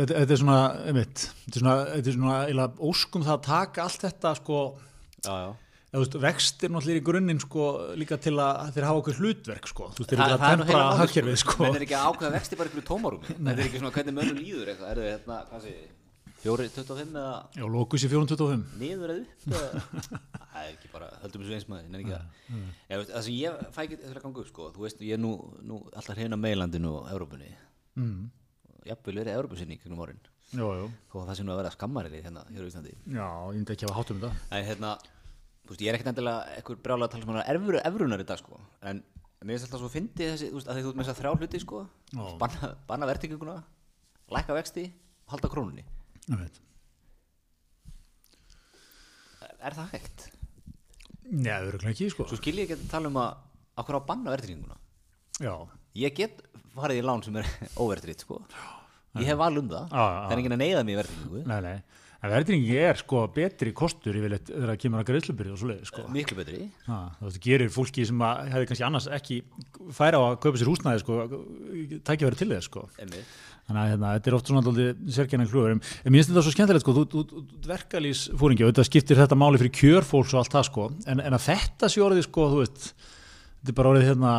þetta 0.10 0.26
er 0.26 0.41
svona 0.41 0.58
einmitt, 0.89 1.28
þetta 1.43 1.60
er 1.60 1.62
svona, 1.62 1.76
þetta 1.91 2.10
er 2.10 2.17
svona 2.17 2.39
eila, 2.50 2.65
óskum 2.89 3.28
það 3.28 3.36
að 3.36 3.45
taka 3.45 3.86
allt 3.86 4.08
þetta 4.08 4.34
sko 4.41 4.63
já, 4.73 5.30
já. 5.30 5.47
Veist, 5.88 6.17
vextir 6.19 6.71
náttúrulega 6.73 7.00
í 7.00 7.06
grunninn 7.08 7.39
sko, 7.39 7.67
líka 7.95 8.17
til 8.19 8.34
að 8.43 8.73
þeir 8.76 8.88
hafa 8.89 9.02
okkur 9.02 9.21
hlutverk 9.21 9.69
sko. 9.71 9.86
þú 9.95 10.04
veist, 10.04 10.10
þeir 10.12 10.23
eru 10.26 10.36
að 10.36 10.43
tempra 10.43 10.82
hagkerfið 11.00 11.38
sko. 11.43 11.62
menn 11.63 11.78
er 11.78 11.86
ekki 11.86 11.95
að 11.95 12.10
ákveða 12.10 12.34
vexti 12.34 12.60
bara 12.60 12.71
ykkur 12.73 12.88
tómarúmi. 12.89 13.30
Þetta 13.38 13.54
er 13.56 13.63
ekki 13.69 13.80
svona 13.80 13.93
hvernig 13.95 14.17
mönnum 14.17 14.41
líður 14.41 14.73
eitthvað. 14.73 14.91
Er 14.91 15.00
það 15.00 15.10
hérna, 15.13 15.39
hvað 15.47 15.63
sé 15.63 15.76
fjóri 16.41 16.67
25 16.69 17.17
eða? 17.17 17.34
Já, 17.58 17.65
lókus 17.71 18.06
í 18.06 18.10
425 18.12 18.78
niður 18.82 19.13
eða 19.13 19.23
upp 19.23 19.97
það 20.54 20.62
er 20.62 20.69
ekki 20.69 20.91
bara, 20.93 21.10
höldum 21.23 21.43
þessu 21.43 21.58
eins 21.58 21.67
maður 21.71 22.00
ekki 22.00 22.13
það 22.13 22.26
ég, 22.54 22.93
veist, 22.93 23.12
það 23.12 23.26
sem 23.28 23.38
ég 23.38 23.60
fæ 23.73 23.82
ekki 23.84 24.00
að 24.00 24.17
ganga 24.21 24.43
upp 24.43 24.52
sko, 24.52 24.69
þú 24.76 24.86
veist, 24.86 25.04
ég 25.08 25.17
er 25.17 25.21
nú, 25.21 25.34
nú 25.65 25.82
alltaf 25.93 26.17
hreina 26.17 26.39
meilandinu 26.39 26.93
og 27.00 27.12
Európunni 27.13 27.50
mm. 27.97 28.17
jafnvel 28.91 29.21
verið 29.23 29.39
Európusinning 29.39 29.89
um 29.89 30.04
orðin 30.06 30.21
já, 30.52 30.63
já. 30.63 30.86
þó 31.12 31.19
að 31.21 31.30
það 31.30 31.38
sé 31.39 31.45
nú 31.45 31.54
að 31.54 31.62
vera 31.62 31.73
skammarili 31.76 32.23
hérna 32.23 32.43
hér 32.47 32.63
á 32.63 32.69
Íslandi. 32.69 32.93
Já, 33.12 33.28
ég 33.28 33.58
myndi 33.58 33.73
ekki 33.73 33.88
að 33.88 33.91
hafa 33.91 33.97
hátt 34.00 34.12
um 34.13 34.21
þetta. 34.21 34.45
En 34.56 34.67
hérna, 34.67 34.91
þú 35.04 35.16
veist, 35.73 35.82
ég 35.84 35.89
er 35.91 35.97
ekkert 35.97 36.12
endilega 36.13 36.58
eitthvað 36.58 36.82
brjálega 36.86 37.08
að 37.08 37.13
tala 37.15 37.25
sem 37.25 37.34
hann 37.34 37.82
erfrunar 37.88 38.23
í 38.23 38.27
dag 38.30 38.39
sko, 38.41 38.60
en 38.91 39.01
mér 39.43 39.53
finnst 39.58 39.67
alltaf 39.67 39.82
svo 39.84 39.89
fyndi 39.93 40.27
þessi, 40.32 40.47
þú 40.51 40.60
veist, 40.60 40.69
að 40.71 40.80
þú 40.82 40.91
ert 40.93 40.99
með 40.99 41.06
þess 41.08 41.13
að 41.13 41.19
þrjá 41.21 41.32
hluti 41.41 41.62
sko, 41.63 41.82
banna, 42.41 42.69
banna 42.89 43.10
vertinguna 43.12 43.58
lækka 44.38 44.58
vexti 44.58 44.86
og 45.27 45.36
halda 45.36 45.51
krónunni. 45.53 45.84
Er 49.58 49.73
það 49.75 49.93
hægt? 49.95 50.25
Nei, 51.27 51.51
örugglega 51.67 51.91
ekki 51.93 52.08
sko. 52.13 52.25
Svo 52.30 52.38
skil 52.39 52.56
ég 52.62 52.67
ekki 52.69 52.77
að 52.77 52.89
tala 52.91 53.10
um 53.12 53.17
að 53.19 53.32
okkur 53.82 53.97
á 53.97 53.99
að 53.99 54.08
banna 54.10 54.34
vertinguna 54.34 54.77
Já, 55.43 55.53
ég 55.99 56.13
get 56.17 56.39
farið 56.77 57.01
í 57.01 57.06
lán 57.06 57.23
sem 57.25 57.36
er 57.41 57.49
óvertrið 57.84 58.23
sko. 58.23 58.39
ég 59.17 59.27
hef 59.32 59.38
val 59.39 59.53
um 59.60 59.67
það. 59.69 59.91
Það 59.91 60.32
er 60.36 60.41
enginn 60.41 60.56
að 60.58 60.62
neyða 60.63 60.84
mig 60.88 60.95
í 60.95 60.99
vertingu 61.01 61.41
nei, 61.49 61.60
nei 61.65 61.77
En 62.17 62.32
verðringi 62.34 62.77
er 62.82 62.97
sko 62.97 63.19
betri 63.30 63.69
kostur 63.77 64.15
yfirleitt 64.17 64.47
þegar 64.49 64.71
það 64.71 64.80
kemur 64.82 65.01
að 65.03 65.10
greiðslubyrði 65.12 65.51
og 65.53 65.60
svo 65.62 65.67
leiði 65.69 65.89
sko. 65.89 66.06
miklu 66.10 66.38
betri 66.39 66.62
Ha, 66.88 66.95
það 67.19 67.36
gerir 67.43 67.69
fólki 67.73 68.06
sem 68.10 68.23
að 68.25 68.39
hefði 68.53 68.69
kannski 68.71 68.86
annars 68.88 69.08
ekki 69.19 69.38
færa 69.93 70.17
á 70.17 70.23
að 70.32 70.39
kaupa 70.41 70.58
sér 70.58 70.71
húsnæði 70.71 71.03
sko, 71.03 71.17
tækja 72.08 72.25
verið 72.25 72.41
til 72.41 72.49
þess 72.56 72.69
sko. 72.71 72.88
Einmitt. 72.97 73.36
þannig 73.67 73.82
að 73.84 73.91
hérna, 73.91 74.15
þetta 74.15 74.32
er 74.32 74.38
oft 74.39 74.49
svona 74.49 74.63
alltaf 74.63 75.13
sérkennan 75.19 75.51
klúður 75.51 75.75
en 75.75 75.82
mér 75.84 76.17
finnst 76.17 76.32
þetta 76.32 76.45
svo 76.47 76.56
skemmtilegt 76.56 76.86
sko, 76.88 76.97
þú, 76.97 77.06
þú, 77.13 77.23
þú 77.30 77.69
verkalýs 77.69 78.25
fóringi 78.41 78.65
og 78.65 78.73
þetta 78.73 78.88
skiptir 78.89 79.21
þetta 79.21 79.38
máli 79.38 79.62
fyrir 79.62 79.75
kjörfólks 79.77 80.34
og 80.34 80.41
allt 80.41 80.56
það 80.58 80.67
sko, 80.71 80.89
en, 81.06 81.21
en 81.21 81.38
að 81.38 81.47
þetta 81.51 81.91
sé 81.91 82.01
orðið 82.01 82.25
sko, 82.32 82.49
þú 82.53 82.62
veist, 82.63 82.88
þetta 83.60 83.73
er 83.73 83.77
bara 83.82 83.91
orðið 83.93 84.08
hérna 84.10 84.34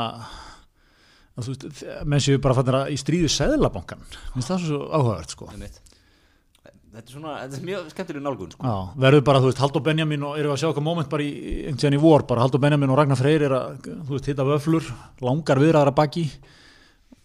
menn 2.08 2.24
séu 2.24 2.40
bara 2.42 2.56
fannir 2.58 2.80
að 2.80 2.96
í 2.96 2.98
stríðu 2.98 3.28
seðlabankan, 3.30 4.00
finnst 4.32 4.50
það 4.50 4.64
svo 4.64 4.80
áhugavert 4.88 5.36
sko. 5.36 5.52
Þetta 6.88 7.04
er 7.04 7.14
svona, 7.14 7.32
þetta 7.42 7.58
er 7.58 7.64
mjög 7.68 7.88
skemmtileg 7.92 8.22
nálgun 8.24 8.52
sko. 8.54 8.70
Verður 9.04 9.24
bara, 9.28 9.40
þú 9.42 9.50
veist, 9.50 9.58
Haldur 9.60 9.82
Benjamin 9.84 10.22
og 10.24 10.38
erum 10.40 10.48
við 10.50 10.54
að 10.54 10.60
sjá 10.62 10.68
eitthvað 10.70 10.86
moment 10.86 11.10
bara 11.12 11.24
í, 11.26 11.32
einhvern 11.66 11.80
tíðan 11.82 11.96
í 11.98 12.00
vor, 12.00 12.24
bara 12.30 12.44
Haldur 12.46 12.62
Benjamin 12.64 12.92
og 12.94 12.98
Ragnar 12.98 13.20
Freyr 13.20 13.44
er 13.44 13.54
að, 13.58 13.74
þú 14.08 14.14
veist, 14.14 14.30
hitta 14.32 14.46
vöflur, 14.48 14.88
langar 15.28 15.60
viðræðar 15.60 15.90
að 15.92 15.98
baki, 16.00 16.24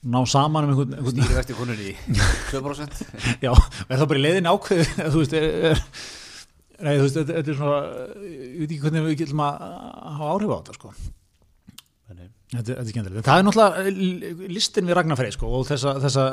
ná 0.03 0.19
saman 0.27 0.67
um 0.67 0.73
einhvern, 0.73 0.97
einhvern 0.99 1.15
stýri 1.15 1.37
vexti 1.39 1.55
konunni 1.55 1.93
í 1.93 1.95
2% 2.51 3.01
já, 3.45 3.53
er 3.53 3.95
það 4.03 4.05
bara 4.11 4.19
í 4.19 4.25
leiðin 4.27 4.51
ákveð, 4.51 4.83
þú 5.15 5.23
veist, 5.23 5.37
er, 5.39 5.49
er, 5.71 5.83
nei, 6.83 6.93
þú 6.99 7.07
veist, 7.07 7.21
þetta 7.23 7.43
er 7.55 7.59
svona, 7.63 7.81
ég 8.27 8.57
veit 8.65 8.67
ekki 8.67 8.81
hvernig 8.83 9.07
við 9.07 9.19
getum 9.23 9.45
að 9.47 9.63
hafa 9.63 10.33
áhrif 10.35 10.51
á 10.51 10.57
þetta, 10.59 10.77
sko. 10.81 10.93
Þetta, 12.53 12.69
þetta 12.69 12.83
er 12.83 12.89
skemmtilegt. 12.93 13.25
Það 13.25 13.39
er 13.41 13.45
náttúrulega 13.47 14.47
listin 14.53 14.85
við 14.89 14.97
Ragnar 14.99 15.17
Freyr, 15.17 15.33
sko, 15.33 15.47
og 15.57 15.63
þessa, 15.67 15.93
þessa 16.03 16.25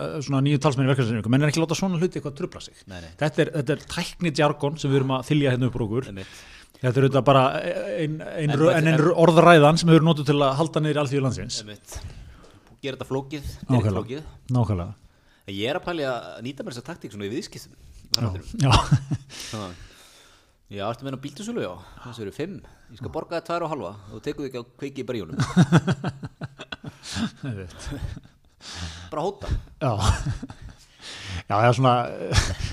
nýju 0.44 0.60
talsmenni 0.60 0.90
verkefnisreiningu, 0.92 1.32
menn 1.32 1.46
er 1.46 1.52
ekki 1.52 1.62
láta 1.62 1.78
svona 1.78 1.96
hluti 2.00 2.20
eitthvað 2.20 2.34
trubla 2.42 2.60
sig. 2.64 2.76
Nei, 2.90 2.98
nei. 3.06 3.10
Þetta 3.22 3.44
er, 3.46 3.52
er 3.76 3.84
tækni 3.94 4.32
jargon 4.36 4.76
sem 4.82 4.92
við 4.92 5.00
erum 5.00 5.14
að 5.16 5.24
þylja 5.30 5.54
hérna 5.54 5.70
upp 5.70 5.78
úr 5.80 5.86
okkur. 5.86 6.10
Einmitt. 6.12 6.38
Þetta 6.80 6.92
er 7.00 7.06
auðvitað 7.06 7.24
bara 7.28 7.44
ein, 7.60 8.20
ein, 8.24 8.54
en, 8.56 8.86
en- 8.94 9.04
orðræðan 9.24 9.80
sem 9.80 9.88
við 9.90 9.98
erum 9.98 10.10
notuð 10.12 10.28
til 10.30 10.38
að 10.44 10.54
halda 10.60 10.80
niður 10.84 11.00
alþjóðu 11.02 11.24
landsins. 11.26 11.58
Gera 12.80 12.96
þetta 12.96 13.08
flókið 13.10 13.50
Nákvæmlega. 13.68 13.92
flókið 13.96 14.54
Nákvæmlega. 14.56 14.94
Ég 15.50 15.68
er 15.72 15.76
að 15.80 15.84
pæli 15.88 16.06
að 16.08 16.28
nýta 16.46 16.64
mér 16.64 16.72
þessa 16.76 16.86
taktík 16.86 17.12
svona 17.12 17.26
í 17.28 17.32
viðskiptum. 17.34 17.76
Já, 18.60 18.70
Svona, 19.50 19.68
Já, 20.70 20.84
ertu 20.86 21.02
hennar 21.06 21.18
bíltusölu, 21.22 21.62
já? 21.64 21.72
Þessu 22.04 22.22
eru 22.26 22.32
fimm, 22.34 22.58
ég 22.92 23.00
skal 23.00 23.10
borga 23.10 23.40
það 23.40 23.46
tvær 23.48 23.64
og 23.66 23.72
halva 23.72 23.88
og 24.14 24.20
tekur 24.22 24.46
þig 24.46 24.52
ekki 24.52 24.60
á 24.62 24.64
kveiki 24.78 25.02
í 25.02 25.06
berjónum 25.08 25.40
ég 27.42 27.56
veit. 27.60 27.88
Bara 29.10 29.24
hóta 29.24 29.50
já. 29.50 29.92
Já, 31.50 31.54
það 31.56 31.66
er 31.66 31.74
svona, 31.80 31.92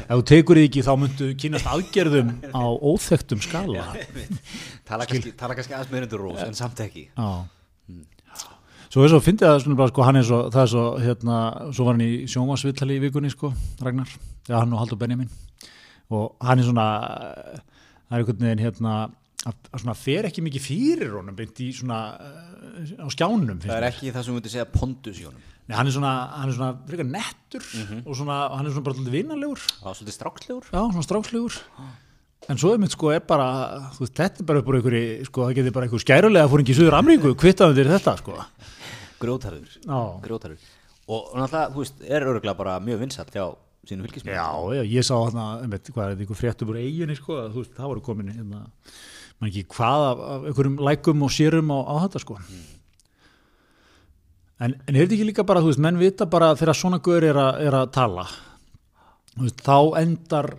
ef 0.06 0.12
þú 0.12 0.24
tekur 0.30 0.60
því 0.60 0.66
ekki 0.70 0.84
þá 0.86 0.92
myndu 1.02 1.28
kynast 1.42 1.70
aðgerðum 1.72 2.30
á 2.54 2.62
óþektum 2.92 3.42
skala. 3.42 3.86
Tala 4.86 5.08
kannski, 5.10 5.32
tala 5.40 5.56
kannski 5.58 5.74
aðeins 5.74 5.90
með 5.96 6.04
hendur 6.06 6.22
rós 6.28 6.44
en 6.46 6.58
samt 6.60 6.82
ekki. 6.86 7.08
Já. 7.18 7.30
Svo 8.94 9.04
er 9.04 9.10
svo, 9.12 9.20
fyndi 9.26 9.44
það 9.48 9.64
svona 9.66 9.80
bara, 9.80 9.92
sko, 9.92 10.04
hann 10.06 10.20
er 10.22 10.28
svo, 10.28 10.38
það 10.54 10.62
er 10.62 10.70
svo, 10.76 10.84
hérna, 11.02 11.40
svo 11.76 11.88
var 11.90 11.98
hann 11.98 12.06
í 12.06 12.12
sjómasvillali 12.32 13.00
í 13.00 13.02
vikunni, 13.08 13.32
sko, 13.34 13.50
Ragnar, 13.84 14.14
þegar 14.48 14.62
hann 14.62 14.76
og 14.78 14.84
Haldur 14.84 15.02
Benjamin. 15.02 15.34
Og 16.14 16.38
hann 16.48 16.62
er 16.62 16.70
svona, 16.70 16.86
það 18.08 18.18
er 18.18 18.24
einhvern 18.24 18.46
veginn, 18.48 18.64
hérna, 18.66 18.94
að, 19.48 19.54
að 19.74 19.84
svona 19.84 19.96
fer 20.00 20.28
ekki 20.30 20.44
mikið 20.48 20.66
fyrir 20.68 21.14
honum, 21.18 21.36
beint 21.38 21.60
í 21.64 21.70
svona, 21.76 22.00
eh, 22.18 22.96
á 23.04 23.08
skjánum, 23.14 23.62
Það 23.64 23.78
er 23.78 23.88
ekki 23.92 24.12
það 24.16 24.24
sem 24.24 24.34
við 24.34 24.40
myndum 24.40 24.54
segja 24.56 24.66
pondus 24.74 25.20
í 25.22 25.28
honum. 25.28 25.46
Nei, 25.68 25.76
hann 25.76 25.88
er 25.88 25.92
svona, 25.98 26.12
hann 26.32 26.50
er 26.50 26.56
svona, 26.56 26.74
frekar 26.88 27.08
nettur 27.12 27.64
Mhm. 27.76 28.04
og 28.08 28.16
svona, 28.16 28.38
hann 28.56 28.66
er 28.66 28.72
svona 28.72 28.84
bara 28.88 28.96
alltaf 28.96 29.12
vinnanlegur, 29.12 29.60
var 29.84 29.94
svolítið 29.94 30.16
strákslegur 30.16 30.64
já, 30.72 30.80
svona 30.92 31.04
strákslegur. 31.04 31.62
En 32.50 32.56
svo 32.56 32.74
er 32.74 32.78
mitt 32.80 32.92
sko 32.92 33.10
er 33.12 33.20
bara, 33.20 33.92
þú 33.92 34.00
veist, 34.06 34.14
þetta 34.16 34.40
er 34.40 34.46
bara 34.48 34.60
upp 34.60 34.68
úr 34.72 34.78
einhverju, 34.80 35.26
sko, 35.28 35.42
það 35.50 35.56
getur 35.58 35.74
bara 35.74 35.86
einhver 35.90 36.00
skærulega 36.06 36.48
fóringi 36.48 36.72
í 36.72 36.78
Suður 36.78 36.96
Amríku, 36.96 37.34
kvittaðum 37.36 37.76
þér 37.76 37.92
þetta, 38.00 38.14
sko. 38.22 38.38
Grjótarður 39.20 40.58
Og 41.08 41.32
náttúrulega, 41.40 41.72
þú 41.74 41.82
veist, 41.84 42.02
er 42.08 42.22
örgulega 42.28 42.58
bara 42.58 42.80
mjög 42.84 43.00
vinsall 43.00 43.26
hjá 43.32 43.46
sínum 43.90 44.08
fylgismenn 44.08 44.36
Já, 44.36 44.48
já, 44.78 44.82
ég 44.86 45.06
sá 45.06 45.14
þarna, 45.16 45.46
einmitt, 45.64 45.92
hvað 45.94 46.04
er 46.04 46.16
þetta, 46.16 46.26
einhver 46.26 46.40
fréttum 46.42 46.72
úr 46.74 46.80
eiginni, 46.82 47.16
sko, 47.18 47.38
að, 47.42 47.54
þú 47.54 47.64
veist, 47.64 47.76
það 47.78 47.92
voru 47.92 48.04
komin, 48.06 48.34
hérna, 48.36 48.64
maður 49.38 49.52
ekki 49.52 49.64
hvað 49.76 50.08
af, 50.08 50.24
af 50.34 50.48
einhverjum 50.50 50.82
lækum 50.88 51.24
og 51.28 51.34
sérum 51.36 51.72
á, 51.74 51.80
á 51.84 51.94
þetta, 52.06 52.24
sko. 52.24 52.38
En, 54.58 54.74
en 54.74 54.96
er 54.96 55.04
þetta 55.04 55.18
ekki 55.18 55.30
líka 55.30 55.46
bara, 55.48 55.62
þú 55.62 55.72
veist, 55.72 55.84
menn 55.86 56.00
vita 56.02 56.28
bara 56.30 56.54
þegar 56.58 56.80
svona 56.80 57.02
guður 57.06 57.30
er, 57.30 57.42
er 57.68 57.78
að 57.78 57.92
tala, 57.98 58.28
veist, 59.38 59.62
þá 59.66 60.02
endar, 60.02 60.52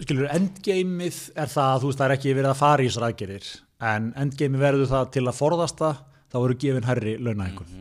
skilur, 0.00 0.30
endgameið 0.32 1.18
er 1.36 1.52
það, 1.52 1.82
þú 1.82 1.90
veist, 1.90 2.00
það 2.00 2.06
er 2.06 2.16
ekki 2.16 2.36
verið 2.38 2.52
að 2.52 2.60
fara 2.62 2.84
í 2.84 2.88
þessar 2.88 3.08
aðgerir, 3.10 3.50
en 3.92 4.12
endgameið 4.24 4.64
verður 4.64 4.92
það 4.94 5.10
til 5.18 5.26
að 5.26 5.38
forðast 5.42 5.82
það, 5.82 6.00
þá 6.28 6.38
eru 6.42 6.56
gefin 6.64 6.88
herri 6.88 7.18
launahækun. 7.20 7.76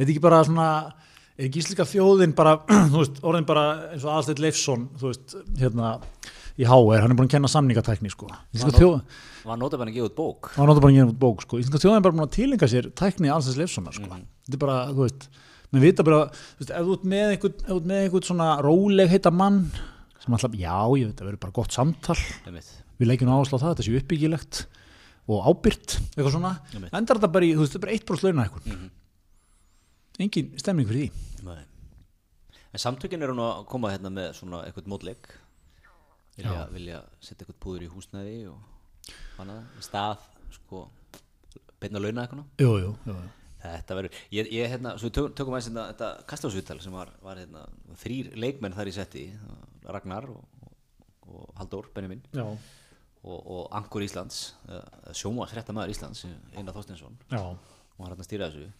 Þetta 0.00 0.06
er 0.06 0.12
ekki 0.14 0.24
bara 0.24 0.42
svona, 0.46 0.66
er 1.40 1.48
ekki 1.48 1.62
íslika 1.62 1.86
þjóðin 1.88 2.34
bara, 2.38 2.56
þú 2.92 3.00
veist, 3.00 3.20
orðin 3.26 3.46
bara 3.48 3.64
eins 3.90 4.04
og 4.06 4.12
Aðalsteinn 4.14 4.42
Leifsson, 4.44 4.86
þú 5.00 5.10
veist, 5.10 5.34
hérna 5.60 5.94
í 6.60 6.66
HR, 6.68 7.00
hann 7.00 7.12
er 7.14 7.16
búin 7.18 7.28
að 7.30 7.34
kenna 7.36 7.48
samningatækni, 7.50 8.10
sko. 8.12 8.28
Íslenska 8.52 8.74
Var 8.74 8.80
þjóð, 8.82 9.20
Var 9.48 9.60
notabenn 9.62 9.88
að 9.92 9.94
gefa 9.96 10.10
út 10.10 10.16
bók 10.18 10.50
hann 10.56 10.68
er 10.68 10.80
bara 10.82 10.90
að 10.90 10.96
gefa 10.98 11.12
út 11.14 11.20
bók, 11.22 11.44
sko. 11.46 11.60
Íslenska 11.62 11.80
þjóðin 11.84 12.00
er 12.00 12.04
bara 12.06 12.16
búin 12.18 12.26
að 12.26 12.34
tilenga 12.36 12.68
sér 12.68 12.90
tækni 13.00 13.30
Aðalsteinn 13.32 13.62
Leifssonar, 13.62 13.96
sko. 13.96 14.10
Þetta 14.44 14.58
er 14.58 14.62
bara, 14.66 14.76
þú 14.90 15.06
veist, 15.06 15.28
menn 15.72 15.84
vita 15.86 16.04
bara, 16.04 16.18
þú 16.58 16.60
veist, 16.64 16.74
ef 16.76 16.84
þú 16.90 16.96
ert 16.98 17.06
með 17.14 17.32
einhvern, 17.36 17.94
einhvern 18.02 18.26
svona 18.28 18.50
róleg 18.66 19.14
heita 19.14 19.32
mann, 19.32 19.62
sem 20.20 20.36
alltaf, 20.36 20.58
já, 20.60 20.74
ég 21.00 21.08
veit, 21.08 21.16
það 21.22 21.30
verður 21.30 21.42
bara 21.46 21.56
gott 21.62 21.72
samtal 21.78 22.18
við 23.00 23.08
leikjum 23.08 23.30
áherslu 23.32 23.56
á 23.56 23.62
það, 23.62 23.70
þetta 23.78 23.86
sé 23.86 23.96
uppbyggilegt 24.02 24.58
og 25.30 25.46
ábyrt, 25.48 25.94
eitthvað 26.10 26.34
svona 26.34 26.50
endar 26.90 27.16
þetta 27.22 27.30
bara 27.32 27.46
í, 27.48 27.54
þú 27.56 27.62
veist, 27.64 27.72
þetta 27.72 27.80
er 27.80 27.86
bara 27.86 27.94
eitt 27.96 28.04
bróst 28.10 28.26
launa 28.26 28.44
eitthvað 28.44 28.66
Mhm. 28.74 28.90
engin 30.20 30.50
stemning 30.60 30.88
fyrir 30.90 31.06
því 31.06 31.29
Nei. 31.46 31.62
En 32.70 32.82
samtökin 32.82 33.22
eru 33.22 33.34
nú 33.34 33.44
að 33.46 33.64
koma 33.70 33.90
hérna 33.92 34.12
með 34.14 34.32
svona 34.38 34.62
eitthvað 34.66 34.90
mótleik 34.92 35.30
vilja, 36.36 36.62
vilja 36.70 37.00
setja 37.20 37.44
eitthvað 37.44 37.60
púður 37.64 37.84
í 37.86 37.90
húsnæði 37.90 38.38
og 38.52 39.10
hana, 39.38 39.58
stað 39.82 40.24
sko, 40.54 40.86
beina 41.82 42.02
launa 42.02 42.24
eitthvað. 42.24 42.46
Jú, 42.62 42.72
jú, 42.84 42.94
jú, 43.06 43.14
jú. 43.16 43.28
Þetta 43.60 43.96
verður, 43.98 44.20
ég, 44.32 44.48
ég 44.56 44.70
hérna, 44.72 44.94
svo 44.96 45.10
við 45.10 45.16
tökum, 45.18 45.32
tökum 45.36 45.54
aðeins 45.56 45.66
hérna, 45.68 45.82
þetta 45.90 46.06
kastlásvital 46.30 46.78
sem 46.80 46.94
var, 46.96 47.10
var 47.20 47.40
hérna, 47.42 47.66
þrýr 48.00 48.30
leikmenn 48.40 48.76
þar 48.76 48.88
í 48.88 48.94
setti, 48.96 49.24
Ragnar 49.84 50.30
og, 50.32 50.62
og, 50.64 50.76
og 51.28 51.50
Halldór, 51.58 51.90
Benjamin. 51.92 52.22
Já. 52.32 52.46
og, 52.46 53.40
og 53.44 53.66
Ankur 53.76 54.04
Íslands, 54.06 54.54
sjóma 55.12 55.44
srétta 55.50 55.74
maður 55.76 55.92
Íslands, 55.92 56.24
Einar 56.56 56.72
Þorstinsson 56.76 57.18
og 57.36 58.06
hann 58.06 58.14
hérna 58.14 58.24
stýra 58.24 58.48
þessu, 58.48 58.70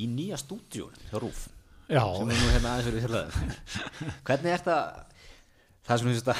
í 0.00 0.06
nýja 0.08 0.38
stúdíun 0.40 0.96
hjá 1.10 1.18
Rúf, 1.20 1.48
Já. 1.90 2.04
sem 2.16 2.30
er 2.30 2.38
nú 2.38 2.50
hérna 2.54 2.74
aðeins 2.74 2.88
fyrir 2.88 3.06
fjölaðum. 3.06 3.54
Hvernig 4.28 4.52
er 4.54 4.62
það, 4.66 5.00
það 5.88 5.94
er 5.94 6.02
svona 6.04 6.36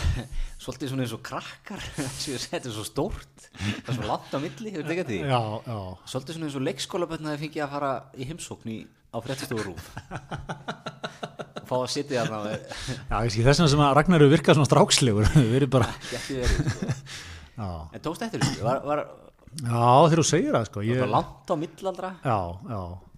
svolítið 0.60 0.92
svona 0.92 1.04
eins 1.06 1.14
og 1.16 1.22
krakkar, 1.26 1.84
þetta 2.22 2.60
er 2.60 2.74
svo 2.76 2.86
stórt, 2.86 3.48
það 3.58 3.90
er 3.90 3.98
svo 3.98 4.06
langt 4.06 4.30
á 4.30 4.38
milli, 4.44 4.74
hefur 4.74 4.86
þetta 4.86 4.94
ekki 4.94 5.04
að 5.04 5.12
því? 5.12 5.20
Já, 5.26 5.40
já. 5.66 5.80
Svolítið 6.14 6.38
svona 6.38 6.50
eins 6.50 6.58
og 6.60 6.66
leikskólabötna 6.68 7.32
að 7.32 7.36
þið 7.36 7.44
fengið 7.46 7.64
að 7.66 7.74
fara 7.74 7.92
í 8.14 8.28
heimsókn 8.30 8.76
á 9.10 9.16
fréttastofu 9.18 9.64
rúf 9.66 9.88
og 11.60 11.66
fá 11.70 11.74
að 11.80 11.88
sitja 11.90 12.26
þarna 12.30 13.22
sé 13.26 13.42
þess 13.42 13.58
vegna 13.58 13.70
sem 13.72 13.82
að 13.82 13.94
Ragnar 13.98 14.22
eru 14.22 14.30
virkað 14.30 14.58
svona 14.58 14.70
strákslegur 14.70 15.32
við 15.34 15.56
erum 15.58 15.72
bara, 15.74 15.88
verið 16.28 16.70
sko. 16.76 16.92
En 17.90 18.04
tókst 18.04 18.22
eftir 18.28 18.44
þessu, 18.44 18.62
já 18.62 19.82
þegar 20.06 20.20
þú 20.20 20.26
segir 20.28 20.54
það 20.54 20.68
sko, 20.68 20.84
ég, 20.86 21.02
það 21.02 21.14
langt 21.16 21.50
á 21.50 21.54
millaldra? 21.58 22.12
já, 22.22 22.38
já 22.70 23.09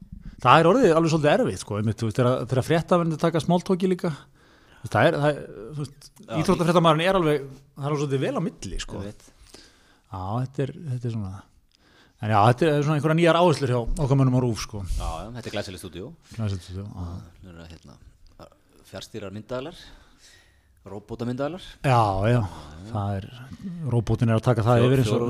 það 0.43 0.61
er 0.61 0.69
orðið 0.73 0.95
alveg 0.97 1.13
svolítið 1.13 1.33
erfitt 1.37 1.63
sko, 1.63 1.81
þegar, 2.03 2.63
fréttaverndi 2.67 3.19
taka 3.23 3.43
smáltóki 3.43 3.91
líka. 3.91 4.13
Það 4.83 5.09
er, 5.09 5.17
er 5.31 6.41
íþróttafréttamaðurinn 6.41 7.07
er 7.07 7.19
alveg 7.21 7.47
það 7.47 7.85
er 7.85 7.89
alveg 7.89 8.03
svolítið 8.03 8.25
vel 8.27 8.35
á 8.35 8.43
milli 8.43 8.83
sko. 8.83 9.03
Já, 9.03 10.23
þetta 10.43 10.65
er, 10.67 10.73
þetta 10.91 11.09
er 11.09 11.17
svona 11.17 11.33
en 12.23 12.31
já, 12.31 12.39
þetta 12.51 12.69
er 12.69 12.85
svona 12.87 12.99
einhverja 12.99 13.19
nýjar 13.19 13.39
áherslur 13.39 13.73
hjá 13.73 13.79
okkar 13.83 14.19
mönnum 14.19 14.39
á 14.39 14.41
rúf 14.43 14.65
sko. 14.67 14.83
Já, 14.99 15.09
já, 15.23 15.29
þetta 15.39 15.49
er 15.49 15.57
glæsileg 15.57 15.83
stúdíu 15.83 16.11
já, 16.11 16.43
Nú 16.43 17.53
eru 17.53 17.59
það 17.63 17.73
hérna 17.73 17.99
fjárstýrar 18.91 19.33
myndaðalar 19.35 19.79
Róbóta 20.83 21.27
myndaðalar 21.29 21.65
já, 22.27 22.41
það 22.91 23.17
er 23.21 23.27
róbótin 23.95 24.33
er 24.33 24.41
að 24.41 24.47
taka 24.49 24.67
það 24.67 24.87
yfir 24.89 25.03
eins 25.05 25.13
og, 25.15 25.27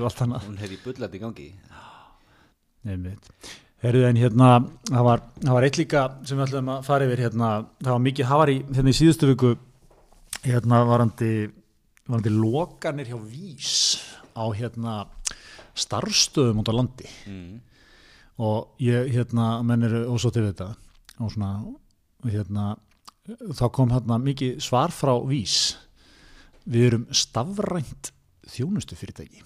og 0.00 0.08
allt 0.08 0.22
annað. 0.24 0.46
Hún 0.48 0.60
hefði 0.62 0.78
bullandi 0.86 1.18
í 1.18 1.22
gangi. 1.26 1.48
Einmitt. 2.88 3.28
Herðu 3.78 4.08
en 4.08 4.18
hérna, 4.18 4.48
það 4.88 5.04
var, 5.06 5.20
það 5.38 5.54
var 5.54 5.64
eitt 5.68 5.76
líka 5.78 6.00
sem 6.26 6.38
við 6.38 6.48
ætlum 6.48 6.70
að 6.72 6.86
fara 6.88 7.06
yfir 7.06 7.20
hérna, 7.22 7.50
það 7.78 7.92
var 7.94 8.02
mikið, 8.08 8.26
það 8.26 8.40
var 8.40 8.50
í, 8.50 8.56
hérna 8.74 8.90
í 8.90 8.98
síðustu 8.98 9.28
viku, 9.30 9.52
hérna 10.42 10.80
varandi, 10.88 11.30
varandi 12.08 12.32
lokanir 12.34 13.12
hjá 13.12 13.18
Vís 13.22 13.76
á 14.34 14.44
hérna 14.50 14.96
starfstöðum 15.78 16.64
út 16.64 16.70
á 16.70 16.74
landi 16.74 17.06
mm. 17.30 17.54
og 18.42 18.82
ég, 18.82 19.12
hérna, 19.14 19.50
menn 19.62 19.86
eru 19.86 20.04
ósóttið 20.10 20.48
við 20.48 20.52
þetta 20.56 20.68
og 21.22 21.34
svona, 21.36 21.52
hérna, 22.26 22.68
þá 23.54 23.66
kom 23.78 23.94
hérna 23.94 24.18
mikið 24.24 24.58
svar 24.64 24.90
frá 24.94 25.14
Vís, 25.30 25.76
við 26.66 26.90
erum 26.90 27.06
stafrænt 27.14 28.10
þjónustu 28.48 28.98
fyrirtæki. 28.98 29.44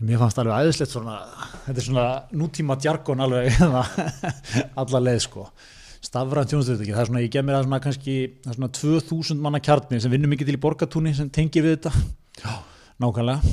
Mér 0.00 0.16
fannst 0.16 0.38
alveg 0.40 0.64
æðislegt 0.64 0.94
svona, 0.94 1.18
þetta 1.66 1.76
er 1.76 1.84
svona 1.84 2.04
nútíma 2.32 2.76
djargon 2.80 3.20
alveg 3.20 3.50
hérna, 3.58 3.82
alla 4.80 5.00
leið 5.04 5.18
sko. 5.26 5.44
Stafrænt 6.00 6.54
þjónustöðutöki, 6.54 6.94
það 6.94 7.02
er 7.02 7.10
svona, 7.10 7.20
ég 7.26 7.34
gef 7.34 7.44
mér 7.44 7.58
það 7.58 7.66
svona 7.66 7.80
kannski, 7.84 8.14
það 8.40 8.54
er 8.54 8.56
svona 8.56 8.70
2000 8.78 9.44
manna 9.44 9.60
kjarni 9.66 10.00
sem 10.00 10.14
vinnur 10.14 10.32
mikið 10.32 10.48
til 10.48 10.56
í 10.56 10.62
borgatúni 10.62 11.12
sem 11.18 11.28
tengir 11.28 11.66
við 11.66 11.76
þetta. 11.76 11.92
Já. 12.40 12.56
Nákvæmlega. 13.04 13.52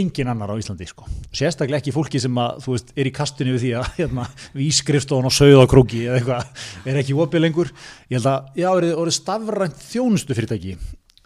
Engin 0.00 0.32
annar 0.32 0.50
á 0.50 0.56
Íslandi 0.58 0.88
sko. 0.88 1.04
Sérstaklega 1.28 1.84
ekki 1.84 1.92
fólki 1.94 2.18
sem 2.24 2.40
að, 2.40 2.64
þú 2.64 2.72
veist, 2.78 2.96
er 2.96 3.12
í 3.12 3.14
kastunni 3.14 3.52
við 3.54 3.66
því 3.66 3.76
að 3.82 3.92
hérna, 4.00 4.26
vískrifstofan 4.56 5.28
og 5.28 5.36
sauðakróki 5.36 6.06
eða 6.08 6.18
eitthvað, 6.22 6.66
er 6.88 7.04
ekki 7.04 7.20
opið 7.20 7.44
lengur. 7.44 7.76
Ég 8.08 8.16
held 8.16 8.32
að, 8.32 8.48
já, 8.64 8.70
er 8.72 9.14
stafrænt 9.20 9.88
þjónustu 9.92 10.34
fyrirtæki. 10.40 10.78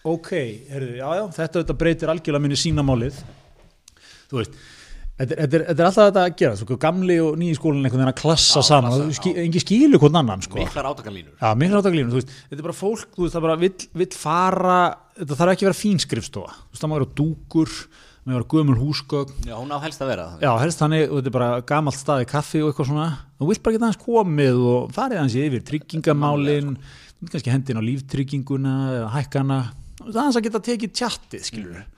Ok, 0.08 0.32
heyrðu, 0.74 0.94
já, 0.98 1.08
já, 1.22 1.24
þetta, 1.38 1.62
þetta 1.62 1.78
breytir 1.78 2.12
algjörlega 2.12 2.44
minni 2.44 2.58
sínamálið 2.58 3.22
þú 4.28 4.42
veist 4.42 4.60
Þetta 5.18 5.34
er, 5.34 5.62
er, 5.64 5.80
alltaf 5.82 5.96
þetta 5.96 6.22
að 6.22 6.34
gera, 6.38 6.56
sko, 6.60 6.76
gamli 6.78 7.16
og 7.18 7.38
nýji 7.40 7.56
skólinn 7.58 7.82
einhvern 7.82 8.04
veginn 8.04 8.12
að 8.12 8.20
klassa 8.20 8.60
Já, 8.60 8.66
saman 8.68 8.92
klassa, 8.92 9.14
skil, 9.18 9.32
engi 9.42 9.62
skilu 9.64 9.98
hvern 9.98 10.18
annan 10.20 10.44
sko. 10.44 10.60
Miklar 10.60 10.86
átakalínur. 10.92 11.32
Já, 11.40 11.48
miklar 11.58 11.82
átaklínu, 11.82 12.12
þú 12.12 12.20
veist, 12.20 12.30
þetta 12.44 12.62
er 12.62 12.68
bara 12.68 12.76
fólk, 12.78 13.08
þú 13.16 13.24
veist, 13.24 13.34
það 13.34 13.46
bara 13.48 13.56
vill, 13.58 13.72
vill 13.98 14.08
fara, 14.14 14.76
þetta 15.18 15.38
þarf 15.40 15.54
ekki 15.56 15.66
að 15.66 15.70
vera 15.72 15.78
fín 15.80 15.98
skrifstofa, 16.04 16.54
þú 16.60 16.70
veist, 16.70 16.84
það 16.84 16.92
má 16.92 16.96
vera 17.00 17.10
dúkur, 17.18 17.74
það 17.74 18.30
má 18.30 18.36
vera 18.36 18.48
gömul 18.54 18.78
húsgögn, 18.84 19.42
Já, 19.50 19.56
hún 19.58 19.74
á 19.74 19.78
helst 19.88 20.06
að 20.06 20.12
vera 20.14 20.28
það. 20.30 20.46
Já, 20.46 20.50
helst 20.62 20.84
þannig, 20.84 21.04
þetta 21.16 21.32
er 21.32 21.36
bara 21.40 21.50
gamalt 21.74 21.98
staði 21.98 22.30
kaffi 22.36 22.62
og 22.62 22.70
eitthvað 22.70 22.90
svona, 22.92 23.10
þú 23.42 23.50
vilt 23.50 23.66
bara 23.66 23.78
geta 23.80 23.90
hans 23.90 24.02
komið 24.06 24.64
og 24.70 24.88
farið 24.94 25.24
hans 25.24 25.38
yfir 25.42 25.66
tryggingamálin, 25.74 26.74
þú 26.78 27.26
vilt 27.26 27.34
kannski 27.34 27.56
hendin 27.56 27.82
á 27.82 27.88
líftrygginguna 27.90 28.80
eða 29.00 29.12
hækkana, 29.18 29.62
það 30.04 30.14
er 30.14 30.26
hans 30.28 30.38
að 30.38 30.46
geta 30.46 30.66
tekið 30.70 30.98
tjattið, 31.02 31.48
skilur 31.50 31.78
við. 31.80 31.94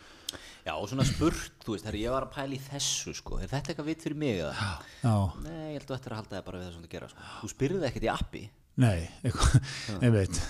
Já, 0.66 0.74
og 0.76 0.86
svona 0.90 1.04
spurt, 1.08 1.54
þú 1.64 1.72
veist, 1.74 1.86
herri, 1.88 2.02
ég 2.04 2.12
var 2.12 2.26
að 2.26 2.32
pæla 2.34 2.56
í 2.56 2.60
þessu 2.66 3.14
sko, 3.16 3.38
er 3.40 3.48
þetta 3.48 3.72
eitthvað 3.72 3.86
vitt 3.88 4.02
fyrir 4.04 4.18
mig 4.20 4.40
eða? 4.42 4.52
Já, 5.00 5.14
Nei, 5.46 5.60
ég 5.72 5.78
held 5.78 5.86
að 5.86 5.94
þetta 5.94 6.10
er 6.10 6.14
að 6.14 6.20
halda 6.20 6.36
það 6.36 6.44
bara 6.50 6.58
við 6.60 6.66
það 6.66 6.74
sem 6.74 6.82
þú 6.84 6.90
gera 6.94 7.08
sko. 7.12 7.28
Þú 7.40 7.50
spyrði 7.54 7.86
ekkert 7.88 8.06
í 8.06 8.10
appi 8.12 8.42
nei, 8.80 9.00
eitthvað, 9.24 9.56
ég 10.06 10.12
veit, 10.14 10.40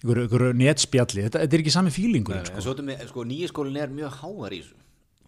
einhverju 0.00 0.52
netspjalli, 0.56 1.24
þetta, 1.26 1.42
þetta 1.44 1.56
er 1.58 1.62
ekki 1.64 1.72
sami 1.74 1.92
fílingur, 1.94 2.36
En 2.40 2.46
sko. 2.48 2.62
svo 2.64 2.74
þetta 2.74 2.86
með, 2.90 3.02
sko, 3.10 3.24
nýja 3.28 3.50
skólinn 3.50 3.80
er 3.82 3.92
mjög 3.96 4.14
háar 4.20 4.54
í 4.56 4.60
þessu 4.62 4.78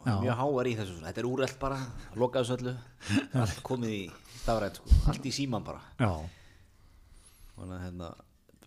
Já. 0.03 0.15
Mjög 0.19 0.39
háar 0.41 0.67
í 0.67 0.73
þessu, 0.79 0.95
svona. 0.97 1.11
þetta 1.13 1.21
er 1.23 1.29
úrelt 1.29 1.59
bara 1.63 1.77
Lokaðu 2.19 2.47
þessu 2.49 2.57
öllu, 2.59 2.73
allt 3.43 3.61
komið 3.67 3.93
í 3.95 4.01
stafrænt, 4.43 4.81
sko, 4.81 4.97
allt 5.13 5.29
í 5.29 5.35
síman 5.37 5.67
bara 5.67 5.83
Já, 6.01 6.13
Þannig 7.59 7.77
að 7.77 7.85
hérna, 7.87 8.09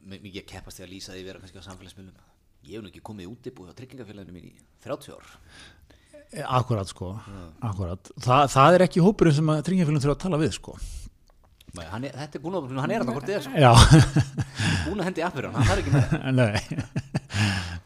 mi- 0.06 0.21
mikið 0.23 0.41
að 0.43 0.49
keppast 0.54 0.80
því 0.80 0.86
að 0.86 0.93
lýsa 0.93 1.15
því 1.17 1.23
vera 1.28 1.41
kannski 1.43 1.60
á 1.60 1.67
samfélagsmiðlum 1.67 2.21
Ég 2.65 2.80
hef 2.80 2.82
nú 2.82 2.89
ekki 2.89 3.01
komið 3.06 3.30
út 3.30 3.45
í 3.45 3.51
búið 3.54 3.71
á 3.71 3.78
tryggingafélaginu 3.78 4.34
mín 4.34 4.45
í 4.49 4.54
30 4.82 5.13
ár. 5.13 5.25
E, 6.34 6.41
akkurat, 6.41 6.89
sko, 6.89 7.12
akkurat. 7.62 8.10
Þa, 8.17 8.38
það 8.49 8.78
er 8.78 8.84
ekki 8.88 9.04
hópurinn 9.06 9.36
sem 9.38 9.51
að 9.54 9.60
tryggingafélum 9.67 10.01
þurfa 10.01 10.15
að 10.15 10.23
tala 10.23 10.39
við, 10.41 10.56
sko. 10.58 10.73
Nei, 11.75 11.84
hann 11.91 12.08
er, 12.08 12.15
þetta 12.15 12.39
er 12.39 12.58
að, 12.58 12.73
hann 12.80 12.93
er 12.95 13.04
hann 13.04 13.12
hvort 13.12 13.28
þið 13.28 13.36
er 13.36 13.43
sko. 13.45 13.54
Já, 13.60 13.71
Búin 14.88 15.04
að 15.04 15.10
hendi 15.10 15.25
appir 15.28 15.47
hann, 15.49 15.67
þarf 15.67 15.82
ekki 15.84 15.93
með 15.93 16.15
nei, 16.39 16.80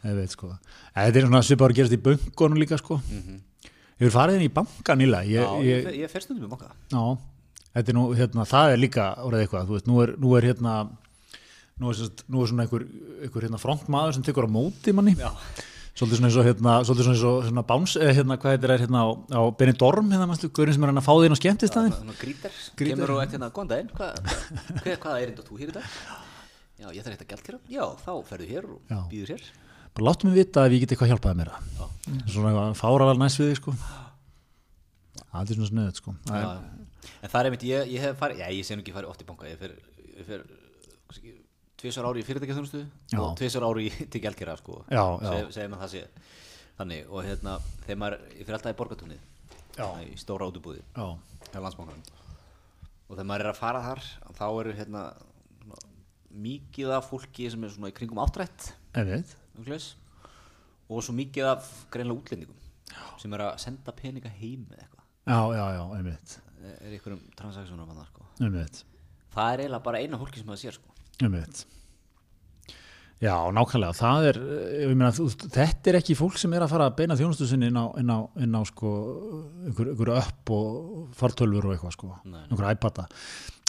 ég 0.06 0.18
veit, 0.20 0.34
sko. 0.36 0.52
En 0.94 1.08
Þetta 1.08 1.20
er 1.20 1.26
svona 1.26 1.42
svipar 1.46 1.74
að 1.74 1.80
gerast 1.80 1.96
í 1.96 2.00
böngunum 2.06 2.60
líka, 2.62 2.78
sko. 2.80 3.00
Ég 3.02 4.06
vil 4.06 4.12
farið 4.14 4.38
inn 4.38 4.46
í 4.46 4.52
banka 4.54 4.96
nýla, 4.96 5.24
Já, 5.28 5.42
ég, 5.60 5.84
ég, 5.90 5.98
ég, 6.04 6.12
fer 6.12 6.24
stundum 6.24 6.48
um 6.48 6.56
okkar 6.56 6.72
Já, 6.94 7.02
þetta 7.74 7.92
er 7.92 7.98
nú, 7.98 8.06
hérna, 8.16 8.46
það 8.48 8.76
er 8.76 8.80
líka 8.80 9.08
orðið 9.26 9.44
eitthvað, 9.44 9.66
þú 9.68 9.76
veist, 9.76 9.90
nú 9.90 10.00
er, 10.06 10.14
nú 10.22 10.36
er 10.38 10.48
hérna 10.48 10.76
nú 11.80 11.90
er, 11.92 12.00
nú 12.28 12.42
er 12.44 12.50
svona 12.52 12.64
einhver, 12.66 12.84
einhver 13.24 13.46
hérna 13.46 13.60
frontmaður 13.60 14.16
sem 14.18 14.24
tekur 14.26 14.46
á 14.48 14.50
móti 14.52 14.92
manni. 14.96 15.14
Já. 15.18 15.30
svolítið 16.00 16.20
svona 16.20 16.28
eins 16.30 16.38
og 16.40 16.46
hérna, 16.46 16.74
svolítið 16.86 17.06
svona 17.08 17.16
eins 17.16 17.24
og 17.28 17.38
hérna 17.48 17.62
báns, 17.66 17.94
eða 17.98 18.12
hérna, 18.16 18.36
hvað 18.40 18.54
þetta 18.54 18.68
er 18.70 18.82
hérna 18.84 19.00
á, 19.04 19.08
á 19.36 19.40
Benidorm, 19.58 20.12
hérna, 20.14 20.26
mannstu, 20.30 20.48
gaurinn 20.54 20.76
sem 20.76 20.84
er 20.86 20.92
hann 20.92 21.00
að 21.00 21.06
fá 21.08 21.14
þín 21.18 21.34
á 21.34 21.38
skemmtistæðin 21.40 21.96
Svona 21.98 22.14
grítar, 22.20 22.54
Grítar. 22.78 22.94
kemur 22.94 23.12
og 23.16 23.22
eftir 23.24 23.36
hérna, 23.36 23.48
góðan 23.56 23.72
daginn, 23.72 23.90
hvað, 23.98 24.20
hver, 24.84 25.00
hvaða 25.02 25.16
erind 25.24 25.42
átt 25.42 25.50
þú 25.50 25.58
hér 25.60 25.72
í 25.72 25.76
dag? 25.76 25.98
Já, 26.80 26.86
ég 26.96 27.04
þarf 27.04 27.16
eitthvað 27.16 27.32
gælt 27.34 27.50
hér. 27.50 27.58
Já, 27.74 27.82
þá 28.06 28.12
ferðu 28.30 28.48
hér 28.54 28.68
og 28.70 28.78
Já. 28.94 29.00
býður 29.10 29.32
hér. 29.34 29.44
Bara 29.98 30.06
láttu 30.08 30.30
mig 30.30 30.38
vita 30.38 30.64
ef 30.64 30.72
ég 30.78 30.84
get 30.86 30.94
eitthvað 30.94 31.10
hjálpaði 31.12 31.40
mér 31.42 31.50
svona 32.30 32.52
eitthvað 32.54 32.78
fáralega 32.80 33.20
næst 33.20 33.40
við 33.42 33.50
þig, 33.50 33.58
sko. 33.60 33.74
Það 35.30 35.50
er 35.52 35.58
svona 35.58 35.70
snöðut 35.74 36.00
sko. 36.00 36.14
Það 36.30 36.38
er- 36.38 36.46
Já, 36.46 36.76
En 37.20 37.28
það 37.32 37.40
er 37.40 37.46
einmitt, 37.50 37.64
ég, 37.68 37.90
ég 37.96 38.00
hef 38.06 38.16
farið, 38.20 38.40
já, 38.40 38.48
ég 38.56 38.64
sé 38.64 38.76
nú 38.76 38.82
ekki 38.84 38.92
farið 38.96 39.10
oft 39.12 39.20
í 39.20 39.26
banka 39.28 39.48
Ég 39.50 39.58
fer, 39.60 39.72
ég 40.16 40.24
fer 40.28 40.42
tvisar 41.80 42.06
ári 42.10 42.22
í 42.22 42.26
fyrirtækjaþjónustu 42.28 42.84
og 43.20 43.34
tvisar 43.40 43.64
ári 43.66 43.88
í, 43.88 43.90
til 44.12 44.22
gælkera, 44.22 44.56
sko. 44.60 44.82
Segjum 45.54 45.76
að 45.78 45.84
það 45.86 45.92
sé 45.96 46.04
Þannig, 46.80 47.10
og 47.12 47.26
hérna, 47.26 47.58
þegar 47.84 47.98
maður, 48.00 48.22
fer 48.40 48.56
alltaf 48.56 48.72
í 48.72 48.76
borgatúnið 48.78 49.26
Já. 49.78 49.86
Í 50.04 50.16
stóra 50.18 50.48
átubúði 50.50 50.80
já, 50.82 51.04
hjá 51.52 51.58
landsbankanum. 51.62 52.02
Og 53.06 53.14
þegar 53.14 53.28
maður 53.30 53.44
er 53.44 53.50
að 53.52 53.58
fara 53.60 53.82
þar 53.84 54.02
þá 54.36 54.44
eru 54.48 54.74
hérna 54.76 55.02
mikið 56.30 56.92
af 56.94 57.08
fólki 57.10 57.48
sem 57.50 57.64
er 57.66 57.72
svona 57.74 57.90
í 57.90 57.96
kringum 57.96 58.20
áttrætt 58.22 58.70
og 60.90 61.04
svo 61.06 61.14
mikið 61.16 61.48
af 61.52 61.70
greinlega 61.92 62.18
útlendingum 62.18 62.58
sem 63.20 63.34
er 63.36 63.44
að 63.46 63.58
senda 63.62 63.94
peninga 63.94 64.30
heim 64.40 64.64
eða 64.72 64.84
eitthvað. 64.84 65.04
Já, 65.30 65.40
já, 65.54 65.64
já, 65.76 65.82
einmitt. 65.98 66.36
Er 66.70 66.94
einhverjum 66.94 67.20
transaktsjónum 67.38 67.92
að 67.92 68.00
það 68.00 68.08
sko. 68.10 68.28
Einmitt, 68.40 68.80
það 69.34 69.52
er 69.52 69.62
eiginlega 69.64 69.86
bara 69.86 70.00
eina 70.02 70.20
fólki 70.20 70.42
sem 70.42 70.50
það 70.50 70.62
sér 70.64 70.78
sko 70.80 70.99
einmitt. 71.28 71.66
Já, 73.20 73.34
nákvæmlega, 73.52 73.92
það 73.98 74.26
er, 74.30 74.36
eh, 74.80 74.94
meina, 74.96 75.10
þetta 75.12 75.90
er 75.92 75.98
ekki 75.98 76.14
fólk 76.16 76.38
sem 76.40 76.54
er 76.56 76.62
að 76.64 76.70
fara 76.72 76.86
að 76.88 76.94
beina 77.02 77.12
þjónustu 77.18 77.44
sinni 77.50 77.68
inn 77.68 77.76
á, 77.76 77.84
inn 78.00 78.08
á, 78.08 78.16
inn 78.40 78.56
á 78.56 78.62
sko, 78.64 78.88
einhver, 79.68 79.90
einhver 79.92 80.14
upp 80.16 80.52
og 80.56 81.10
fartölfur 81.20 81.68
og 81.68 81.74
eitthvað, 81.76 81.92
sko, 81.98 82.14
Nei. 82.24 82.40
einhver 82.48 82.70
iPada. 82.72 83.04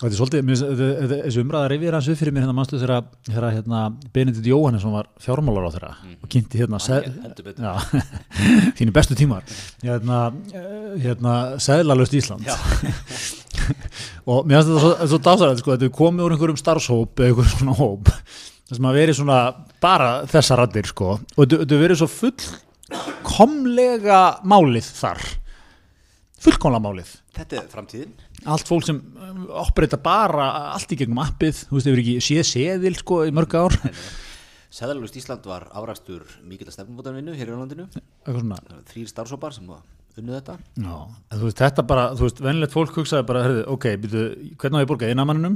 Og 0.02 0.08
þetta 0.08 0.16
er 0.16 0.20
svolítið, 0.22 0.41
mér 0.47 0.56
finnst- 0.56 0.70
þetta- 0.72 0.95
þetta- 1.02 1.24
þessi 1.28 1.41
umræða 1.43 1.68
reyfir 1.70 1.93
hans 1.93 2.08
upp 2.08 2.18
fyrir 2.22 2.32
mér 2.34 2.41
hérna 2.45 2.56
mannstu 2.56 2.80
þegar, 2.80 3.04
þegar 3.28 3.52
hérna, 3.58 3.80
Benedikt 4.14 4.47
Jóhannesson 4.47 4.93
var 4.95 5.06
fjármálar 5.20 5.68
á 5.68 5.72
þeirra 5.76 5.91
og 6.24 6.30
kynnti 6.32 6.56
hérna, 6.58 6.80
þínu 8.80 8.91
bestu 8.95 9.14
tímar, 9.20 9.43
hérna, 9.84 10.32
eh, 10.56 10.95
hérna, 11.04 11.36
seðlalust 11.60 12.16
Ísland. 12.16 12.47
Og 14.30 14.38
mér 14.45 14.55
finnst 14.61 14.69
þetta 14.72 14.84
svo, 14.84 14.91
svo 15.11 15.19
dásarætt 15.28 15.59
sko, 15.61 15.69
þetta 15.76 15.88
er 15.88 15.97
komið 15.97 16.26
úr 16.26 16.34
einhverjum 16.36 16.61
starfshóp 16.61 17.11
eða 17.19 17.28
einhverjum 17.32 17.57
svona 17.57 17.76
hóp 17.80 18.03
sem 18.72 18.88
að 18.88 18.97
veri 19.01 19.13
svona 19.17 19.39
bara 19.84 20.11
þessa 20.32 20.53
raddir 20.61 20.86
sko. 20.88 21.07
Og 21.36 21.41
þetta 21.43 21.76
verið 21.82 21.97
svo 21.99 22.09
fullkomlega 22.15 24.22
málið 24.47 24.88
þar. 24.95 25.22
Fullkomlega 26.41 26.82
málið. 26.88 27.09
Þetta 27.36 27.53
er 27.59 27.67
framtíðin. 27.72 28.13
allt 28.49 28.67
fólk 28.67 28.84
sem 28.88 28.97
um, 28.97 29.01
opbreyta 29.61 29.97
bara 30.01 30.45
allt 30.74 30.91
í 30.91 30.97
gegnum 30.99 31.22
appið, 31.24 31.55
þú 31.69 31.76
veist, 31.78 31.88
hefur 31.88 32.01
ekki 32.01 32.15
séð 32.26 32.43
seðil 32.49 32.95
sko 32.97 33.15
í 33.28 33.32
mörg 33.36 33.51
ár. 33.59 33.74
Sæðalust 34.72 35.17
Ísland 35.19 35.43
var 35.45 35.63
afrakstur 35.76 36.24
mikilvægt 36.47 36.76
stefnumótanvinnu 36.78 37.34
hér 37.36 37.49
í 37.51 37.53
landinu. 37.57 37.86
eitthvað 37.91 38.39
svona. 38.39 38.57
Þrýr 38.88 39.07
starfsópar 39.11 39.51
sem 39.55 39.67
unnu 40.20 40.36
þetta. 40.36 40.55
Já, 40.82 40.95
en 41.32 41.39
þú 41.39 41.47
veist, 41.47 41.59
þetta 41.62 41.84
bara, 41.88 42.03
þú 42.18 42.26
veist, 42.26 42.41
venilegt 42.43 42.74
fólk 42.76 42.97
hugsaði 42.99 43.28
bara, 43.30 43.43
herrðu, 43.45 43.64
ok, 43.76 43.88
býtu, 44.01 44.24
hvernig 44.59 44.78
á 44.78 44.82
ég 44.82 44.86
að 44.86 44.91
borga 44.91 45.12
einamanninum? 45.12 45.55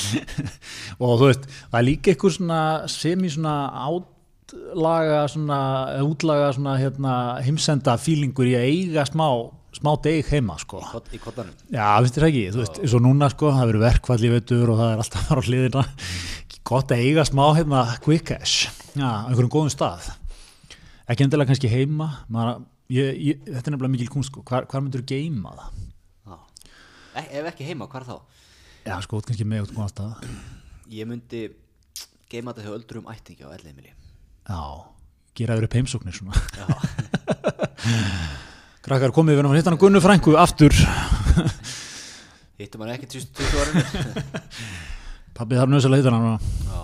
og 1.02 1.14
þú 1.20 1.28
veist, 1.28 1.46
það 1.66 1.78
er 1.80 1.86
líka 1.86 2.12
eitthvað 2.12 2.36
svona 2.38 2.60
sem 2.92 3.26
í 3.26 3.32
svona 3.34 3.54
átlaga 3.84 5.22
svona, 5.34 5.60
útlaga 6.06 6.50
svona 6.56 6.76
hérna, 6.80 7.14
heimsenda 7.44 7.96
fílingur 8.00 8.48
í 8.48 8.56
að 8.58 8.66
eiga 8.70 9.06
smá, 9.10 9.26
smá 9.76 9.92
deg 10.06 10.32
heima, 10.32 10.56
sko. 10.62 10.82
Í 11.12 11.20
kottanum. 11.22 11.54
Já, 11.68 11.84
finnst 12.00 12.18
þér 12.18 12.28
ekki, 12.30 12.44
þú 12.56 12.64
veist, 12.64 12.82
eins 12.82 12.96
og 12.96 13.06
núna, 13.06 13.30
sko, 13.34 13.52
það 13.58 13.72
verður 13.72 13.86
verkfall 13.86 14.20
í 14.24 14.34
veitur 14.34 14.74
og 14.74 14.80
það 14.80 14.96
er 14.96 15.04
alltaf 15.04 15.30
bara 15.30 15.44
á 15.44 15.48
hliðina. 15.50 15.86
Gott 16.70 16.92
að 16.94 17.04
eiga 17.06 17.28
smá, 17.28 17.44
hérna, 17.56 17.86
quick 18.04 18.28
cash, 18.32 18.68
já, 18.94 19.08
einhverjum 19.28 19.52
góðum 19.52 19.72
stað. 19.72 20.10
Ekki 21.10 21.24
endilega 21.26 21.50
kannski 21.50 21.70
heima, 21.72 22.12
maður, 22.30 22.60
ég, 22.90 23.20
ég, 23.22 23.40
þetta 23.46 23.70
er 23.70 23.74
nefnilega 23.74 23.94
mikil 23.94 24.10
kunst, 24.12 24.30
sko, 24.32 24.38
hvar, 24.46 24.62
hvar 24.70 24.82
myndur 24.84 25.02
þú 25.04 25.08
geima 25.12 25.50
það? 25.56 25.70
Já. 26.26 26.36
E 27.20 27.22
ef 27.40 27.44
ekki 27.52 27.64
heima, 27.68 27.84
hvar 27.90 28.04
þá? 28.06 28.16
Já, 28.86 28.94
sko, 29.04 29.12
ert 29.20 29.26
kannski 29.30 29.46
með 29.48 29.64
út 29.66 29.74
góðan 29.76 29.92
stað. 29.92 30.12
Ég 30.90 31.04
myndi 31.08 31.40
geima 32.30 32.52
þetta 32.54 32.66
hjá 32.66 32.72
öldrum 32.76 33.10
ættingi 33.12 33.42
á 33.46 33.48
elleimili. 33.54 33.92
Já, 34.48 34.62
gera 35.38 35.56
þér 35.58 35.66
upp 35.68 35.76
heimsóknir 35.78 36.14
svona. 36.16 36.34
Krakkar, 38.86 39.12
komið 39.14 39.34
við 39.36 39.42
náttúrulega 39.44 39.60
hitt 39.60 39.70
hann 39.70 39.80
Gunnu 39.80 40.00
Frænku 40.02 40.30
aftur. 40.40 40.72
Hittum 42.60 42.80
hann 42.84 42.94
ekki 42.96 43.06
20 43.14 43.60
ára. 43.60 43.70
Pabbi 45.36 45.54
þarf 45.60 45.70
nöðslega 45.72 46.00
hitt 46.00 46.08
hann 46.10 46.18
hana. 46.18 46.36
Já. 46.66 46.80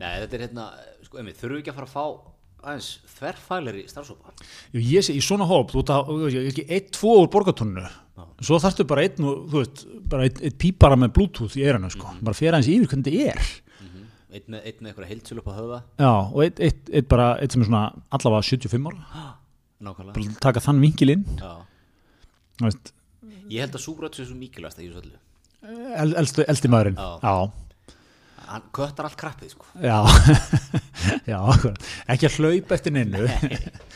Nei, 0.00 0.14
þetta 0.24 0.34
er 0.38 0.42
hérna, 0.48 0.64
sko, 1.06 1.14
emi, 1.22 1.32
þurfum 1.36 1.56
við 1.58 1.62
ekki 1.62 1.72
að 1.74 1.78
fara 1.78 1.88
að 1.90 1.94
fá 1.94 2.06
aðeins 2.64 2.88
þverfæleri 3.14 3.84
starfsópa? 3.90 4.32
Ég 4.76 5.04
sé 5.06 5.14
í 5.16 5.20
svona 5.24 5.46
hóp, 5.48 5.70
þú 5.74 5.82
veist, 5.84 6.38
ekki, 6.52 6.64
eitt, 6.72 6.90
tvo 6.96 7.18
úr 7.22 7.30
borgatónnu. 7.32 7.84
Svo 8.44 8.58
þarftu 8.62 8.86
bara 8.90 9.04
einn, 9.06 9.18
þú 9.18 9.60
veist, 9.60 9.84
bara 10.10 10.26
einn, 10.28 10.40
einn 10.48 10.56
pípara 10.64 10.98
með 11.00 11.12
bluetooth 11.18 11.54
í 11.60 11.64
eiranu, 11.66 11.90
sko. 11.94 12.12
Bara 12.24 12.36
fyrir 12.38 12.56
aðeins 12.56 12.70
yfir 12.74 12.90
hvernig 12.92 13.08
þetta 13.10 13.34
er. 13.34 13.52
Eitt 14.34 14.48
með, 14.50 14.64
eitt 14.66 14.80
með 14.82 14.90
eitthvað 14.90 15.10
heildsölu 15.12 15.42
upp 15.44 15.50
á 15.50 15.54
höfða. 15.54 15.76
Já, 16.02 16.10
og 16.34 16.40
eitt, 16.42 16.60
eitt, 16.66 16.88
eitt 16.90 17.08
bara, 17.12 17.28
eitt 17.38 17.54
sem 17.54 17.62
er 17.62 17.68
svona 17.68 17.84
allavega 18.18 18.48
75 18.48 18.88
ára. 18.90 19.26
Nákvæmlega. 19.86 20.14
Bara 20.16 20.40
taka 20.42 20.62
þann 20.64 20.80
vinkil 20.82 21.12
inn, 21.14 21.22
Já. 21.38 21.52
þú 22.58 22.66
veist, 22.70 22.90
Ég 23.52 23.60
held 23.60 23.74
að 23.76 23.82
súbröð 23.84 24.16
sé 24.16 24.24
svo 24.24 24.34
mikilvægast 24.40 24.78
að 24.80 24.86
ég 24.86 24.94
svo 24.94 25.02
öllu. 25.04 25.18
el, 26.00 26.14
elstu, 26.22 26.44
elsti 26.48 26.70
maðurinn. 26.72 26.96
Já. 26.96 27.10
Já. 27.22 27.63
Hann 28.48 28.66
köttar 28.76 29.08
allt 29.08 29.16
krappið, 29.20 29.54
sko. 29.54 29.66
Já, 29.80 29.98
já. 31.32 31.38
Ekki 32.12 32.28
að 32.28 32.38
hlaupa 32.38 32.76
eftir 32.76 32.94
neinu. 32.94 33.24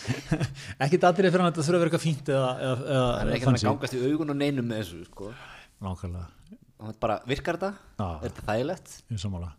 ekki 0.84 1.01
datrið 1.03 1.32
fyrir 1.32 1.44
hann 1.44 1.51
að 1.51 1.55
þetta 1.55 1.66
þurfa 1.68 1.78
að 1.78 1.84
vera 1.84 1.90
eitthvað 1.90 2.07
fínt 2.07 2.32
eða, 2.32 2.51
eða, 2.59 2.80
eða 2.88 3.07
Hann 3.12 3.30
er 3.30 3.38
ekki 3.38 3.53
að 3.53 3.64
gangast 3.68 3.99
í 3.99 4.03
augun 4.07 4.34
og 4.34 4.40
neinum 4.40 4.68
með 4.70 4.82
þessu, 4.82 5.05
sko. 5.12 5.32
Nákvæmlega, 5.84 7.22
virkar 7.28 7.61
þetta? 7.61 7.72
Já. 7.99 8.09
Er 8.09 8.28
þetta 8.28 8.46
þægilegt? 8.51 8.99
sammála. 9.24 9.53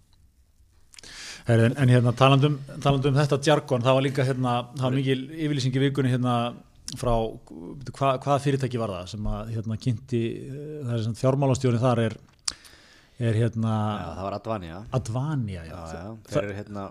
Heri, 1.47 1.69
en, 1.69 1.75
en 1.81 1.91
hérna 1.93 2.11
talandum, 2.17 2.57
talandum 2.83 3.13
um 3.13 3.19
þetta 3.19 3.39
jargon, 3.45 3.83
það 3.85 3.95
var 3.97 4.05
líka 4.05 4.25
hérna, 4.27 4.55
það 4.75 4.85
var 4.85 4.97
mikil 4.97 5.21
yfirlýsing 5.31 5.77
í 5.77 5.83
vikunni 5.85 6.11
hérna 6.11 6.33
frá, 6.99 7.13
hva, 7.93 8.15
hvaða 8.17 8.39
fyrirtæki 8.43 8.81
var 8.81 8.93
það 8.95 9.07
sem 9.13 9.29
að 9.29 9.53
hérna 9.55 9.77
kynnti, 9.81 10.21
eh, 10.49 10.67
það 10.83 10.93
er 10.95 11.03
sem 11.05 11.17
fjármálastjóri 11.19 11.81
þar 11.81 12.03
er, 12.07 12.17
er 13.28 13.36
hérna 13.36 13.76
Já, 13.99 14.07
það 14.15 14.24
var 14.24 14.36
Advania. 14.39 14.80
Advania, 14.95 15.63
já, 15.67 15.76
Já, 15.76 15.93
já. 15.99 16.17
Þeir 16.30 16.43
eru 16.43 16.57
hérna, 16.59 16.84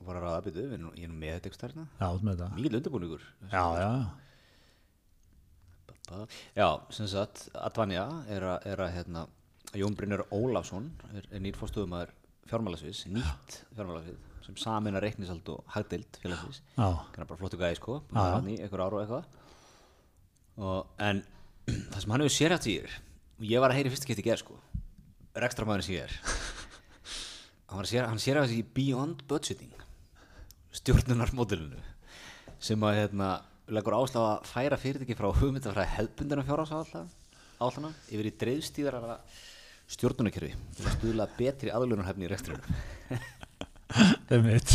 voru 0.00 0.18
að 0.20 0.24
ráða 0.26 0.40
byttu, 0.46 0.64
ég 0.66 0.72
er 0.76 0.82
nú 1.12 1.18
með 1.20 1.36
þetta 1.38 1.50
með 2.26 2.34
þetta. 2.40 2.48
Mikið 2.58 2.78
undirbúningur. 2.80 3.28
Já, 3.52 3.64
já, 3.80 3.92
Já, 6.56 6.66
sem 6.90 7.06
sagt, 7.06 7.44
Advania 7.54 8.04
er 8.28 8.42
að, 8.42 8.64
er 8.72 8.80
að 8.82 8.94
hérna, 8.96 9.26
Jón 9.78 9.94
Brynjar 9.94 10.24
Ólafsson 10.34 10.88
er, 11.14 11.28
er 11.30 11.42
nýr 11.44 11.54
fórstofumæður 11.58 12.10
fjármálasviðs, 12.50 13.04
nýtt 13.14 13.60
fjármálasvið 13.76 14.16
sem 14.42 14.56
samina 14.58 14.98
reiknisald 15.02 15.46
og 15.52 15.60
hagdild 15.70 16.18
félagsviðs. 16.18 16.58
já, 16.74 16.88
Kannar 17.14 17.28
bara 17.30 17.38
flottu 17.38 17.60
gæði 17.60 17.78
sko, 17.78 18.00
einhver 18.64 18.82
ára 18.82 18.98
og 18.98 19.04
eitthvað. 19.04 19.38
Og, 20.58 20.90
en 21.06 21.22
það 21.92 22.00
sem 22.02 22.14
hann 22.16 22.24
hefur 22.24 22.34
sérhætt 22.40 22.66
í 22.66 22.74
ég 23.52 23.62
var 23.62 23.70
að 23.70 23.78
heyri 23.78 23.92
fyrst 23.94 24.08
ekki 24.08 24.16
eftir 24.16 24.26
gerð 24.32 24.42
sko, 24.42 24.58
ég 25.94 26.02
er, 26.02 26.14
hann, 27.70 27.84
að 27.84 27.90
sér, 27.92 28.08
hann 28.10 28.18
sérhætt 28.18 28.54
í 28.56 28.64
Beyond 28.74 29.22
Budgeting, 29.30 29.84
stjórnunarmódulinu, 30.74 31.78
sem 32.58 32.82
að 32.82 32.96
hérna, 32.98 33.28
leggur 33.70 33.94
áslá 34.00 34.20
að 34.24 34.48
færa 34.50 34.78
fyrirtæki 34.80 35.14
frá 35.18 35.28
hugmyndafræði 35.38 35.94
hefbundina 35.94 36.46
fjárhásáallana 36.48 37.92
yfir 38.10 38.26
í 38.26 38.34
dreifstíðara 38.42 39.20
stjórnunarkerfi 39.90 40.50
til 40.74 40.86
að 40.86 40.96
stuðla 40.96 41.28
betri 41.38 41.70
aðlunarhefni 41.74 42.26
í 42.26 42.30
rekstrinum. 42.30 42.80
það 44.30 44.48
veit, 44.48 44.74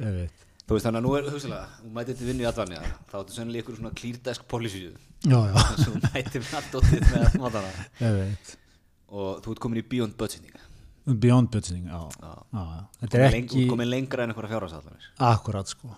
það 0.00 0.16
veit. 0.22 0.46
Þú 0.64 0.76
veist 0.76 0.86
þannig 0.86 1.00
að 1.00 1.04
nú 1.04 1.12
er 1.18 1.28
hugsalega, 1.34 1.68
þú 1.82 1.92
mætið 1.98 2.18
til 2.20 2.26
vinnu 2.30 2.44
í 2.44 2.48
Advanja, 2.48 2.80
þá 3.10 3.14
áttu 3.20 3.36
sennilega 3.36 3.64
ykkur 3.64 3.78
svona 3.80 3.92
cleardesk 4.00 4.48
policy 4.48 4.82
Já, 5.20 5.36
já, 5.50 5.56
þú 5.84 5.94
mætið 6.06 6.44
með 6.46 6.58
allt 6.60 6.76
óttið 6.80 7.08
með 7.10 7.38
mátana 7.42 7.72
það 7.98 8.18
veit. 8.22 8.52
Og 9.10 9.40
þú 9.44 9.54
ert 9.54 9.62
komin 9.66 9.82
í 9.82 9.86
beyond 9.90 10.16
budgeting 10.20 10.66
Beyond 11.10 11.48
budgeting. 11.50 11.88
Já. 11.88 12.02
já, 12.20 12.32
já. 12.52 12.80
Þetta 13.00 13.18
er 13.24 13.36
ekki 13.40 13.66
komin 13.70 13.88
lengra 13.90 14.22
en 14.24 14.30
einhverja 14.32 14.52
fjárhásáallanir 14.52 15.10
akkurat 15.30 15.70
sko. 15.72 15.90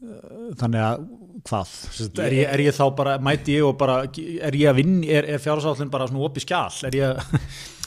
Uh, 0.00 0.50
Þannig 0.58 0.80
að 0.80 1.02
hvað? 1.46 1.72
Sest, 1.92 2.18
er, 2.24 2.34
ég, 2.34 2.48
er 2.48 2.62
ég 2.64 2.74
þá 2.76 2.86
bara, 2.96 3.14
mæti 3.22 3.54
ég 3.58 3.66
og 3.68 3.76
bara, 3.80 3.98
er 4.08 4.56
ég 4.56 4.70
að 4.70 4.78
vinn, 4.80 4.94
er, 5.04 5.28
er 5.36 5.42
fjárhásállin 5.44 5.92
bara 5.92 6.08
svona 6.08 6.24
opið 6.26 6.46
skjál? 6.46 6.80
Er 6.88 6.96
ég 6.96 7.12
að, 7.12 7.38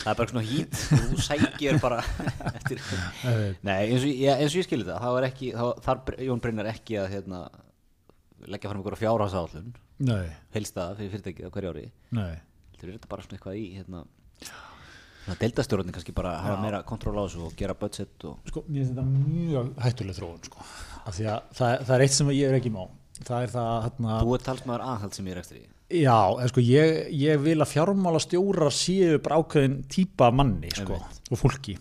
Það 0.03 0.11
er 0.11 0.17
bara 0.19 0.31
svona 0.33 0.43
hít, 0.43 0.79
þú 0.91 1.19
sækir 1.23 1.77
bara 1.83 1.99
eftir 2.57 2.81
Það 2.83 3.37
veit. 3.39 3.61
Nei, 3.63 3.77
eins 3.85 4.03
og, 4.03 4.09
ég, 4.11 4.33
eins 4.35 4.51
og 4.55 4.59
ég 4.59 4.67
skilir 4.67 4.89
það, 4.89 5.03
þá 5.03 5.19
er 5.19 5.27
ekki, 5.29 5.51
þá, 5.55 5.63
þar 5.85 6.17
Jón 6.27 6.41
Brynjar 6.43 6.69
ekki 6.73 6.97
að 6.99 7.07
hérna, 7.13 7.39
leggja 8.51 8.71
fram 8.71 8.81
einhverja 8.81 9.01
fjárhásáallun 9.03 9.69
nei, 10.03 10.25
heilstaða 10.55 10.97
fyrir 10.99 11.13
fyrirtækið 11.13 11.47
á 11.47 11.53
hverju 11.55 11.71
ári 11.71 11.85
nei. 12.17 12.33
Þetta 12.75 12.91
er 12.97 13.07
bara 13.13 13.23
svona 13.23 13.37
eitthvað 13.39 13.61
í 13.61 13.65
hérna, 13.77 14.03
deildastjórnir 15.39 15.95
kannski 15.95 16.15
bara 16.15 16.33
hafa 16.43 16.57
meira 16.61 16.81
kontról 16.87 17.15
á 17.15 17.23
þessu 17.23 17.45
og 17.47 17.53
gera 17.59 17.75
budget 17.79 18.25
og 18.27 18.49
Sko, 18.49 18.65
mér 18.67 18.83
finnst 18.83 18.95
þetta 18.95 19.05
mjög 19.11 19.69
hættuleg 19.85 20.17
þróun, 20.17 20.41
sko. 20.49 20.65
Af 21.03 21.15
því 21.17 21.29
að 21.31 21.53
það, 21.59 21.77
það 21.87 21.95
er 21.95 22.05
eitt 22.07 22.17
sem 22.17 22.33
ég 22.35 22.49
er 22.49 22.57
ekki 22.59 22.73
má. 22.73 22.83
Það 23.23 23.45
er 23.45 23.53
það, 23.53 23.71
hérna, 23.85 24.17
Þú 24.23 24.35
er 24.35 24.43
talsmaður 24.49 24.85
aðhald 24.89 25.15
sem 25.15 25.29
ég 25.29 25.35
er 25.37 25.43
ekstra 25.43 25.61
í 25.61 25.65
já, 25.93 26.17
en 26.41 26.49
sko, 26.49 26.63
ég, 26.65 26.95
ég 27.19 27.41
vil 27.43 27.59
að 27.61 27.71
fjármála 27.73 28.21
stjórar 28.23 28.73
séu 28.73 29.19
bara 29.23 29.39
ákveðin 29.41 29.75
típa 29.91 30.31
manni, 30.33 30.71
sko, 30.73 30.97
og 31.29 31.39
fólki. 31.39 31.75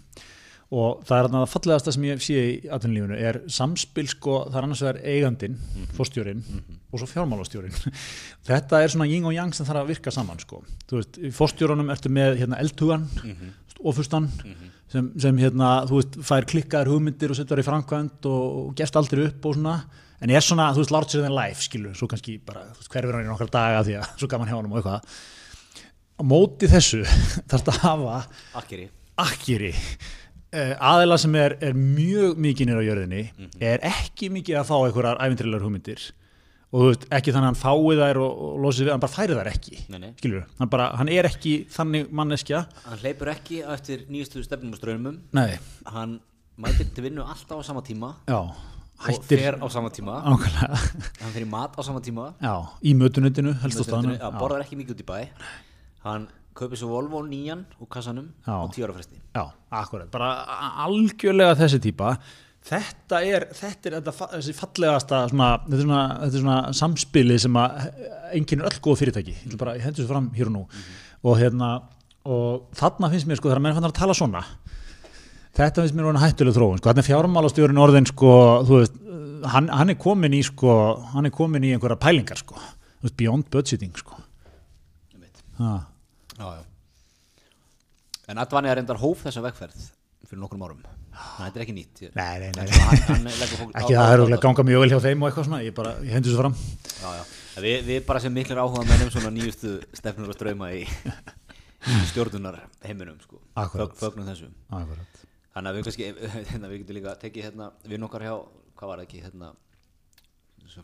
Og 0.73 1.03
það 1.05 1.19
er 1.19 1.27
þarna 1.27 1.41
það 1.43 1.51
fallegasta 1.53 1.93
sem 1.93 2.05
ég 2.09 2.21
sé 2.25 2.43
í 2.49 2.53
atvinnulífinu 2.73 3.17
er 3.21 3.39
samspil, 3.53 4.07
sko, 4.09 4.37
það 4.47 4.55
er 4.57 4.67
annars 4.67 4.83
vegar 4.85 5.01
eigandinn, 5.13 5.57
fórstjórin 5.99 6.45
og 6.89 7.03
svo 7.03 7.09
fjármálastjórin. 7.11 7.75
Þetta 8.49 8.81
er 8.81 8.95
svona 8.95 9.09
ying 9.11 9.27
og 9.29 9.35
yang 9.37 9.53
sem 9.53 9.69
þarf 9.69 9.83
að 9.83 9.91
virka 9.93 10.15
saman, 10.15 10.41
sko. 10.41 10.63
Fórstjórunum 11.37 11.93
ertu 11.93 12.13
með 12.13 12.39
hérna 12.41 12.61
eldhugan, 12.65 13.05
ofustan, 13.93 14.31
sem, 14.93 15.13
sem 15.21 15.43
hérna, 15.45 15.75
þú 15.91 16.01
veist, 16.01 16.19
fær 16.31 16.49
klikkaðar 16.49 16.93
hugmyndir 16.95 17.35
og 17.35 17.37
setur 17.37 17.61
þær 17.61 17.65
í 17.65 17.69
framkvæmt 17.69 18.31
og, 18.33 18.49
og 18.63 18.73
gerst 18.81 18.97
aldrei 18.97 19.27
upp 19.27 19.51
og 19.51 19.59
svona, 19.59 19.77
en 20.25 20.33
er 20.33 20.49
svona, 20.49 20.71
þú 20.73 20.87
veist, 20.87 20.97
larger 20.97 21.25
than 21.27 21.37
life, 21.37 21.67
skilur, 21.69 21.93
svo 21.99 22.09
kannski 22.09 22.39
bara, 22.49 22.65
hverfur 22.89 23.19
hann 23.19 23.27
í 23.27 23.31
nokkar 23.31 23.53
daga 23.53 23.85
því 23.85 24.01
að 24.01 24.11
svo 24.17 24.33
gaman 24.33 24.49
hjá 24.49 24.57
honum 24.57 24.73
og 24.73 24.81
eitthvað. 24.81 25.21
Á 26.17 26.23
móti 26.33 26.69
þessu 26.71 27.05
þarfst 27.51 27.73
að 27.75 27.81
hafa 27.85 28.19
Akkeri 29.23 29.75
uh, 30.53 30.73
aðila 30.93 31.19
sem 31.19 31.35
er, 31.41 31.55
er 31.61 31.73
mjög 31.77 32.37
mikið 32.45 32.69
nýra 32.71 32.83
á 32.83 32.89
jörðinni 32.89 33.23
Mhm. 33.39 33.51
er 33.61 33.79
ekki 33.89 34.31
mikið 34.31 34.59
að 34.61 34.69
fá 34.71 34.75
einhverjar 34.87 35.21
æfintrilegar 35.25 35.65
hugmyndir. 35.67 36.11
Og 36.73 36.81
þú 36.81 36.87
veist, 36.89 37.03
ekki 37.13 37.33
þannig 37.35 37.49
að 37.49 37.51
hann 37.53 37.61
fái 37.61 37.97
þær 38.01 38.17
og, 38.25 38.37
og 38.47 38.61
losið 38.65 38.87
við, 38.87 38.91
hann 38.95 39.01
bara 39.03 39.13
færi 39.13 39.35
þær 39.37 39.49
ekki 39.51 39.75
Nei, 39.93 39.99
nei. 39.99 40.13
skilur, 40.17 40.45
hann 40.59 40.69
bara, 40.73 40.87
hann 40.97 41.09
er 41.13 41.27
ekki 41.29 41.67
þannig 41.69 42.07
manneskja, 42.11 42.63
Hann 42.87 42.99
hleypur 43.03 43.29
ekki 43.29 43.59
eftir 43.75 44.07
nýjastu 44.09 44.41
stefnum 44.47 44.73
og 44.73 44.81
strömmum 44.81 45.19
Hann 45.93 46.21
mætir 46.57 46.89
til 46.95 47.05
vinnu 47.05 47.21
alltaf 47.27 47.61
á 47.61 47.65
sama 47.65 47.83
tíma. 47.85 48.15
Já 48.27 48.39
og 49.03 49.09
hættir, 49.09 49.39
fer 49.43 49.57
á 49.61 49.67
sama 49.69 49.91
tíma. 49.91 50.23
Ákvæmlega 50.23 50.77
Hann 51.21 51.33
fer 51.35 51.43
í 51.45 51.49
mat 51.51 51.77
á 51.77 51.83
sama 51.85 52.01
tíma. 52.01 52.33
Já, 52.41 52.55
í 52.85 52.95
mötunutinu, 52.95 53.53
helst 53.61 53.81
á 53.81 53.85
staðinu 53.85 54.17
að 54.23 54.39
borðar 54.41 54.63
ekki 54.65 54.77
mikið 54.81 54.95
út 54.97 55.03
í 55.03 55.09
bæ. 55.13 55.29
Hann 56.07 56.29
kaupir 56.59 56.79
svo 56.81 56.89
Volvo 56.93 57.23
nýjan 57.27 57.65
úr 57.81 57.89
kassanum 57.93 58.31
Já. 58.47 58.55
á 58.55 58.67
tíu 58.75 58.85
ára 58.87 58.95
fresti. 58.97 59.19
Já, 59.35 59.45
akkurat, 59.71 60.11
bara 60.13 60.31
algjörlega 60.87 61.57
þessi 61.61 61.81
típa. 61.83 62.17
Þetta 62.63 63.19
er, 63.27 63.49
þetta 63.59 63.89
er 63.91 63.95
þetta, 63.99 64.13
fa- 64.15 64.29
þessi 64.37 64.53
fallegasta 64.55 65.23
svona, 65.33 65.49
þetta, 65.65 65.79
er 65.79 65.83
svona, 65.83 66.03
þetta 66.23 66.37
er 66.39 66.45
svona 66.45 66.59
samspili 66.79 67.39
sem 67.43 67.57
að 67.59 67.89
enginn 68.39 68.63
er 68.63 68.69
öll 68.71 68.83
góð 68.85 69.01
fyrirtæki. 69.03 69.35
Ég 69.51 69.57
bara, 69.59 69.75
ég 69.79 69.83
hendur 69.83 70.05
þessu 70.05 70.13
fram 70.13 70.29
hér 70.37 70.47
og 70.53 70.55
nú. 70.55 70.63
Og 71.27 71.41
hérna, 71.41 71.73
og 72.23 72.69
þarna 72.79 73.11
finnst 73.11 73.27
mér 73.27 73.41
sko, 73.41 73.51
þegar 73.51 73.65
menn 73.65 73.75
fannar 73.75 73.91
að 73.91 73.99
tala 73.99 74.15
svona 74.15 74.45
þetta 75.53 75.83
finnst 75.83 75.97
mér 75.99 76.07
orðin 76.09 76.23
hættuleg 76.23 76.55
þróun 76.57 76.79
sko, 76.81 76.89
þarna 76.89 77.03
er 77.03 77.09
fjármálastjórinn 77.11 77.81
orðin 77.83 78.07
sko, 78.09 78.31
þú 78.69 78.79
veist, 78.79 78.95
hann, 79.53 79.67
hann 79.69 79.93
er 79.93 79.99
komin 80.01 80.33
í 80.39 80.41
sko, 80.47 80.77
hann 81.13 81.29
er 81.29 81.35
komin 81.35 81.67
í 81.67 81.75
einhverja 81.75 81.99
pælingar 82.01 82.41
sko, 82.41 82.57
þú 82.57 83.09
veist, 83.09 83.17
beyond 83.21 83.51
budgeting 83.53 83.93
sko. 84.01 84.17
Ha. 85.59 85.73
Já, 86.39 86.47
já. 86.59 86.63
En 88.33 88.39
Advani 88.39 88.71
er 88.71 88.79
reyndar 88.79 89.01
hóf 89.03 89.25
þessa 89.27 89.43
vegferð 89.45 89.79
fyrir 90.29 90.41
nokkrum 90.41 90.63
árum. 90.65 90.83
Þannig 91.13 91.43
að 91.43 91.47
þetta 91.49 91.59
er 91.59 91.65
ekki 91.67 91.75
nýtt. 91.77 92.01
Ég- 92.07 92.15
Nei, 92.17 92.39
nei, 92.41 92.51
nei, 92.57 92.67
hann, 92.73 93.03
hann 93.09 93.27
ekki 93.83 93.97
það 93.97 94.13
er 94.15 94.23
að 94.25 94.35
ganga 94.47 94.65
mjög 94.65 94.81
vel 94.85 94.91
hjá 94.95 95.01
þeim 95.05 95.23
og 95.25 95.29
eitthvað 95.29 95.49
svona, 95.49 95.59
ég 95.67 95.75
bara, 95.77 95.93
ég 96.07 96.15
hendur 96.17 96.33
þessu 96.33 96.41
fram. 96.41 96.55
Já, 97.03 97.11
já. 97.19 97.25
En 97.53 97.67
Við, 97.67 97.91
bara 98.09 98.23
sem 98.25 98.33
miklir 98.33 98.61
áhuga 98.63 98.85
mennum 98.89 99.11
svona 99.13 99.33
nýjustu 99.35 99.75
stefnur 99.99 100.31
og 100.33 100.39
ströma 100.39 100.71
í, 100.73 100.87
í 100.87 101.99
stjórnunar 102.13 102.63
heiminum 102.87 103.19
sko. 103.21 103.43
Fögnum 104.01 104.25
þessu. 104.31 104.49
Akkurat. 104.73 105.21
Þannig 105.53 105.69
að 105.69 105.83
við 105.83 106.17
hérna, 106.55 106.71
við 106.73 106.79
getum 106.87 106.97
líka 106.97 107.17
tekið 107.21 107.51
hérna, 107.51 107.69
við 107.85 108.01
nokkar 108.01 108.25
hjá, 108.25 108.33
hvað 108.79 108.89
var 108.95 109.03
það 109.03 109.07
ekki, 109.11 109.21
hérna, 109.27 109.53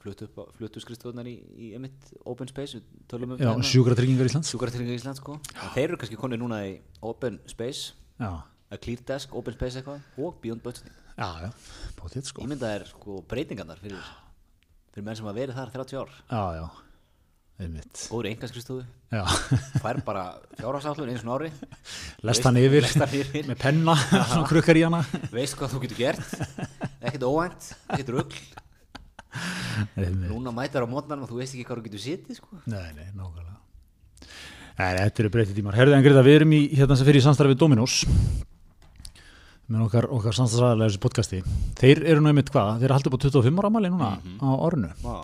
fluttu 0.02 0.82
skrifstofunar 0.82 1.28
í, 1.30 1.34
í 1.56 1.70
emitt 1.78 2.10
Open 2.28 2.48
Space, 2.50 2.78
við 2.78 3.04
tölum 3.10 3.34
um 3.36 3.42
Já, 3.42 3.50
sjúkratryggingar 3.70 4.28
Íslands. 4.30 4.50
sjúkratryggingar 4.52 4.98
Ísland, 5.00 5.20
sko. 5.20 5.38
Þeir 5.74 5.84
eru 5.88 6.00
kannski 6.00 6.18
konið 6.20 6.42
núna 6.44 6.62
í 6.68 6.74
Open 7.08 7.38
Space, 7.50 7.92
að 8.20 8.82
Clear 8.84 9.04
Desk, 9.12 9.36
Open 9.38 9.56
Space 9.56 9.80
eitthvað, 9.80 10.02
og 10.20 10.40
Beyond 10.42 10.64
Budgeting. 10.66 10.98
já, 11.18 11.28
já, 11.46 11.52
bótið 12.00 12.28
sko. 12.28 12.44
Ímyndað 12.44 12.74
er, 12.80 12.84
sko, 12.92 13.22
breytingarnar 13.30 13.80
fyrir, 13.80 14.12
fyrir 14.92 15.06
menn 15.08 15.16
sem 15.18 15.26
hafa 15.26 15.38
verið 15.40 15.58
þar 15.58 15.72
30 15.78 16.02
ár. 16.02 16.12
Já, 16.28 16.42
já, 16.60 16.68
Góður 17.58 18.28
enga 18.30 18.46
skrifstofu, 18.46 18.84
Já, 19.10 19.24
fær 19.82 19.98
bara 20.06 20.22
fjárhásállun 20.60 21.08
einu 21.10 21.18
svona 21.18 21.38
ári, 21.40 21.48
lest 22.22 22.44
hann 22.46 22.58
yfir 22.60 22.86
með 23.48 23.56
penna, 23.58 23.96
svona 24.30 24.44
krukkar 24.46 24.78
í 24.78 24.84
hana. 24.86 25.00
Veist 25.32 25.56
hvað 25.58 25.72
þú 25.74 25.80
getur 25.82 25.98
gert, 25.98 26.36
ekkert 27.00 27.24
óvænt, 27.26 27.70
ekkert 27.88 28.12
rugl. 28.14 28.38
Núna 30.28 30.52
mætar 30.54 30.84
á 30.84 30.88
mótnarn 30.88 31.22
og 31.24 31.30
þú 31.30 31.40
veist 31.40 31.54
ekki 31.54 31.66
hvað 31.68 31.80
þú 31.80 31.86
getur 31.88 32.02
setið, 32.02 32.38
sko. 32.40 32.60
Nei, 32.66 32.88
nei, 32.96 33.08
nákvæmlega. 33.14 33.56
Nei, 34.78 34.92
þetta 34.98 35.24
eru 35.24 35.32
breytið 35.34 35.58
tímar. 35.58 35.76
Herðið 35.78 35.98
en 35.98 36.04
Greta, 36.06 36.24
við 36.26 36.38
erum 36.38 36.54
í 36.54 36.60
hérna 36.78 36.96
sem 36.98 37.08
fyrir 37.08 37.20
í 37.20 37.24
samstarfi 37.24 37.54
við 37.54 37.60
Dominos 37.62 37.96
með 39.68 39.82
okkar, 39.84 40.06
okkar 40.16 40.36
samstarfsræðilega 40.38 40.88
þessu 40.88 41.02
podcasti. 41.02 41.40
Þeir 41.78 42.04
eru 42.08 42.22
nú 42.24 42.30
einmitt 42.30 42.52
hvað, 42.54 42.78
þeir 42.78 42.88
eru 42.88 42.96
haldið 42.96 43.16
á 43.18 43.22
25 43.26 43.60
ára 43.60 43.70
amali 43.72 43.90
núna 43.92 44.12
á 44.16 44.48
ornu 44.54 44.92
Vá. 45.02 45.16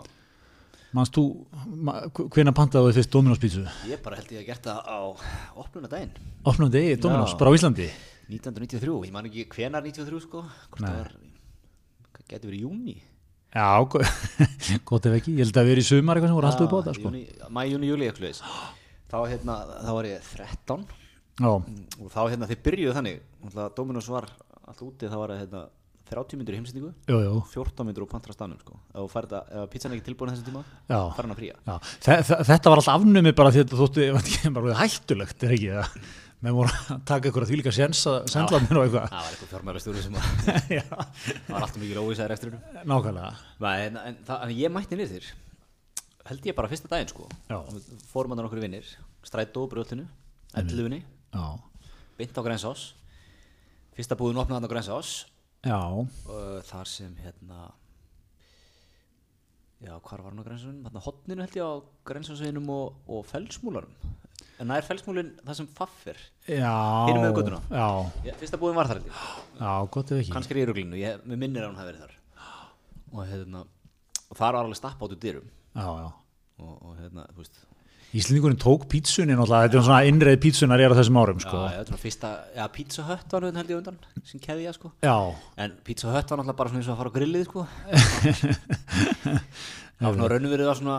Manst 0.94 1.16
þú, 1.16 1.24
ma, 1.82 1.94
hvenær 2.12 2.54
pantaðu 2.54 2.90
þið 2.90 2.98
fyrst 3.00 3.14
Dominos 3.14 3.40
pítsu? 3.42 3.64
Ég 3.90 4.02
bara 4.04 4.20
held 4.20 4.34
ég 4.34 4.44
að 4.44 4.50
gert 4.52 4.68
það 4.68 4.78
á 4.84 4.98
opnunadaginn 5.64 6.98
Dominos, 7.00 7.32
Já. 7.32 7.38
bara 7.40 7.50
á 7.50 7.56
Íslandi? 7.56 7.88
1993, 8.28 9.00
ég 9.08 9.14
man 9.16 9.26
ekki 9.30 9.48
hvenar 9.56 9.82
93 9.84 10.22
sko 10.28 10.44
getur 12.28 12.48
verið 12.50 12.60
í 12.60 12.62
júni 12.62 12.94
Já, 13.54 13.66
go- 13.86 14.02
gott 14.90 15.06
ef 15.06 15.14
ekki. 15.20 15.36
Ég 15.38 15.44
held 15.46 15.60
að 15.60 15.68
við 15.68 15.76
erum 15.76 15.84
í 15.84 15.88
sumar 15.90 16.18
eitthvað 16.18 16.32
sem 16.32 16.38
voru 16.40 16.50
haldið 16.50 16.66
upp 16.66 16.74
á 16.74 16.78
þetta 16.80 16.94
sko. 16.98 17.06
júni, 17.12 17.22
mæ, 17.54 17.60
júni, 17.70 17.90
júli 17.92 18.08
eitthvað 18.08 18.26
leis 18.28 18.42
þá 19.14 19.16
hérna, 19.30 19.54
þá 19.84 19.90
var 19.94 20.08
ég 20.10 20.28
13 20.34 20.84
Já, 21.44 21.50
og 21.54 22.10
þá 22.14 22.20
hérna 22.32 22.48
þið 22.50 22.60
byrjuðu 22.66 22.96
þannig. 22.98 23.22
Dominos 23.78 24.08
var 24.10 24.26
alltaf 24.64 24.84
úti 24.86 25.06
þá 25.10 25.16
var 25.20 25.32
það 25.34 25.40
hérna 25.44 25.62
30 26.10 26.36
myndur 26.38 26.54
í 26.54 26.58
heimsendingu. 26.60 26.90
Jú, 27.08 27.16
jú. 27.24 27.36
14 27.54 27.86
myndur 27.88 28.04
á 28.04 28.08
pantra 28.12 28.34
stanum 28.36 28.58
sko. 28.60 28.74
Ef 28.92 29.06
þú 29.14 29.22
það- 29.30 29.70
pizzan 29.72 29.94
ekki 29.96 30.04
tilbúin 30.10 30.34
þessum 30.34 30.46
tíma 30.50 30.62
Já. 30.90 30.98
fær 31.16 31.24
hann 31.24 31.32
að 31.34 31.40
fría 31.40 31.56
þe 32.04 32.18
þe 32.28 32.36
þetta 32.50 32.70
var 32.74 32.82
alltaf 32.82 32.98
afnumið 32.98 33.34
bara 33.38 33.50
því 33.54 33.62
að 33.62 33.64
þetta 33.64 33.80
þótti 33.80 34.04
ég 34.08 34.18
veit 34.18 34.28
ekki, 34.34 34.52
bara 34.58 34.76
hættulegt, 34.82 35.46
er 35.48 35.54
ekki 35.56 35.70
það 35.78 35.88
með 36.44 36.58
voru 36.58 36.74
að 36.94 37.00
taka 37.08 37.30
ykkur 37.30 37.46
að 37.46 37.50
því 37.52 37.58
líka 37.60 37.72
séns 37.74 38.02
að 38.10 38.28
sendla 38.32 38.60
mér 38.64 38.80
og 38.80 38.86
eitthvað. 38.86 39.08
Það 39.14 39.24
var 39.24 39.32
eitthvað 39.32 39.54
fjármæra 39.54 39.82
sem 39.84 40.18
að 40.18 40.28
það 40.68 41.48
var 41.48 41.64
alltaf 41.64 41.80
mikið 41.80 42.02
óvísaður 42.02 42.36
eftir 42.36 42.54
nákvæmlega. 42.84 43.32
Nei, 43.64 43.74
en, 43.86 43.98
en, 44.10 44.20
það, 44.28 44.44
en 44.46 44.54
ég 44.58 44.74
mætti 44.74 45.00
niður 45.00 45.16
þér. 45.16 45.32
Held 46.28 46.46
ég 46.48 46.56
bara 46.56 46.70
fyrsta 46.72 46.92
daginn 46.92 47.10
sko. 47.12 47.28
Fórum 48.12 48.34
hann 48.34 48.44
okkur 48.46 48.62
vinnir. 48.64 48.92
Strætó 49.24 49.64
brjóðlinu, 49.72 50.04
elluðinni 50.60 51.00
Já, 51.34 51.56
beint 52.18 52.36
á 52.36 52.42
Grensás 52.44 52.82
fyrsta 53.96 54.18
búðin 54.18 54.42
opnaði 54.42 54.60
hann 54.60 54.68
á 54.68 54.72
Grensás 54.72 55.12
já, 55.64 55.78
og 55.80 56.66
þar 56.68 56.90
sem 56.90 57.14
hérna 57.24 57.70
já, 59.82 59.94
hvar 59.98 60.22
var 60.22 60.30
hann 60.30 60.42
á 60.42 60.46
Grensásunum 60.46 60.86
hann 60.86 61.00
á 61.00 61.06
hotninu 61.06 61.44
held 61.44 61.58
ég 61.58 61.66
á 61.66 61.72
Grensásunum 62.06 62.70
og, 62.74 63.00
og 63.08 63.26
felsmúlarum 63.26 63.94
en 64.60 64.70
það 64.70 64.76
er 64.78 64.88
felsmúlin 64.88 65.30
það 65.42 65.58
sem 65.60 65.68
faffir 65.78 66.18
já. 66.46 66.74
Hinum 67.08 67.24
megin 67.24 67.38
götuna? 67.38 67.60
Já, 67.70 68.34
fyrsta 68.40 68.60
búðin 68.60 68.78
var 68.78 68.90
þar 68.90 69.00
held 69.00 69.08
ég. 69.10 69.22
Já, 69.58 69.72
gott 69.96 70.12
ef 70.12 70.20
ekki. 70.22 70.34
Kannski 70.34 70.54
er 70.54 70.60
í 70.62 70.66
ruglinu, 70.68 70.98
ég 71.00 71.24
mér 71.26 71.40
minnir 71.40 71.64
að 71.64 71.72
hún 71.72 71.80
hafi 71.80 71.90
verið 71.90 72.04
þar. 72.04 72.18
Og 73.14 73.30
hérna 73.30 73.64
og 73.64 74.38
þar 74.38 74.56
var 74.58 74.60
alveg 74.62 74.78
stappa 74.78 75.06
át 75.06 75.14
úr 75.14 75.20
dyrum. 75.22 75.48
Já, 75.74 75.88
já. 76.04 76.08
Og, 76.62 76.74
og 76.74 76.98
hérna, 77.00 77.26
þú 77.34 77.42
veist 77.42 77.60
Íslendingurinn 78.14 78.60
tók 78.62 78.84
pítsunni 78.86 79.34
náttúrulega, 79.34 79.66
þetta 79.66 79.78
er 79.80 79.86
svona 79.88 80.04
innreið 80.06 80.36
pítsunar 80.44 80.82
er 80.84 80.92
á 80.94 80.98
þessum 81.00 81.18
árum, 81.18 81.40
sko 81.42 81.58
Já, 81.64 81.72
já, 81.74 81.80
svona 81.88 82.00
fyrsta, 82.04 82.30
já, 82.54 82.64
Hut 83.08 83.32
var 83.34 83.46
held 83.48 83.72
ég 83.72 83.78
undan, 83.80 83.96
sem 84.22 84.42
keðja, 84.42 84.74
sko. 84.76 84.92
Já, 85.02 85.16
En 85.58 85.74
Hut 85.82 86.04
var 86.04 86.22
náttúrulega 86.22 86.56
bara 86.60 86.70
svona 86.70 86.78
eins 86.78 86.88
og 86.88 86.94
að 86.94 87.00
fara 87.02 87.10
á 87.10 87.16
grillið, 87.18 87.44
sko. 87.48 87.66
Það 89.98 90.06
var 90.06 90.14
svona 90.14 90.30
raunverið 90.30 90.70
var 90.70 90.78
svona, 90.78 90.98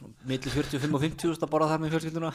svona 0.00 0.14
milli 0.32 0.52
45 0.56 0.98
og 0.98 1.04
50 1.06 1.24
þúsund 1.28 1.46
að 1.46 1.52
borða 1.54 1.70
þar 1.70 1.84
með 1.84 1.94
fjölskylduna. 1.94 2.32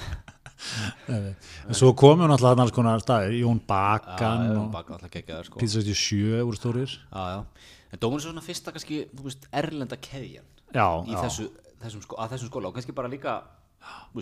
en 1.67 1.75
svo 1.75 1.91
komum 1.99 2.29
náttúrulega 2.29 2.53
þarna 2.53 2.65
alls 2.65 2.75
konar 2.75 3.03
staðir, 3.03 3.35
Jón 3.41 3.59
Já, 3.59 3.67
Bakan 3.73 4.45
já, 4.47 4.55
og 4.55 4.71
baka 4.71 4.95
alltaf 4.95 5.11
geggjaður, 5.11 5.49
sko. 5.49 5.59
Pizza 5.59 5.83
67 5.83 6.47
voru 6.47 6.59
stórir 6.59 6.95
Já, 6.95 7.23
já. 7.35 7.71
En 7.91 7.99
Dóminus 8.01 8.23
er 8.23 8.31
svona 8.31 8.43
fyrsta 8.45 8.71
kannski, 8.75 9.01
þú 9.11 9.27
veist, 9.27 9.47
erlenda 9.51 9.99
keðjan 9.99 10.47
Já, 10.71 10.87
í 11.07 11.15
þessu, 11.15 11.49
þessum, 11.83 12.03
sko, 12.07 12.19
að 12.23 12.35
þessum 12.35 12.51
skóla 12.51 12.71
og 12.71 12.77
kannski 12.79 12.95
bara 12.95 13.11
líka, 13.11 13.35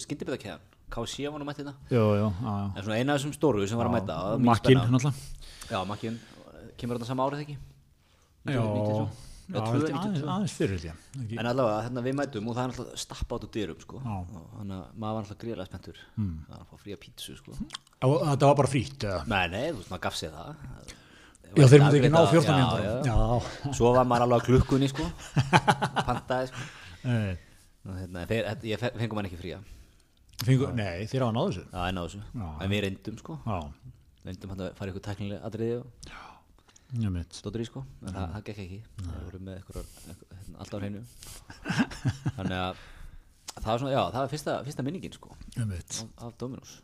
skyndibita 0.06 0.38
keðjan. 0.42 0.64
KC 0.94 1.28
var 1.34 1.40
nú 1.42 1.46
mætt 1.48 1.58
þetta. 1.64 1.74
já 2.22 2.26
En 2.78 2.84
svona 2.84 2.98
eina 3.00 3.14
af 3.14 3.20
þessum 3.22 3.34
stóru 3.34 3.68
sem 3.68 3.78
var 3.80 3.88
að 3.90 3.96
mæta. 3.98 4.14
það 4.14 4.40
Makkin, 4.46 4.78
náttúrulega 4.78 5.14
Já, 5.72 5.80
Makkin, 5.90 6.20
kemur 6.78 6.98
þetta 7.00 7.08
sama 7.10 7.26
árið 7.30 7.40
ekki? 7.46 7.58
Já, 8.46 8.62
93. 8.62 9.08
já, 9.44 9.54
Eða 9.54 9.64
tvö, 9.64 9.72
held 9.74 9.84
ég 9.84 9.94
92. 9.94 10.28
aðeins, 10.34 10.54
fyrir. 10.56 10.84
En 11.40 11.46
allavega, 11.50 11.80
hérna 11.88 12.02
við 12.06 12.14
mætum 12.20 12.48
og 12.48 12.56
það 12.56 12.64
er 12.64 12.70
alltaf 12.74 13.00
stappa 13.04 13.36
át 13.36 13.44
úr 13.44 13.52
dyrum, 13.54 13.80
sko. 13.84 14.00
Þannig 14.04 14.78
að 14.78 14.86
maður 15.04 15.14
var 15.18 15.24
alltaf 15.24 15.38
gríðlega 15.44 15.66
spenntur. 15.68 15.98
Mm. 16.18 16.36
Það 16.48 16.54
var 16.54 16.62
að 16.64 16.70
fá 16.72 16.78
fría 16.84 16.98
pítsu, 17.02 17.36
sko. 17.38 17.52
Þetta 18.04 18.46
var 18.48 18.56
bara 18.62 18.72
eða? 19.04 19.26
Nei, 19.28 19.48
nei, 19.52 19.66
þú 19.72 19.78
veist, 19.82 19.90
maður 19.92 20.04
gaf 20.08 20.16
sér 20.16 20.32
það. 20.38 20.94
Já, 21.54 21.68
þeir 21.70 21.82
myndi 21.84 22.00
ekki 22.00 22.10
ná 22.14 22.20
Afgreitt 22.24 22.46
14 22.48 22.54
að- 22.54 22.60
mínútur 22.60 22.84
Já, 22.84 22.94
já. 23.04 23.14
Já, 23.68 23.74
Svo 23.78 23.94
var 23.94 24.06
maður 24.06 24.24
alveg 24.26 24.40
á 24.40 24.46
klukkunni, 24.48 24.88
sko. 24.90 25.04
Og, 27.84 27.96
hérna, 28.00 28.26
þeir, 28.30 28.50
ég 28.70 28.80
fe- 28.80 28.94
fengum 29.00 29.20
hann 29.20 29.28
ekki 29.30 29.40
fría. 29.42 29.58
Fengu, 30.44 30.70
nei, 30.76 31.04
þeir 31.12 31.26
hafa 31.26 31.36
náðu 31.36 31.50
þessu 31.54 31.64
Já, 31.74 31.82
en 31.90 32.00
á 32.00 32.04
þessu. 32.04 32.22
En 32.64 32.72
við 32.72 32.82
reyndum, 32.88 33.18
sko. 33.20 33.36
Já, 33.46 33.58
Reyndum 34.24 34.54
hann 34.54 34.64
að 34.64 34.76
fara 34.80 34.92
ykkur 34.94 35.04
tæknilega 35.04 35.44
atriði 35.50 35.76
og 35.82 36.14
ég 37.04 37.34
stóttur 37.36 37.64
í, 37.64 37.68
sko. 37.68 37.84
En 38.08 38.14
það, 38.16 38.30
það 38.38 38.46
gekk 38.50 38.62
ekki. 38.64 38.80
Það 39.04 39.24
voru 39.28 39.42
með 39.44 39.58
ykkur, 39.60 39.80
hérna, 40.08 40.58
alltaf 40.64 40.78
á 40.80 40.84
hreinu. 40.84 41.02
Þannig 42.38 42.60
að 42.62 42.84
það 43.58 43.68
var 43.72 43.82
svona, 43.84 43.94
já, 43.94 44.02
það 44.14 44.20
var 44.22 44.32
fyrsta, 44.32 44.56
fyrsta 44.70 44.86
minningin, 44.88 45.18
sko. 45.20 45.36
Ég 45.58 45.76
Af, 45.84 46.00
af 46.28 46.38
Dominus. 46.40 46.78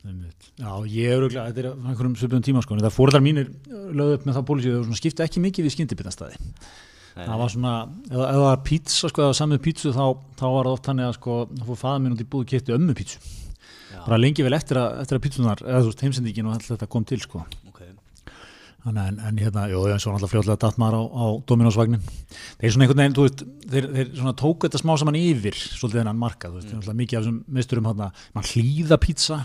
ég 0.00 0.48
Já, 0.56 0.70
ég 0.88 1.10
er 1.12 1.20
auðvitað, 1.20 1.50
þetta 1.50 1.60
er 1.60 1.68
á 1.68 1.72
einhverjum 1.90 2.14
svipum 2.16 2.40
tíma 2.44 2.62
sko 2.64 2.72
en 2.76 2.80
það 2.86 2.94
fóruðar 2.96 3.20
mínir 3.24 3.50
lögðu 3.68 4.14
upp 4.16 4.22
með 4.24 4.38
það 4.38 4.46
pólísið 4.48 4.76
og 4.80 4.96
skipta 4.96 5.26
ekki 5.26 5.42
mikið 5.44 5.66
við 5.66 5.74
skyndibitastæði 5.74 6.38
það 7.16 7.42
var 7.42 7.52
svona, 7.54 7.74
ef 8.06 8.16
ef 8.16 8.30
það 8.30 8.46
var 8.46 8.62
pizza 8.66 9.10
sko, 9.10 9.26
eða 9.26 9.36
samið 9.40 9.62
pítsu 9.66 9.92
þá, 9.96 10.04
þá 10.38 10.46
var 10.46 10.68
það 10.68 10.74
oft 10.76 10.88
þannig 10.90 11.08
að 11.08 11.16
sko, 11.18 11.36
þá 11.50 11.64
fór 11.68 11.80
faða 11.84 12.02
minn 12.04 12.16
út 12.16 12.24
í 12.24 12.28
búð 12.30 12.44
og 12.46 12.50
kipti 12.54 12.76
ömmu 12.76 12.96
pítsu 12.98 13.20
bara 14.06 14.20
lengi 14.20 14.44
vel 14.46 14.56
eftir 14.56 14.80
að, 14.80 15.00
eftir 15.02 15.18
að 15.18 15.24
pítsunar 15.26 15.64
eða 15.64 15.82
þú 15.82 15.90
veist 15.90 16.04
heimsendingin 16.06 16.48
og 16.48 16.56
allt 16.56 16.68
þetta 16.68 16.88
kom 16.90 17.04
til 17.08 17.20
sko. 17.22 17.42
Ok. 17.68 17.82
Þannig 18.80 19.10
en, 19.10 19.18
en 19.28 19.40
hérna, 19.42 19.66
jú, 19.68 19.82
eins 19.90 20.06
og 20.08 20.14
náttúrulega 20.14 20.32
fljóðlega 20.32 20.60
datt 20.62 20.80
maður 20.80 20.96
á, 20.96 21.02
á 21.04 21.24
Dominosvagnin. 21.50 22.06
Þeir 22.62 22.74
svona 22.74 22.86
einhvern 22.86 23.02
veginn, 23.02 23.16
þú 23.18 23.26
veist, 23.26 23.44
þeir, 23.74 23.88
þeir 23.96 24.10
svona 24.14 24.34
tóku 24.40 24.68
þetta 24.68 24.80
smá 24.80 24.94
saman 25.02 25.20
yfir, 25.20 25.60
svolítið 25.60 26.00
þennan 26.00 26.22
markað, 26.22 26.54
þú 26.54 26.62
veist, 26.62 26.72
mm. 26.78 27.00
mikið 27.02 27.18
af 27.18 27.26
þessum 27.26 27.40
misturum 27.58 27.90
hérna, 27.90 28.10
mann 28.36 28.50
hlýða 28.54 29.00
pizza, 29.04 29.42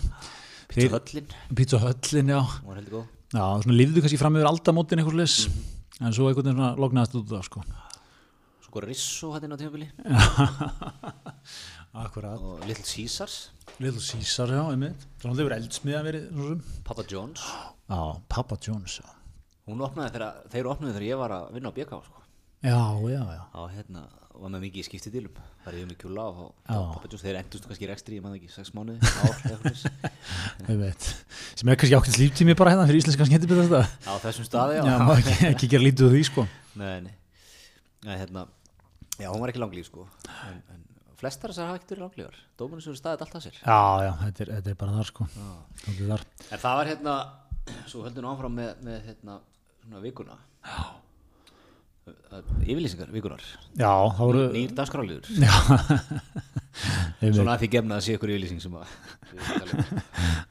Pizza 0.66 0.96
höllin, 0.96 1.34
pizza 1.54 1.78
höllin, 1.78 2.32
já, 2.32 2.40
var 2.66 2.80
já, 2.82 3.44
svona 3.62 3.76
lifðu 3.76 4.02
kannski 4.02 4.18
fram 4.18 4.34
yfir 4.40 4.48
aldamótin 4.48 5.02
eitthvað 5.02 5.20
leys, 5.20 5.36
en 6.00 6.12
svo 6.12 6.28
einhvern 6.28 6.44
veginn 6.48 6.58
svona 6.60 6.76
lognaðast 6.80 7.14
út 7.20 7.32
af, 7.38 7.44
sko. 7.48 7.62
Svo 8.66 8.82
Risso 8.84 9.30
hætti 9.32 9.46
inn 9.48 9.54
á 9.56 9.58
tímabili 9.60 9.86
Akkurat. 11.96 12.38
og 12.40 12.60
Little 12.68 12.84
Caesars 12.84 13.52
Little 13.80 14.00
Caesar, 14.02 14.48
já, 14.52 14.62
einmitt. 14.72 15.06
Svona 15.20 15.36
þeir 15.38 15.48
verið 15.48 15.62
eldsmiða 15.62 16.02
verið, 16.06 16.26
svona 16.32 16.48
sem. 16.52 16.82
Papa 16.84 17.04
John's 17.08 17.44
Já, 17.88 18.00
Papa 18.28 18.56
John's, 18.66 18.98
já. 19.00 19.08
hún 19.70 19.80
opnaði 19.86 20.12
þegar, 20.16 20.38
þeir 20.52 20.68
opnaði 20.72 20.94
þegar 20.96 21.06
ég 21.08 21.20
var 21.22 21.34
að 21.36 21.48
vinna 21.56 21.70
á 21.72 21.76
BK 21.76 22.00
sko. 22.06 22.22
Já, 22.66 22.80
já, 23.12 23.22
já. 23.36 23.42
á 23.52 23.62
hérna, 23.72 24.02
var 24.40 24.52
með 24.52 24.64
mikið 24.66 24.80
í 24.80 24.86
skiptidílum 24.86 25.36
það 25.64 25.68
er 25.70 25.76
yfir 25.78 25.88
mig 25.90 25.98
kjúla 26.00 26.24
og 26.30 27.04
John's 27.06 27.22
þeir 27.24 27.38
endust 27.40 27.68
kannski 27.68 27.86
í 27.86 27.90
rekstri, 27.90 28.18
ég 28.18 28.24
maður 28.24 28.40
ekki, 28.40 28.50
6 28.54 28.72
mánuði 28.76 28.98
ár, 29.02 29.36
svoleiðis. 29.42 29.84
Einmitt. 30.70 31.06
Sem 31.56 31.70
er 31.72 31.78
kannski 31.80 31.96
ákveðs 31.98 32.18
líftími 32.20 32.56
bara 32.58 32.74
hérna 32.74 32.88
fyrir 32.88 33.00
íslenskan 33.02 33.30
skemmtibita 33.30 33.64
þetta. 33.66 33.82
á 34.06 34.14
þessum 34.26 34.48
staði, 34.48 34.80
já, 34.80 34.96
ekki, 35.16 35.36
ekki 35.52 35.70
gera 35.72 35.86
lítið 35.86 36.08
úr 36.08 36.16
því, 36.16 36.24
sko. 36.28 36.46
Nei, 36.76 36.98
nei. 37.06 37.14
Nei, 38.06 38.16
hérna, 38.20 38.44
já, 39.18 39.30
hún 39.32 39.40
var 39.42 39.50
ekki 39.54 39.62
langlíf 39.62 39.88
sko 39.88 40.04
en, 40.46 40.60
en 40.74 40.84
flestar 41.18 41.50
þessar 41.50 41.70
hafa 41.70 41.80
ekkert 41.80 41.94
verið 41.94 42.04
langlífar 42.04 42.36
Dómunum 42.60 42.84
sem 42.84 42.98
staðið 42.98 43.24
allt 43.24 43.38
að 43.40 43.46
sér 43.46 43.56
Já, 43.62 43.80
já, 44.04 44.12
þetta 44.20 44.44
er, 44.44 44.52
þetta 44.58 44.72
er 44.72 44.78
bara 44.82 44.98
þar, 44.98 45.10
sko. 45.10 45.26
Þar. 45.96 46.26
En 46.46 46.62
það 46.62 46.78
var 46.82 46.90
hérna, 46.92 47.16
svo 47.88 48.04
höldum 48.04 48.28
við 48.28 48.30
áfram 48.34 48.56
með, 48.60 48.70
með 48.86 49.10
hérna, 49.10 49.40
svona 49.80 50.04
vikuna 50.04 50.38
Já 50.66 50.84
Yfirlýsingar 52.06 53.08
vikunar 53.10 53.40
Já, 53.74 53.90
voru 54.18 54.44
Nýr 54.54 54.70
dagskráliður 54.76 55.26
Svona 57.34 57.56
að 57.56 57.64
því 57.64 57.68
gefna 57.72 57.96
að 57.96 58.04
sé 58.04 58.14
ykkur 58.14 58.30
yfirlýsing 58.34 58.60
sem 58.62 58.74
að 58.76 58.92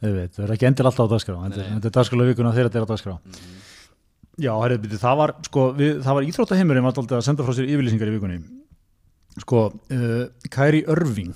einmitt, 0.03 0.34
það 0.36 0.43
er 0.47 0.53
ekki 0.56 0.68
endilega 0.68 0.91
alltaf 0.91 1.08
á 1.08 1.14
dagskrá 1.14 1.36
Þetta 1.45 1.89
er- 1.91 1.95
dagskrála 1.99 2.28
vikuna 2.32 2.51
þegar 2.56 2.72
þetta 2.72 2.82
er 2.82 2.88
á 2.88 2.91
dagskrá. 2.91 3.16
Já, 4.36 4.51
herrið, 4.60 4.82
byrju, 4.84 4.97
það 4.99 5.16
var 5.22 5.32
sko, 5.47 5.62
við, 5.78 5.91
það 6.03 6.18
var 6.18 6.26
íþróttaheimurinn 6.28 6.89
að 6.91 7.22
senda 7.24 7.45
frá 7.47 7.53
sér 7.56 7.70
yfirlýsingar 7.72 8.10
í 8.12 8.16
vikunni. 8.18 8.39
Sko, 9.39 9.62
uh, 9.95 10.26
Kæri 10.51 10.82
Örving 10.91 11.32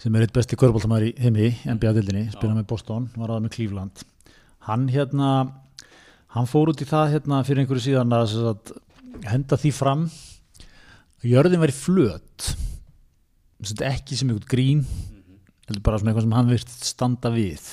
sem 0.00 0.16
er 0.16 0.26
eitt 0.26 0.36
besti 0.36 0.58
körbóltamæður 0.60 1.08
í 1.08 1.14
heimi 1.24 1.48
NBA-dildinni, 1.64 2.26
spila 2.34 2.58
með 2.58 2.68
Boston 2.68 3.08
var 3.16 3.32
aða 3.32 3.46
með 3.46 3.54
Cleveland. 3.56 4.04
Hann 4.68 4.84
hérna 4.92 5.30
hann 6.36 6.48
fór 6.50 6.72
út 6.72 6.84
í 6.84 6.88
það 6.88 7.14
hérna 7.16 7.40
fyrir 7.46 7.64
einhverju 7.64 7.86
síðan 7.88 8.14
að, 8.14 8.36
henda 9.28 9.58
því 9.60 9.72
fram 9.76 10.08
að 11.20 11.30
jörðin 11.32 11.62
væri 11.62 11.76
flöt. 11.76 12.50
Ekki 13.84 14.16
sem 14.16 14.30
einhvern 14.30 14.48
grín 14.48 14.84
heldur 15.68 15.84
bara 15.84 16.00
svona 16.00 16.12
eitthvað 16.12 16.26
sem 16.26 16.36
hann 16.38 16.52
virt 16.52 16.76
standa 16.88 17.32
við. 17.34 17.66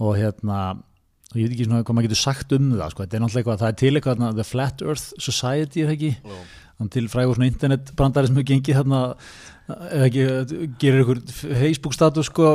Og 0.00 0.16
hérna 0.18 0.60
og 1.30 1.38
ég 1.38 1.46
veit 1.46 1.54
ekki 1.54 1.68
svona 1.68 1.84
hvað 1.84 1.96
maður 1.96 2.08
getur 2.08 2.18
sagt 2.18 2.52
um 2.56 2.72
það 2.74 2.88
sko. 2.90 3.04
þetta 3.04 3.16
er 3.16 3.22
náttúrulega 3.22 3.40
eitthvað, 3.40 3.60
það 3.60 3.68
er 3.68 3.78
til 3.78 3.92
eitthvað 3.92 4.16
þarna, 4.16 4.30
The 4.34 4.46
Flat 4.48 4.82
Earth 4.82 5.22
Society 5.22 5.84
er 5.84 5.92
ekki? 5.94 6.10
Jú. 6.18 6.38
þannig 6.80 6.94
til 6.96 7.08
frægur 7.12 7.38
svona 7.38 7.50
internetbrandari 7.52 8.30
sem 8.30 8.40
hefur 8.40 8.48
gengið 8.48 8.78
þarna 8.80 9.02
ekki, 10.08 10.24
gerir 10.82 11.04
ykkur 11.04 11.20
Facebook 11.60 11.94
status 11.94 12.30
sko 12.32 12.48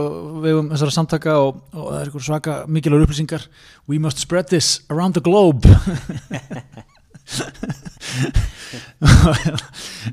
vegum 0.44 0.74
þessara 0.74 0.96
samtaka 0.98 1.38
og, 1.40 1.62
og 1.72 1.88
það 1.88 2.02
er 2.02 2.12
ykkur 2.12 2.26
svaka 2.28 2.58
mikilvægur 2.68 3.08
upplýsingar. 3.08 3.48
We 3.88 4.02
must 4.02 4.20
spread 4.20 4.52
this 4.52 4.82
around 4.90 5.16
the 5.16 5.24
globe 5.24 5.64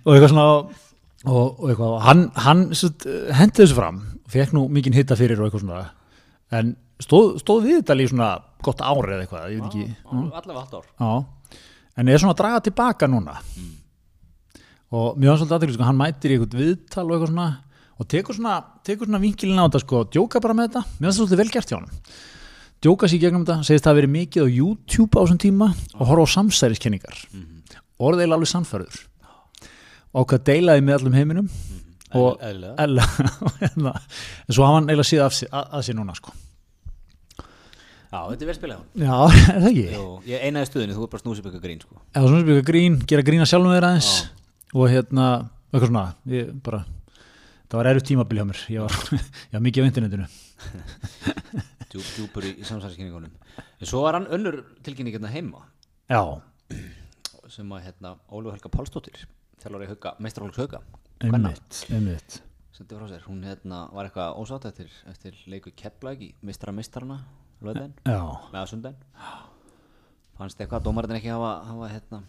og 0.03 0.13
eitthvað 0.13 0.31
svona 0.33 0.47
og, 0.53 1.47
og 1.63 1.67
eitthvað, 1.71 1.99
hann, 2.07 2.23
hann 2.45 2.63
hendi 2.73 3.63
þessu 3.63 3.77
fram 3.79 4.01
fekk 4.33 4.55
nú 4.57 4.67
mikinn 4.73 4.97
hitta 4.97 5.19
fyrir 5.19 5.41
og 5.41 5.49
eitthvað 5.49 5.65
svona 5.67 5.83
en 6.57 6.75
stóð, 7.03 7.37
stóð 7.43 7.67
við 7.67 7.79
þetta 7.81 7.99
líka 7.99 8.13
svona 8.15 8.31
gott 8.63 8.83
árið 8.85 9.15
eða 9.17 9.25
eitthvað, 9.25 9.47
ég 9.51 9.59
veit 9.59 9.69
ekki. 9.69 9.85
Allavega 10.13 10.61
halvt 10.61 10.75
ár. 10.79 10.87
Já, 11.03 11.59
en 11.99 12.11
er 12.13 12.23
svona 12.23 12.35
að 12.35 12.41
draga 12.43 12.65
tilbaka 12.69 13.09
núna? 13.11 13.37
Og 14.93 15.17
mjög 15.21 15.41
svolítið 15.41 15.57
aðeins, 15.57 15.77
sko, 15.79 15.87
hann 15.89 15.99
mætir 15.99 16.35
í 16.35 16.37
eitthvað 16.37 16.61
viðtal 16.61 17.07
og 17.07 17.15
eitthvað 17.17 17.33
svona 17.33 17.49
og 18.03 18.09
tekur 18.11 18.37
svona, 18.37 18.59
tekur 18.87 19.09
svona 19.09 19.23
vinkilin 19.23 19.61
á 19.61 19.67
þetta 19.67 19.83
sko, 19.85 20.05
djóka 20.13 20.43
bara 20.43 20.57
með 20.59 20.71
þetta, 20.71 20.83
það 20.99 21.17
svolítið 21.19 21.43
vel 21.43 21.51
gert 21.55 21.73
hjá 21.73 21.79
hann 21.79 21.91
djóka 22.83 23.09
sér 23.11 23.23
gegnum 23.23 23.45
þetta, 23.47 23.63
segist 23.67 23.87
það 23.87 23.93
að 23.93 24.01
verið 24.01 24.15
mikið 24.17 24.43
á 24.43 24.49
YouTube 24.51 25.15
á 25.15 25.21
þessum 25.23 25.41
tíma 25.43 25.71
og 25.95 26.09
horfa 26.11 26.27
á 26.27 26.35
samsæriskenningar. 26.35 27.23
Og 27.99 28.09
orðið 28.11 28.25
eiginlega 28.25 28.39
alveg 28.41 28.53
sannfærður. 28.53 29.01
Og 30.13 30.29
hvað 30.29 30.45
deilaði 30.51 30.85
með 30.85 30.99
allum 30.99 31.17
heiminum 31.17 31.53
Eðlilega. 32.13 32.75
Ella, 32.83 33.05
og 33.47 33.61
hérna, 33.61 33.93
en 34.45 34.57
svo 34.57 34.67
hafa 34.67 34.79
hann 34.79 34.91
eiginlega 34.91 35.09
síða 35.09 35.29
af 35.29 35.37
sér, 35.37 35.53
að, 35.57 35.85
sér 35.87 35.97
núna 35.97 36.17
sko. 36.19 36.35
Já, 38.13 38.19
þetta 38.29 38.45
er 38.45 38.49
vel 38.51 38.57
spilað 38.59 38.81
Já, 39.01 39.15
er 39.55 39.63
það 39.63 39.69
ekki? 39.71 39.85
Jú, 39.95 40.07
ég 40.29 40.45
einaði 40.45 40.69
stuðinu, 40.69 40.97
þú 40.99 41.07
er 41.07 41.13
bara 41.15 41.25
snúsið 41.25 41.47
bygga 41.49 41.63
grín 41.63 41.81
sko. 41.81 42.01
Svona 42.13 42.43
sem 42.43 42.51
bygga 42.51 42.67
grín, 42.69 42.99
gera 43.09 43.25
grína 43.25 43.49
sjálfum 43.49 43.73
þeir 43.73 43.89
aðeins 43.89 44.11
og 44.73 44.85
hérna, 44.93 45.29
eitthvað 45.71 45.89
svona 45.89 46.05
ég 46.35 46.53
bara, 46.69 46.83
það 47.65 47.81
var 47.81 47.91
erut 47.95 48.09
tímabil 48.11 48.43
hjá 48.43 48.47
mér. 48.51 48.65
Ég 48.77 48.85
var, 48.85 49.01
ég 49.49 49.57
var 49.57 49.67
mikið 49.71 49.81
á 49.81 49.89
internetinu 49.89 50.29
Djúp, 51.93 52.09
Djúpur 52.17 52.49
í, 52.49 52.55
í 52.57 52.65
samsæðiskenningunum 52.67 53.35
En 53.61 53.89
svo 53.89 54.03
var 54.07 54.17
hann 54.17 54.29
önnur 54.33 54.63
tilkynning 54.87 55.15
hérna 55.17 55.31
heima. 55.33 55.67
Já, 56.09 56.41
sem 57.53 57.73
að 57.75 57.87
hérna 57.89 58.17
Ólfu 58.33 58.55
Helga 58.55 58.71
Pálsdóttir 58.73 59.27
þjálfari 59.63 59.89
hauka, 59.91 60.15
meistarhólugs 60.23 60.59
hauka 60.59 60.81
kvenna, 61.23 61.53
einmitt, 61.53 61.81
einmitt. 61.93 62.39
Sendi 62.73 62.97
frá 62.99 63.07
sér, 63.11 63.25
hún 63.29 63.43
hérna 63.47 63.85
var 63.93 64.09
eitthvað 64.09 64.39
ósátt 64.41 64.67
eftir, 64.71 64.93
eftir 65.11 65.37
leiku 65.51 65.73
Keflag 65.77 66.23
í 66.25 66.33
meistara 66.43 66.75
meistarana 66.75 67.21
löðin, 67.63 67.93
já, 68.09 68.19
með 68.51 68.61
að 68.63 68.71
sundan 68.73 68.97
fannst 70.39 70.59
eitthvað 70.59 70.81
að 70.81 70.89
dómarinn 70.89 71.19
ekki 71.19 71.31
hafa, 71.31 71.53
hafa 71.69 71.91
hérna 71.93 72.23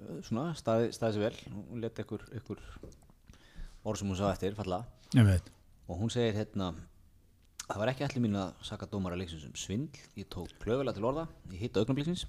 uh, 0.00 0.16
svona, 0.26 0.48
staði, 0.58 0.90
staði 0.96 1.18
sér 1.18 1.26
vel? 1.28 1.60
Hún 1.70 1.84
leti 1.84 2.02
ykkur, 2.02 2.24
ykkur 2.40 2.64
orð 3.84 4.00
sem 4.00 4.10
hún 4.10 4.18
sá 4.18 4.26
eftir, 4.32 4.56
falla. 4.58 4.82
Og 5.84 6.00
hún 6.00 6.10
segir 6.10 6.34
hérna 6.38 6.72
það 7.68 7.80
var 7.80 7.92
ekki 7.92 8.06
allir 8.06 8.24
mín 8.24 8.38
að 8.40 8.52
saka 8.68 8.88
dómara 8.90 9.18
leiksins 9.18 9.46
um 9.48 9.54
svindl, 9.58 10.02
ég 10.18 10.28
tók 10.32 10.52
klöfulega 10.62 10.96
til 10.96 11.08
orða 11.08 11.26
ég 11.52 11.64
hitta 11.64 11.82
augnableiksins, 11.82 12.26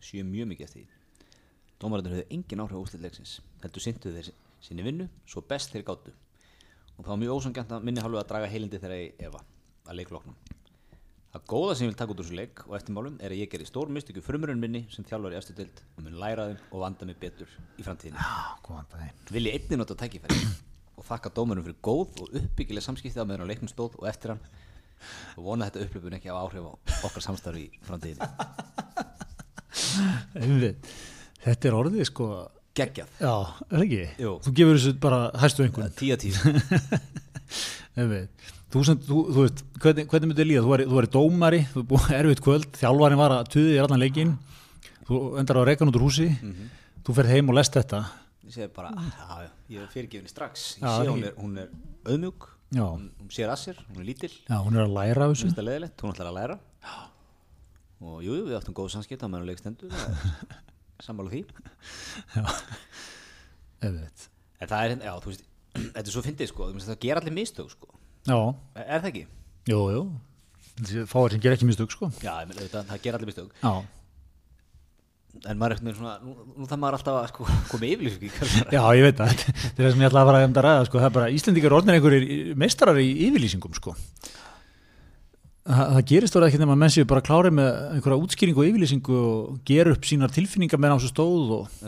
sjö 0.00 0.24
mjög 0.26 0.50
mikið 0.52 0.68
eftir 0.68 0.82
því. 0.82 1.30
Dómararnir 1.80 2.16
höfðu 2.16 2.26
engin 2.36 2.64
áhrif 2.64 2.76
á 2.76 2.84
úslit 2.84 3.04
leiksins, 3.04 3.38
heldur 3.64 3.84
syndu 3.84 4.12
þeir 4.16 4.30
sinni 4.64 4.84
vinnu, 4.86 5.08
svo 5.28 5.44
best 5.44 5.72
þeir 5.72 5.86
gátu. 5.88 6.14
Og 6.96 7.02
það 7.02 7.12
var 7.14 7.22
mjög 7.24 7.40
ósangjant 7.40 7.74
að 7.76 7.88
minni 7.88 8.04
hálfu 8.04 8.20
að 8.20 8.30
draga 8.30 8.52
heilindi 8.52 8.80
þegar 8.80 9.02
ég 9.02 9.26
efa 9.28 9.42
að 9.86 10.00
leikloknum 10.00 10.38
það 11.36 11.48
góða 11.50 11.74
sem 11.76 11.86
ég 11.86 11.90
vil 11.90 11.98
taka 12.00 12.12
út 12.12 12.20
úr 12.20 12.26
þessu 12.26 12.36
leik 12.38 12.62
og 12.66 12.76
eftirmálum 12.78 13.16
er 13.20 13.32
að 13.34 13.40
ég 13.42 13.50
gerði 13.52 13.68
stór 13.68 13.90
mistöku 13.92 14.22
frumurinn 14.24 14.60
minni 14.60 14.84
sem 14.92 15.04
þjálfar 15.06 15.34
í 15.34 15.38
eftir 15.40 15.58
dild 15.58 15.82
og 15.96 16.04
mun 16.06 16.18
læra 16.22 16.46
þeim 16.50 16.62
og 16.70 16.82
vanda 16.84 17.08
mig 17.08 17.18
betur 17.20 17.50
í 17.76 17.84
framtíðinni. 17.84 19.10
Vil 19.34 19.44
ég 19.48 19.58
einnig 19.58 19.80
nota 19.80 19.96
tækifæri 19.98 20.38
og 20.96 21.04
þakka 21.04 21.32
dómurum 21.36 21.66
fyrir 21.66 21.80
góð 21.84 22.22
og 22.24 22.38
uppbyggileg 22.40 22.86
samskipti 22.86 23.20
á 23.20 23.28
meðan 23.28 23.44
á 23.44 23.50
leiknum 23.50 23.70
stóð 23.70 23.98
og 24.00 24.08
eftir 24.08 24.32
hann 24.32 24.44
og 25.36 25.42
vona 25.46 25.66
þetta 25.68 25.84
upplöpun 25.86 26.16
ekki 26.18 26.30
á 26.32 26.34
áhrif 26.40 26.64
á 26.66 26.68
okkar 27.08 27.22
samstarfi 27.24 27.62
í 27.66 27.68
framtíðinni. 27.86 28.26
Þetta 31.46 31.64
er 31.68 31.74
orðið 31.78 32.04
sko 32.08 32.24
geggjað, 32.76 33.08
já, 33.22 33.34
er 33.70 33.80
ekki? 33.84 34.00
Jú. 34.20 34.32
þú 34.44 34.50
gefur 34.58 34.76
þessu 34.80 34.92
bara 35.00 35.18
hæstu 35.40 35.60
einhvern 35.64 35.92
tíu 35.96 36.12
að 36.16 36.20
tíu. 36.26 36.34
Þú, 38.66 38.78
sem, 38.84 38.96
þú, 39.06 39.16
þú 39.30 39.38
veist, 39.44 39.60
hvernig, 39.80 40.04
hvernig 40.10 40.28
myndið 40.32 40.48
líða? 40.50 40.62
Þú 40.64 40.70
væri, 40.72 40.84
þú 40.90 40.94
væri 40.98 41.10
dómari, 41.14 41.60
þú 41.70 41.76
er 41.80 41.84
búið 41.92 42.06
erfitt 42.18 42.42
kvöld, 42.44 42.66
þjálfarin 42.76 43.20
var 43.20 43.32
að 43.36 43.50
tuði 43.54 43.72
í 43.76 43.78
allan 43.80 44.02
leikinn, 44.02 44.32
þú 45.06 45.14
endar 45.40 45.60
á 45.62 45.64
reyka 45.68 45.86
út 45.86 45.98
úr 46.00 46.04
húsi, 46.08 46.26
þú 47.06 47.10
ferð 47.16 47.30
heim 47.36 47.46
og 47.52 47.56
lest 47.56 47.72
þetta. 47.78 48.00
ég 48.44 48.52
segi 48.58 48.68
bara, 48.74 48.90
já, 48.98 49.26
já, 49.46 49.50
ég 49.76 49.80
er 49.86 49.90
fyrirgefinni 49.94 50.32
strax. 50.34 50.52
Ég 50.76 50.82
Já, 50.82 50.90
sé 50.98 51.06
hún 51.14 51.22
er, 51.30 51.34
hún 51.38 51.52
er 51.62 51.68
auðmjúk 52.10 52.40
Já, 52.74 52.82
hún, 52.82 53.04
sér 53.30 53.50
að 53.52 53.60
sér, 53.62 53.76
hún 53.92 54.00
er 54.02 54.06
lítil 54.08 54.32
já 54.34 54.56
hún 54.58 54.74
er 54.74 54.82
að 54.88 54.94
læra 54.96 55.26
hún 55.28 55.36
þessu. 55.36 55.52
það 55.54 56.02
hún 56.02 56.14
ætlar 56.16 56.30
að 56.32 56.38
læra 56.40 56.56
og 58.06 58.16
jú, 58.26 58.32
jú, 58.36 58.42
við 58.48 58.56
áttum 58.58 58.74
góð 58.76 58.90
samskipt 58.96 59.22
á 59.22 59.28
meðan 59.30 59.46
á 59.46 59.50
leikstendu 59.52 59.90
sammála 61.06 61.30
því 61.30 61.44
Einmitt. 63.86 64.26
en 64.60 64.70
það 64.70 64.82
er, 64.82 64.94
já, 65.06 65.12
þú 65.22 65.30
veist 65.32 65.44
þetta 65.94 66.02
er 66.06 66.12
svo 66.14 66.24
fyndið, 66.26 66.50
sko, 66.50 66.68
veist, 66.74 66.88
það 66.90 67.00
ger 67.06 67.20
allir 67.20 67.36
mistök, 67.36 67.70
sko 67.76 67.92
Já, 68.26 68.38
er, 68.74 68.86
er 68.96 69.02
það 69.04 69.10
ekki? 69.12 69.24
jú, 69.70 69.80
jú. 69.94 70.02
Fáir 71.08 71.32
sem 71.32 71.40
ger 71.40 71.54
ekki 71.54 71.64
mistök, 71.70 71.92
sko. 71.94 72.10
Já, 72.20 72.32
auðvitað, 72.42 72.88
það 72.90 73.02
ger 73.06 73.16
allir 73.16 73.30
mistök 73.30 73.54
Já, 73.62 73.72
en 75.44 75.58
maður 75.60 75.74
er 75.74 75.78
eitthvað 75.80 75.98
svona, 75.98 76.14
nú, 76.22 76.34
nú 76.56 76.68
það 76.70 76.80
maður 76.82 76.98
alltaf 76.98 77.18
að 77.20 77.28
sko, 77.32 77.46
koma 77.72 77.88
yfirlýsing 77.90 78.26
í 78.26 78.32
kjölfara. 78.34 78.74
Já, 78.76 78.82
ég 78.98 79.06
veit 79.06 79.20
það, 79.20 79.32
þetta 79.44 79.70
er 79.70 79.86
það 79.86 79.94
sem 79.94 80.04
ég 80.04 80.10
að 80.10 80.30
fara 80.30 80.42
að 80.46 80.60
ræða 80.66 80.88
sko, 80.88 81.00
það 81.00 81.08
er 81.08 81.16
bara 81.18 81.32
Íslendingar 81.36 81.76
orðnir 81.78 81.98
einhverjir 81.98 82.60
meistarar 82.64 83.00
í 83.02 83.08
yfirlýsingum 83.28 83.78
sko. 83.78 83.96
það, 85.66 85.82
það 85.96 86.04
gerist 86.12 86.38
orðið 86.38 86.52
ekki 86.52 86.62
nema 86.62 86.76
að 86.76 86.82
menn 86.84 86.94
séu 86.94 87.08
bara 87.10 87.24
klárið 87.26 87.58
með 87.58 87.72
einhverja 87.96 88.22
útskýringu 88.26 88.62
og 88.62 88.70
yfirlýsingu 88.70 89.18
og 89.24 89.58
gera 89.66 89.96
upp 89.96 90.06
sínar 90.06 90.32
tilfinningar 90.34 90.80
með 90.80 90.94
náttúrulega 90.94 91.14
stóð 91.14 91.58
og 91.60 91.82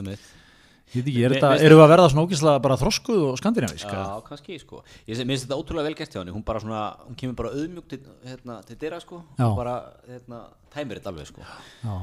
ég 0.95 1.05
veit 1.05 1.13
ekki, 1.13 1.25
er 1.27 1.35
þetta, 1.37 1.51
eru 1.65 1.77
við 1.77 1.85
að 1.85 1.91
verða 1.93 2.09
svona 2.13 2.25
ógislega 2.25 2.63
bara 2.65 2.77
þroskuð 2.81 3.25
og 3.27 3.41
skandinavísk 3.41 3.91
Já, 3.93 4.05
kannski, 4.25 4.57
sko. 4.63 4.81
Ég 5.09 5.19
finnst 5.21 5.45
þetta 5.45 5.59
ótrúlega 5.61 5.89
vel 5.91 5.99
gert 5.99 6.15
hjá 6.15 6.21
henni, 6.23 6.33
hún 6.33 6.45
bara 6.47 6.63
svona, 6.63 6.85
hún 7.05 7.19
kemur 7.19 7.37
bara 7.43 7.53
auðmjúkt 7.53 7.91
til, 7.93 8.01
hérna, 8.25 8.61
til 8.65 8.79
dyra, 8.81 9.01
sko, 9.05 9.21
Já. 9.37 9.45
og 9.51 9.59
bara, 9.59 9.75
hérna, 10.09 10.41
tæmir 10.73 11.01
þetta 11.01 11.13
alveg, 11.13 11.29
sko. 11.29 11.45
Já. 11.85 11.99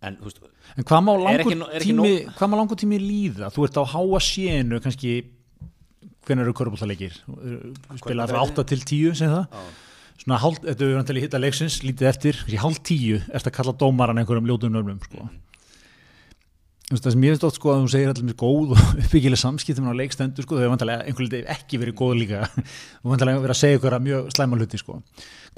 En, 0.00 0.16
þú 0.16 0.30
veist, 0.30 0.40
En 0.80 0.86
hvað 0.88 1.02
má 1.04 1.12
langur, 1.20 1.52
ekki 1.76 1.84
tími, 1.90 2.12
hvað 2.38 2.48
má 2.48 2.56
langur 2.56 2.78
tími 2.80 3.00
líða? 3.02 3.50
Þú 3.52 3.66
ert 3.66 3.76
á 3.76 3.84
háa 3.84 4.20
sénu 4.24 4.80
kannski, 4.80 5.12
hvernig 6.24 6.46
eru 6.46 6.54
körbúllaleikir? 6.56 7.18
Spila 8.00 8.28
frá 8.30 8.40
8 8.46 8.64
til 8.70 8.80
10, 8.80 9.18
segir 9.20 9.34
það? 9.34 9.44
á, 9.52 9.60
Svona 10.20 10.40
hálf, 10.40 10.58
þetta 10.64 10.84
er 10.84 10.96
vantilega 10.98 11.26
hitta 11.28 11.38
leiksins, 11.40 11.78
lítið 11.84 12.08
eftir, 12.10 12.40
hálf 12.60 12.80
10, 12.84 13.28
ertu 13.28 13.48
að 13.52 13.56
kalla 13.56 13.76
dómaran 13.80 14.20
einhverjum 14.20 14.48
ljótum 14.48 14.72
nöfnum, 14.74 14.98
sko. 15.04 15.28
Þú 16.90 16.96
veist, 16.96 17.04
það 17.06 17.14
sem 17.14 17.24
ég 17.24 17.34
veist 17.36 17.44
oft 17.46 17.58
sko 17.60 17.70
að 17.70 17.84
þú 17.84 17.90
segir 17.92 18.08
allir 18.10 18.24
mér 18.26 18.36
góð 18.40 18.72
og 18.74 18.80
uppbyggileg 19.04 19.38
samskiptum 19.38 19.86
á 19.86 19.94
leikstendur 19.94 20.42
sko, 20.42 20.56
þau 20.56 20.64
hefur 20.64 20.72
vantilega 20.72 21.04
einhvern 21.06 21.28
veginn 21.30 21.52
ekki 21.54 21.78
verið 21.78 21.96
góð 22.00 22.16
líka 22.18 22.40
og 23.04 23.12
vantilega 23.12 23.42
verið 23.44 23.54
að 23.54 23.60
segja 23.60 23.78
ykkur 23.78 23.94
að 23.94 24.08
mjög 24.08 24.32
slæma 24.34 24.58
hluti 24.58 24.80
sko. 24.80 24.96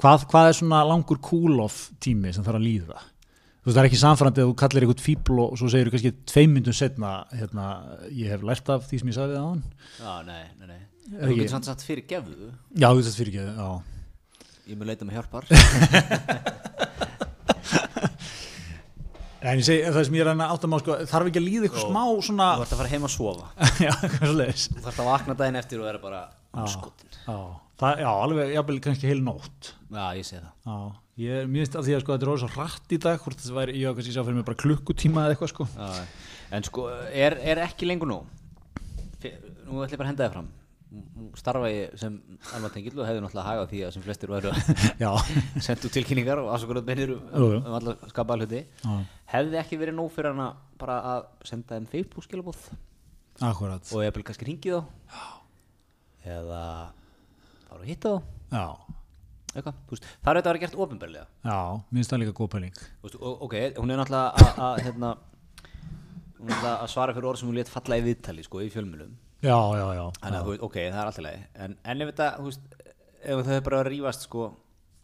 Hvað, 0.03 0.27
hvað 0.29 0.49
er 0.51 0.59
svona 0.59 0.83
langur 0.85 1.19
cool-off 1.25 1.87
tími 2.05 2.35
sem 2.35 2.45
þarf 2.45 2.59
að 2.59 2.67
líða? 2.67 3.01
Þú 3.63 3.69
veist, 3.69 3.77
það 3.77 3.81
er 3.83 3.87
ekki 3.87 3.99
samfærandi 4.01 4.41
að 4.43 4.49
þú 4.49 4.55
kallir 4.59 4.83
eitthvað 4.83 5.03
fíbl 5.05 5.37
og 5.39 5.53
svo 5.55 5.69
segir 5.71 5.87
þú 5.87 5.93
kannski 5.93 6.11
tveim 6.27 6.51
myndum 6.57 6.75
setna, 6.75 7.11
hérna, 7.31 7.67
ég 8.11 8.33
hef 8.33 8.41
lært 8.43 8.67
af 8.73 8.89
því 8.89 8.99
sem 8.99 9.11
ég 9.13 9.15
sagði 9.15 9.37
það 9.37 9.45
á 9.45 9.47
hann. 9.53 9.63
já, 10.03 10.13
nei, 10.27 10.43
nei, 10.59 10.67
nei. 10.73 10.81
Þú 11.13 11.37
getur 11.37 11.53
samt 11.53 11.69
satt 11.69 11.85
fyrir 11.87 12.03
gefðu, 12.09 12.49
Já, 12.75 12.89
þú 12.89 12.97
veist 12.99 13.07
þetta 13.07 13.19
fyrir 13.21 13.31
ekki, 13.31 13.45
já. 13.63 13.69
ég 14.73 14.79
mun 14.81 14.91
leita 14.91 15.07
með 15.07 15.15
hjálpar. 15.19 15.43
En 19.43 19.59
ég 19.59 19.65
segi, 19.67 19.81
það 19.91 20.05
sem 20.07 20.15
ég 20.15 20.23
er 20.23 20.29
að 20.31 20.41
átta 20.45 20.67
má, 20.71 20.77
sko, 20.79 20.95
þarf 21.11 21.27
ekki 21.27 21.39
að 21.41 21.47
líða 21.49 21.65
eitthvað 21.67 21.83
smá 21.89 22.03
svona, 22.23 22.45
Þú 22.55 22.63
ert 22.63 22.75
að 22.75 22.79
fara 22.79 22.91
heim 22.93 23.07
að 23.07 23.11
sofa. 23.11 23.47
já, 23.83 23.91
hvað 23.99 24.21
svo 24.23 24.35
leiðis. 24.37 24.63
Þú 24.71 24.83
þarft 24.85 25.01
að 25.03 25.09
vakna 25.09 25.35
daginn 25.41 25.59
eftir 25.59 25.81
og 25.83 25.89
er 25.89 25.97
bara 26.03 26.21
anskotin. 26.63 27.17
Já, 27.27 28.11
alveg, 28.13 28.53
jafnvel 28.55 28.77
kannski 28.85 29.09
heil 29.11 29.19
nótt. 29.25 29.73
Já, 29.91 30.05
ég 30.15 30.29
sé 30.29 30.39
það. 30.39 30.53
Já, 30.63 30.77
ég 31.21 31.43
er 31.43 31.49
mjög 31.51 31.77
að 31.77 31.87
því 31.87 31.93
að 31.95 32.01
sko 32.03 32.15
þetta 32.15 32.25
er 32.25 32.31
orðið 32.33 32.43
svo 32.43 32.51
hratt 32.55 32.93
í 32.95 32.99
dag 33.03 33.21
hvort 33.21 33.39
þetta 33.41 33.55
væri, 33.57 33.75
ég 33.81 33.95
kannski 33.97 34.15
sá 34.15 34.21
fyrir 34.23 34.37
mig 34.39 34.47
bara 34.47 34.59
klukkutíma 34.63 35.23
eða 35.27 35.35
eitthvað 35.35 35.51
sko. 35.53 35.67
Já, 35.77 36.05
en 36.57 36.65
sko, 36.67 36.87
er, 37.13 37.35
er 37.53 37.61
ekki 37.67 37.89
lengur 37.89 38.09
nú? 38.09 38.19
Nú 39.23 39.83
ætlum 39.83 39.93
ég 39.93 39.99
bara 39.99 40.07
að 40.07 40.11
henda 40.11 40.25
þið 40.25 40.33
fram. 40.35 40.49
Nú 40.93 41.27
starfa 41.39 41.69
ég 41.73 41.93
sem 41.97 42.17
alvartengill 42.53 42.99
og 42.99 43.07
hefði 43.07 43.21
náttúrulega 43.23 43.45
hagað 43.49 43.69
því 43.71 43.79
að 43.85 43.93
sem 43.95 44.03
flestir 44.05 44.29
væru 44.33 44.51
að 44.51 44.73
Já, 45.03 45.09
út 45.73 45.93
tilkynningar 45.95 46.41
og 46.43 46.51
afsökunar 46.53 46.85
beinir 46.85 47.15
um, 47.15 47.55
um 47.63 47.77
alla 47.79 47.95
skapaða 48.11 48.43
hluti. 48.43 48.63
já, 48.83 48.97
Hefði 49.33 49.61
ekki 49.63 49.79
verið 49.81 49.97
nóg 49.97 50.11
fyrir 50.13 50.35
hana 50.35 50.51
bara 50.81 50.99
að 51.15 51.29
senda 51.49 51.79
þeim 51.79 51.87
Facebook 51.93 52.27
skilabóð 52.27 52.67
akkurat. 53.41 53.89
Og 53.89 54.03
ég 54.05 54.13
vil 54.13 54.25
kannski 54.27 54.45
ringi 54.45 54.75
þá? 54.75 54.83
Eða 56.23 56.59
fara 57.65 57.81
að 57.81 57.89
hitta 57.89 58.13
þá? 58.13 58.35
Já, 58.53 58.67
eitthvað, 59.53 59.77
það 59.89 60.31
er 60.31 60.39
þetta 60.39 60.41
að 60.41 60.49
vera 60.49 60.61
gert 60.63 60.79
ofinberlega 60.85 61.25
já, 61.45 61.59
minnst 61.93 62.13
það 62.13 62.23
líka 62.23 62.35
góð 62.39 62.49
pæling. 62.55 62.81
Ok, 63.21 63.55
hún 63.77 63.93
er 63.93 64.01
náttúrulega 64.01 64.49
að, 64.67 64.81
hérna, 64.87 65.11
hún 66.39 66.49
er 66.49 66.55
náttúrulega 66.55 66.73
að 66.79 66.91
svara 66.95 67.15
fyrir 67.17 67.29
orð 67.31 67.41
sem 67.43 67.51
hún 67.51 67.59
létt 67.59 67.71
falla 67.73 67.99
í 67.99 68.05
viðtali 68.07 68.47
sko, 68.47 68.63
í 68.65 68.71
fjölmjölum 68.73 69.13
Já, 69.43 69.57
já, 69.75 69.85
já, 69.97 70.03
þannig 70.23 70.39
að 70.39 70.65
ok, 70.69 70.75
það 70.79 70.99
er 70.99 71.07
alltaf 71.07 71.25
leið 71.27 71.63
en, 71.65 71.77
en 71.83 72.03
ef 72.03 72.11
þetta, 72.13 72.27
þú 72.39 72.49
veist, 72.49 72.77
ef 73.23 73.47
þau 73.47 73.55
er 73.57 73.65
bara 73.67 73.81
að 73.83 73.89
rífast 73.91 74.27
sko 74.29 74.49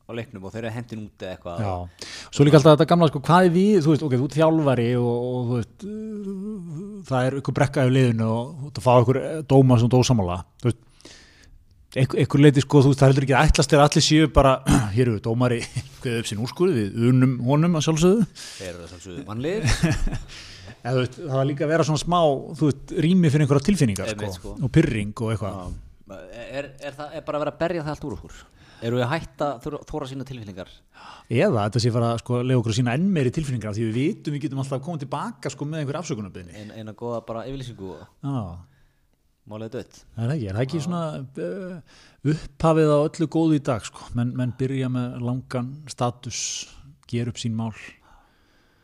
á 0.09 0.11
leiknum 0.17 0.45
og 0.47 0.53
þau 0.53 0.59
eru 0.63 0.69
hendin 0.73 1.01
út 1.05 1.21
eða 1.21 1.35
eitthvað. 1.35 1.59
Já. 1.61 2.07
Svo 2.33 2.45
líka 2.47 2.57
alltaf 2.57 2.73
þetta 2.73 2.87
gamla 2.89 3.09
sko, 3.11 3.19
hvað 3.27 3.45
er 3.45 3.51
við, 3.53 3.75
þú 3.85 3.91
veist, 3.93 4.05
ok, 4.07 4.15
þú 4.17 4.29
ert 4.29 4.37
þjálfari 4.39 4.87
og, 4.97 5.27
og 5.27 5.51
þú 5.51 5.59
veist 5.59 5.85
það 7.09 7.27
er 7.27 7.37
ykkur 7.39 7.55
brekka 7.59 7.85
í 7.87 7.93
liðinu 7.93 8.29
og 8.33 8.69
þú 8.75 8.83
fá 8.85 8.91
ykkur 9.03 9.19
eh, 9.21 9.39
dóma 9.49 9.77
sem 9.79 9.91
dósamála 9.91 10.39
þú 10.61 10.69
veist 10.71 10.81
Ekkur 11.97 12.41
leiti 12.43 12.61
sko, 12.61 12.83
þú 12.85 12.91
veist, 12.91 12.99
það 13.01 13.09
heldur 13.09 13.25
ekki 13.25 13.33
að 13.33 13.47
ætlast 13.49 13.71
er 13.73 13.81
allir 13.81 14.03
séu 14.05 14.27
bara, 14.33 14.51
hér 14.95 15.07
eru 15.07 15.15
við 15.15 15.23
dómari 15.25 15.57
hvað 16.03 16.19
upp 16.19 16.29
sín 16.29 16.43
úrskurði, 16.43 16.83
við 16.93 17.09
unum 17.09 17.33
honum 17.47 17.79
að 17.79 17.85
sjálfsögðu. 17.87 18.27
Þeir 18.59 18.69
eru 18.69 18.85
að 18.85 19.25
mannlið 19.25 19.65
eða 20.83 20.93
þú 20.93 21.01
veist, 21.01 21.17
það 21.17 21.33
var 21.33 21.49
líka 21.49 21.65
að 21.65 21.73
vera 21.73 21.87
svona 21.89 22.03
smá 22.03 22.19
þú 22.59 22.69
veist, 22.69 22.93
rými 23.07 23.33
fyrir 23.33 23.47
einhverja 23.47 23.67
tilfinningar 23.71 24.13
sko, 24.13 24.31
sko. 24.37 24.53
og 24.61 24.73
pyrring 24.77 25.17
og 25.17 25.33
eitthvað. 25.33 25.73
Er, 26.13 26.71
er 26.77 26.95
það 26.97 27.17
er 27.17 27.25
bara 27.25 27.39
að 27.39 27.43
vera 27.45 27.55
að 27.55 27.59
berja 27.65 27.85
það 27.87 27.93
allt 27.95 28.05
úr 28.05 28.17
okkur? 28.19 28.39
Eru 28.79 28.95
við 28.95 29.03
að 29.03 29.11
hætta 29.11 29.47
þóra 29.89 30.07
sína 30.07 30.25
tilfinningar? 30.29 30.69
Eða 31.27 31.65
þetta 31.65 31.81
sé 31.83 31.91
fara 31.91 32.13
sko, 32.21 32.37
að 32.39 32.47
lega 32.47 32.61
okkur 32.61 32.77
sína 32.77 32.93
enn 32.95 33.09
meiri 33.11 33.33
tilfinningar 33.33 33.73
af 33.73 33.75
því 33.75 33.89
við 33.89 33.97
vitum 33.97 34.37
við 34.37 34.45
getum 34.45 34.61
alltaf 34.61 34.85
komið 34.85 35.03
tilbaka 35.03 35.51
sko, 35.51 35.67
með 35.67 35.81
einhver 35.81 35.99
afsökunarbyðni 35.99 36.53
en, 36.61 36.71
að 39.49 39.55
málega 39.55 39.71
dött. 39.79 40.01
Það 40.15 40.25
er 40.25 40.33
ekki, 40.35 40.47
er 40.49 40.57
það 40.57 40.65
ekki 40.65 40.81
svona 40.83 41.03
uh, 41.19 41.77
upphafið 42.33 42.91
á 42.93 42.97
öllu 42.99 43.27
góðu 43.33 43.57
í 43.57 43.61
dag 43.65 43.85
sko, 43.87 44.09
menn, 44.17 44.33
menn 44.37 44.53
byrja 44.59 44.89
með 44.93 45.15
langan 45.25 45.71
status, 45.89 46.41
ger 47.09 47.31
upp 47.31 47.39
sín 47.41 47.55
mál. 47.57 47.73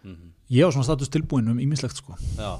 Mhm. 0.06 0.34
ég 0.54 0.62
á 0.66 0.70
svona 0.70 0.86
status 0.86 1.10
tilbúin 1.10 1.50
um 1.50 1.60
ímislegt 1.60 1.98
sko. 1.98 2.18
Já, 2.38 2.52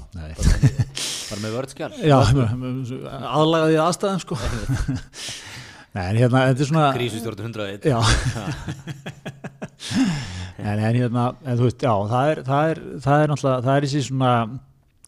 bara 1.26 1.40
með 1.42 1.52
vörðskjál 1.54 1.92
Já, 2.02 2.18
aðlagaði 2.22 3.78
aðstæðum 3.82 4.22
sko. 4.22 4.38
Nei, 5.96 6.02
en 6.10 6.18
hérna, 6.20 6.42
þetta 6.50 6.60
er 6.62 6.68
svona 6.68 6.88
krísustjórn 6.92 7.46
101 7.46 7.86
Já. 7.88 7.98
En 10.56 10.80
hérna, 10.80 11.24
en 11.44 11.58
þú 11.58 11.66
veist, 11.68 11.82
já, 11.84 11.92
það 12.10 12.30
er 12.30 12.38
það 12.46 12.70
er, 12.70 12.78
það 13.04 13.22
er 13.22 13.30
náttúrulega, 13.30 13.62
það 13.66 13.76
er 13.76 13.84
þessi 13.86 14.02
svona 14.06 14.30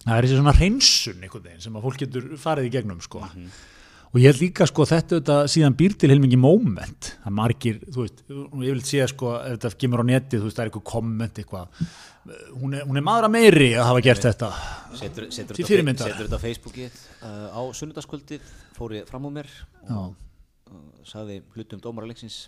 það 0.08 0.18
er 0.18 0.26
þessi 0.28 0.38
svona 0.40 0.56
hreinsun 0.58 1.24
einhvern 1.26 1.44
veginn 1.50 1.64
sem 1.66 1.76
að 1.78 1.84
fólk 1.88 1.98
getur 2.04 2.30
farið 2.40 2.68
í 2.70 2.72
gegnum 2.78 3.02
sko. 3.04 3.24
Og 4.08 4.16
ég 4.22 4.30
held 4.30 4.38
líka 4.40 4.64
sko 4.64 4.86
þetta, 4.88 5.18
þetta 5.18 5.34
síðan 5.52 5.74
býr 5.76 5.92
til 6.00 6.08
heilmingi 6.08 6.38
moment. 6.40 7.10
Það 7.26 7.34
margir, 7.36 7.80
þú 7.92 8.04
veist, 8.06 8.22
ég 8.32 8.70
vil 8.72 8.84
sé 8.88 9.02
sko 9.10 9.34
ef 9.36 9.58
þetta 9.58 9.70
kemur 9.82 10.00
á 10.00 10.04
netið, 10.08 10.40
þú 10.40 10.46
veist, 10.48 10.56
það 10.56 10.62
er 10.64 10.70
eitthvað 10.70 10.86
komment 10.88 11.40
eitthvað, 11.42 11.82
hún 12.62 12.76
er, 12.78 12.86
hún 12.88 12.96
er 12.96 13.04
maður 13.04 13.26
að 13.28 13.34
meiri 13.34 13.66
að 13.76 13.84
hafa 13.90 14.00
gert 14.06 14.24
þetta. 14.24 14.48
Setur, 14.96 15.26
setur, 15.28 15.58
Til 15.58 15.60
þetta, 15.60 15.68
fyrirmyndar. 15.68 16.08
setur 16.14 16.24
þetta 16.30 16.40
á 16.40 16.44
Facebookið 16.46 16.96
uh, 17.20 17.44
á 17.52 17.62
sunnudagskvöldið 17.82 18.48
fór 18.78 18.94
ég 18.96 19.10
fram 19.12 19.28
á 19.28 19.30
mér 19.36 19.50
og 19.92 20.14
uh, 20.72 20.80
sagði 21.04 21.42
hlutum 21.52 21.82
dómaralegsins 21.84 22.38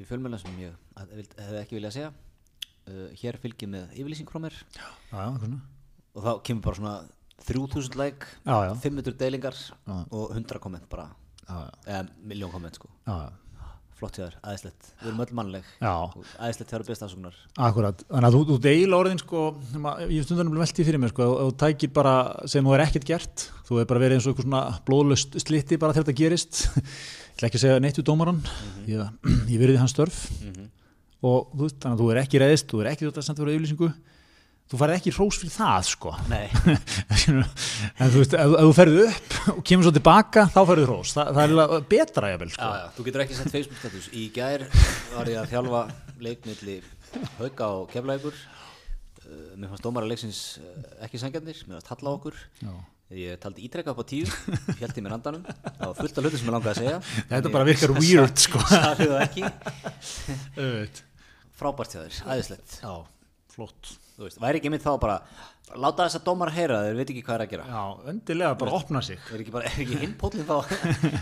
í 0.00 0.08
fjölmjöla 0.08 0.40
sem 0.40 0.56
ég 0.64 0.72
hef- 0.96 1.60
ekki 1.60 1.76
viljað 1.76 1.98
segja. 1.98 2.10
Uh, 2.88 3.04
hér 3.20 3.36
fylgir 3.44 3.68
með 3.76 3.92
yfirlýsing 4.00 4.32
frá 4.32 4.40
mér. 4.48 4.56
Já, 4.80 4.88
já. 5.12 5.60
Og 6.14 6.24
þá 6.24 6.32
kemur 6.46 6.66
bara 6.68 6.80
svona 6.80 6.94
3000 7.50 7.98
like, 7.98 8.26
já, 8.44 8.56
já, 8.68 8.72
500 8.84 9.18
deilingar 9.20 9.60
og 9.88 10.34
100 10.36 10.62
komment 10.62 10.88
bara. 10.90 11.10
Eða 11.86 12.04
miljón 12.26 12.52
komment 12.52 12.76
sko. 12.78 12.90
Flott 14.00 14.16
hjá 14.16 14.22
þér, 14.24 14.36
aðeinslegt, 14.40 14.90
við 15.02 15.08
erum 15.10 15.22
öll 15.26 15.32
mannleg. 15.36 15.70
Aðeinslegt 15.84 16.70
þér 16.72 16.84
besta 16.88 17.04
afsökunar. 17.04 17.34
Akkurat, 17.60 18.04
þannig 18.08 18.28
að 18.30 18.36
þú, 18.36 18.42
þú 18.48 18.58
deil 18.64 18.96
orðin 18.96 19.20
sko, 19.20 19.42
ég 20.08 20.24
stundan 20.24 20.52
velti 20.56 20.86
fyrir 20.88 21.02
mér 21.02 21.12
sko, 21.12 21.26
og 21.34 21.50
þú 21.50 21.56
tækir 21.60 21.92
bara 21.98 22.14
sem 22.48 22.64
þú 22.64 22.76
er 22.78 22.84
ekkert 22.86 23.08
gert 23.10 23.44
þú 23.70 23.78
er 23.78 23.86
bara 23.86 24.02
verið 24.02 24.18
eins 24.18 24.26
og 24.26 24.32
eitthvað 24.32 24.48
svona 24.48 24.80
blóðlöst 24.88 25.36
slitti 25.44 25.76
bara 25.78 25.94
þegar 25.94 26.08
þetta 26.08 26.18
gerist. 26.18 26.62
Ég 27.30 27.36
ætla 27.36 27.48
ekki 27.48 27.60
að 27.60 27.62
segja 27.62 27.80
neitt 27.80 27.98
við 28.00 28.06
dómaran 28.08 28.40
ég, 28.90 29.12
ég 29.48 29.60
verið 29.62 29.78
hans 29.80 29.94
störf. 29.94 30.16
Og 31.24 31.52
þú 31.54 31.68
þannig 31.70 31.92
að 31.94 32.00
þú 32.02 32.08
er 32.10 32.18
ekki 32.20 32.40
reyðist 32.42 32.66
þú 32.72 32.80
er 32.82 32.88
ekki 32.90 33.06
þetta 33.06 33.24
sendt 33.24 33.40
fyrir 33.40 33.54
auðlýsingu 33.56 33.88
þú 34.70 34.78
farið 34.78 35.00
ekki 35.00 35.12
hrós 35.16 35.38
fyrir 35.40 35.54
það 35.54 35.88
sko. 35.88 36.12
En 38.00 38.12
þú 38.12 38.20
veist, 38.22 38.36
ef, 38.38 38.54
ef 38.54 38.68
þú 38.68 38.74
ferðu 38.76 39.02
upp 39.08 39.34
og 39.54 39.64
kemur 39.66 39.86
svo 39.86 39.94
tilbaka, 39.96 40.46
þá 40.52 40.60
ferðu 40.68 40.86
hrós. 40.86 41.14
Þa, 41.16 41.24
það 41.36 41.54
er 41.56 41.88
betra 41.90 42.30
ég 42.30 42.40
vel 42.44 42.48
já, 42.52 42.54
sko 42.54 42.70
já, 42.76 42.84
þú 42.96 43.06
getur 43.08 43.24
ekki 43.24 43.38
sett 43.38 43.52
Facebook 43.56 43.82
status. 43.82 44.06
Í 44.14 44.28
gær 44.34 44.64
var 45.16 45.32
ég 45.32 45.40
að 45.40 45.50
þjálfa 45.56 45.82
leikmiðli 46.22 46.78
hauka 47.40 47.68
og 47.80 47.90
keflækur 47.90 48.38
uh, 48.38 49.52
mér 49.58 49.72
fannst 49.72 49.84
dómara 49.84 50.08
leiksins 50.08 50.40
uh, 50.62 50.72
ekki 51.06 51.20
sangjarnir, 51.22 51.60
mér 51.66 51.80
fannst 51.80 51.92
halla 51.96 52.16
okkur. 52.16 52.40
Já. 52.62 52.72
ég 53.10 53.40
taldi 53.42 53.64
ítrekka 53.66 53.90
upp 53.90 54.04
á 54.04 54.06
tíu 54.06 54.22
í 54.22 55.02
mér 55.02 55.16
andanum, 55.16 55.42
það 55.42 55.80
var 55.82 55.96
fullt 55.98 56.18
af 56.20 56.26
hlutum 56.26 56.38
sem 56.38 56.46
ég 56.46 56.54
langaði 56.54 56.70
að 56.70 56.82
segja. 56.84 57.24
Þetta 57.32 57.54
bara 57.56 57.66
virkar 57.66 57.94
weird 57.98 58.44
sko. 58.44 58.62
það 58.70 59.16
ekki. 59.24 59.48
Auðvitað. 60.54 61.00
frábært 61.58 61.96
hjá 61.96 62.04
þér, 62.04 62.20
æðislegt. 62.36 62.76
Já, 62.84 62.92
flott. 63.52 63.94
Þú 64.16 64.26
veist, 64.26 64.40
væri 64.42 64.60
ekki 64.60 64.72
mitt 64.72 64.84
þá 64.84 64.92
bara 65.02 65.20
láta 65.78 66.06
þess 66.06 66.18
að 66.20 66.26
dómar 66.26 66.52
heyra, 66.54 66.80
þeir 66.86 66.98
veit 66.98 67.12
ekki 67.12 67.24
hvað 67.26 67.36
er 67.36 67.44
að 67.44 67.52
gera. 67.54 67.66
Já, 67.70 68.10
öndilega 68.12 68.58
bara 68.60 68.76
opna 68.78 69.02
sig. 69.06 69.20
er 69.30 69.44
ekki, 69.44 69.54
bara, 69.54 69.70
er 69.70 69.84
ekki 69.84 70.00
hinn 70.02 70.16
pótlinn 70.20 70.48
þá? 70.48 70.56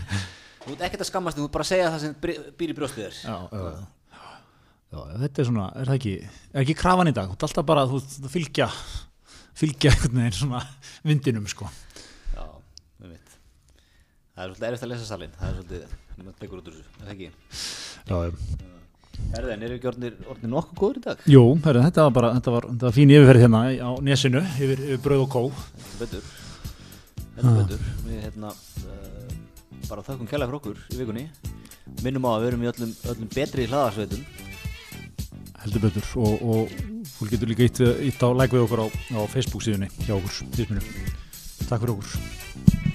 Þú 0.63 0.73
ert 0.75 0.83
ekkert 0.89 1.03
að 1.05 1.07
skammast 1.07 1.37
þú 1.39 1.45
ert 1.47 1.53
bara 1.55 1.65
að 1.65 1.69
segja 1.71 1.91
það 1.93 2.01
sem 2.03 2.15
býr 2.59 2.73
í 2.73 2.75
brjóstið 2.77 3.05
þér. 3.05 3.19
Já, 3.23 3.37
já. 3.53 4.19
Já, 4.89 4.99
þetta 5.21 5.41
er 5.41 5.47
svona, 5.47 5.67
er 5.77 5.89
það 5.91 5.99
ekki, 5.99 6.13
er 6.49 6.63
ekki 6.63 6.75
krafan 6.79 7.11
í 7.11 7.13
dag, 7.13 7.29
þú 7.29 7.37
ert 7.37 7.45
alltaf 7.47 7.67
bara, 7.69 7.85
þú 7.89 7.99
veist, 7.99 8.15
að 8.25 8.33
fylgja, 8.33 8.67
fylgja 9.61 9.93
einhvern 9.93 10.19
veginn 10.23 10.37
svona 10.39 10.61
vindinum, 11.05 11.45
sko. 11.51 11.69
Já, 12.33 12.45
við 13.03 13.13
veit 13.13 13.37
Það 14.33 14.41
er 14.41 14.49
svolítið 14.49 14.67
erfitt 14.71 14.87
að 14.87 14.91
lesa 14.95 15.07
salin 15.11 15.37
Það 15.37 15.51
er 15.51 15.55
svolítið, 15.59 15.95
tekur 16.41 16.63
út 16.63 16.71
úr 16.71 16.79
þessu, 16.79 16.89
er 16.97 17.05
það 17.05 17.15
ekki? 17.15 17.31
Já, 18.09 18.17
já. 18.25 18.78
Erðin, 19.39 19.63
eru 19.67 19.77
ekki 19.77 19.89
orðnir 19.91 20.15
nokkuð 20.49 20.79
góður 20.79 20.99
í 20.99 21.03
dag? 21.05 21.23
Jú, 21.29 21.43
herri, 21.65 21.83
þetta 21.85 22.05
var 22.07 22.13
bara, 22.15 22.31
þetta 22.39 22.53
var, 22.55 22.67
þetta 22.71 22.87
var 22.87 22.95
fín 22.95 23.13
yfirferð 23.13 23.43
hérna 23.45 23.61
á 23.69 23.91
nesinu, 24.05 24.41
yfir, 24.57 24.83
yfir 24.87 25.03
brauð 25.05 25.23
og 25.25 25.31
kó. 25.35 25.43
Þetta 25.85 25.99
betur 26.01 26.35
Þetta 27.35 27.55
betur 27.59 27.87
Við 28.07 28.25
hérna 28.25 28.51
uh, 28.51 29.33
bara 29.85 30.05
þökkum 30.09 30.29
kjærlega 30.31 30.49
fyrir 30.49 30.59
okkur 30.59 30.83
í 30.89 30.99
vikunni 31.03 31.25
Minnum 32.03 32.25
á 32.25 32.31
að 32.33 32.41
við 32.41 32.51
erum 32.51 32.65
í 32.65 32.71
öllum, 32.73 32.95
öllum 33.13 33.33
betri 33.35 33.69
hlaðarsveitum 33.69 34.25
heldur 35.63 35.83
betur 35.83 36.05
og, 36.19 36.43
og 36.43 36.75
fólk 37.17 37.33
getur 37.33 37.51
líka 37.51 37.67
ítt, 37.67 38.23
á 38.23 38.29
like 38.31 38.55
við 38.55 38.65
okkur 38.65 38.85
á, 38.85 38.87
á 38.87 39.19
Facebook 39.31 39.65
síðunni 39.65 39.89
hjá 40.05 40.15
okkur. 40.15 40.79
Takk 41.67 41.83
fyrir 41.83 41.95
okkur. 41.97 42.88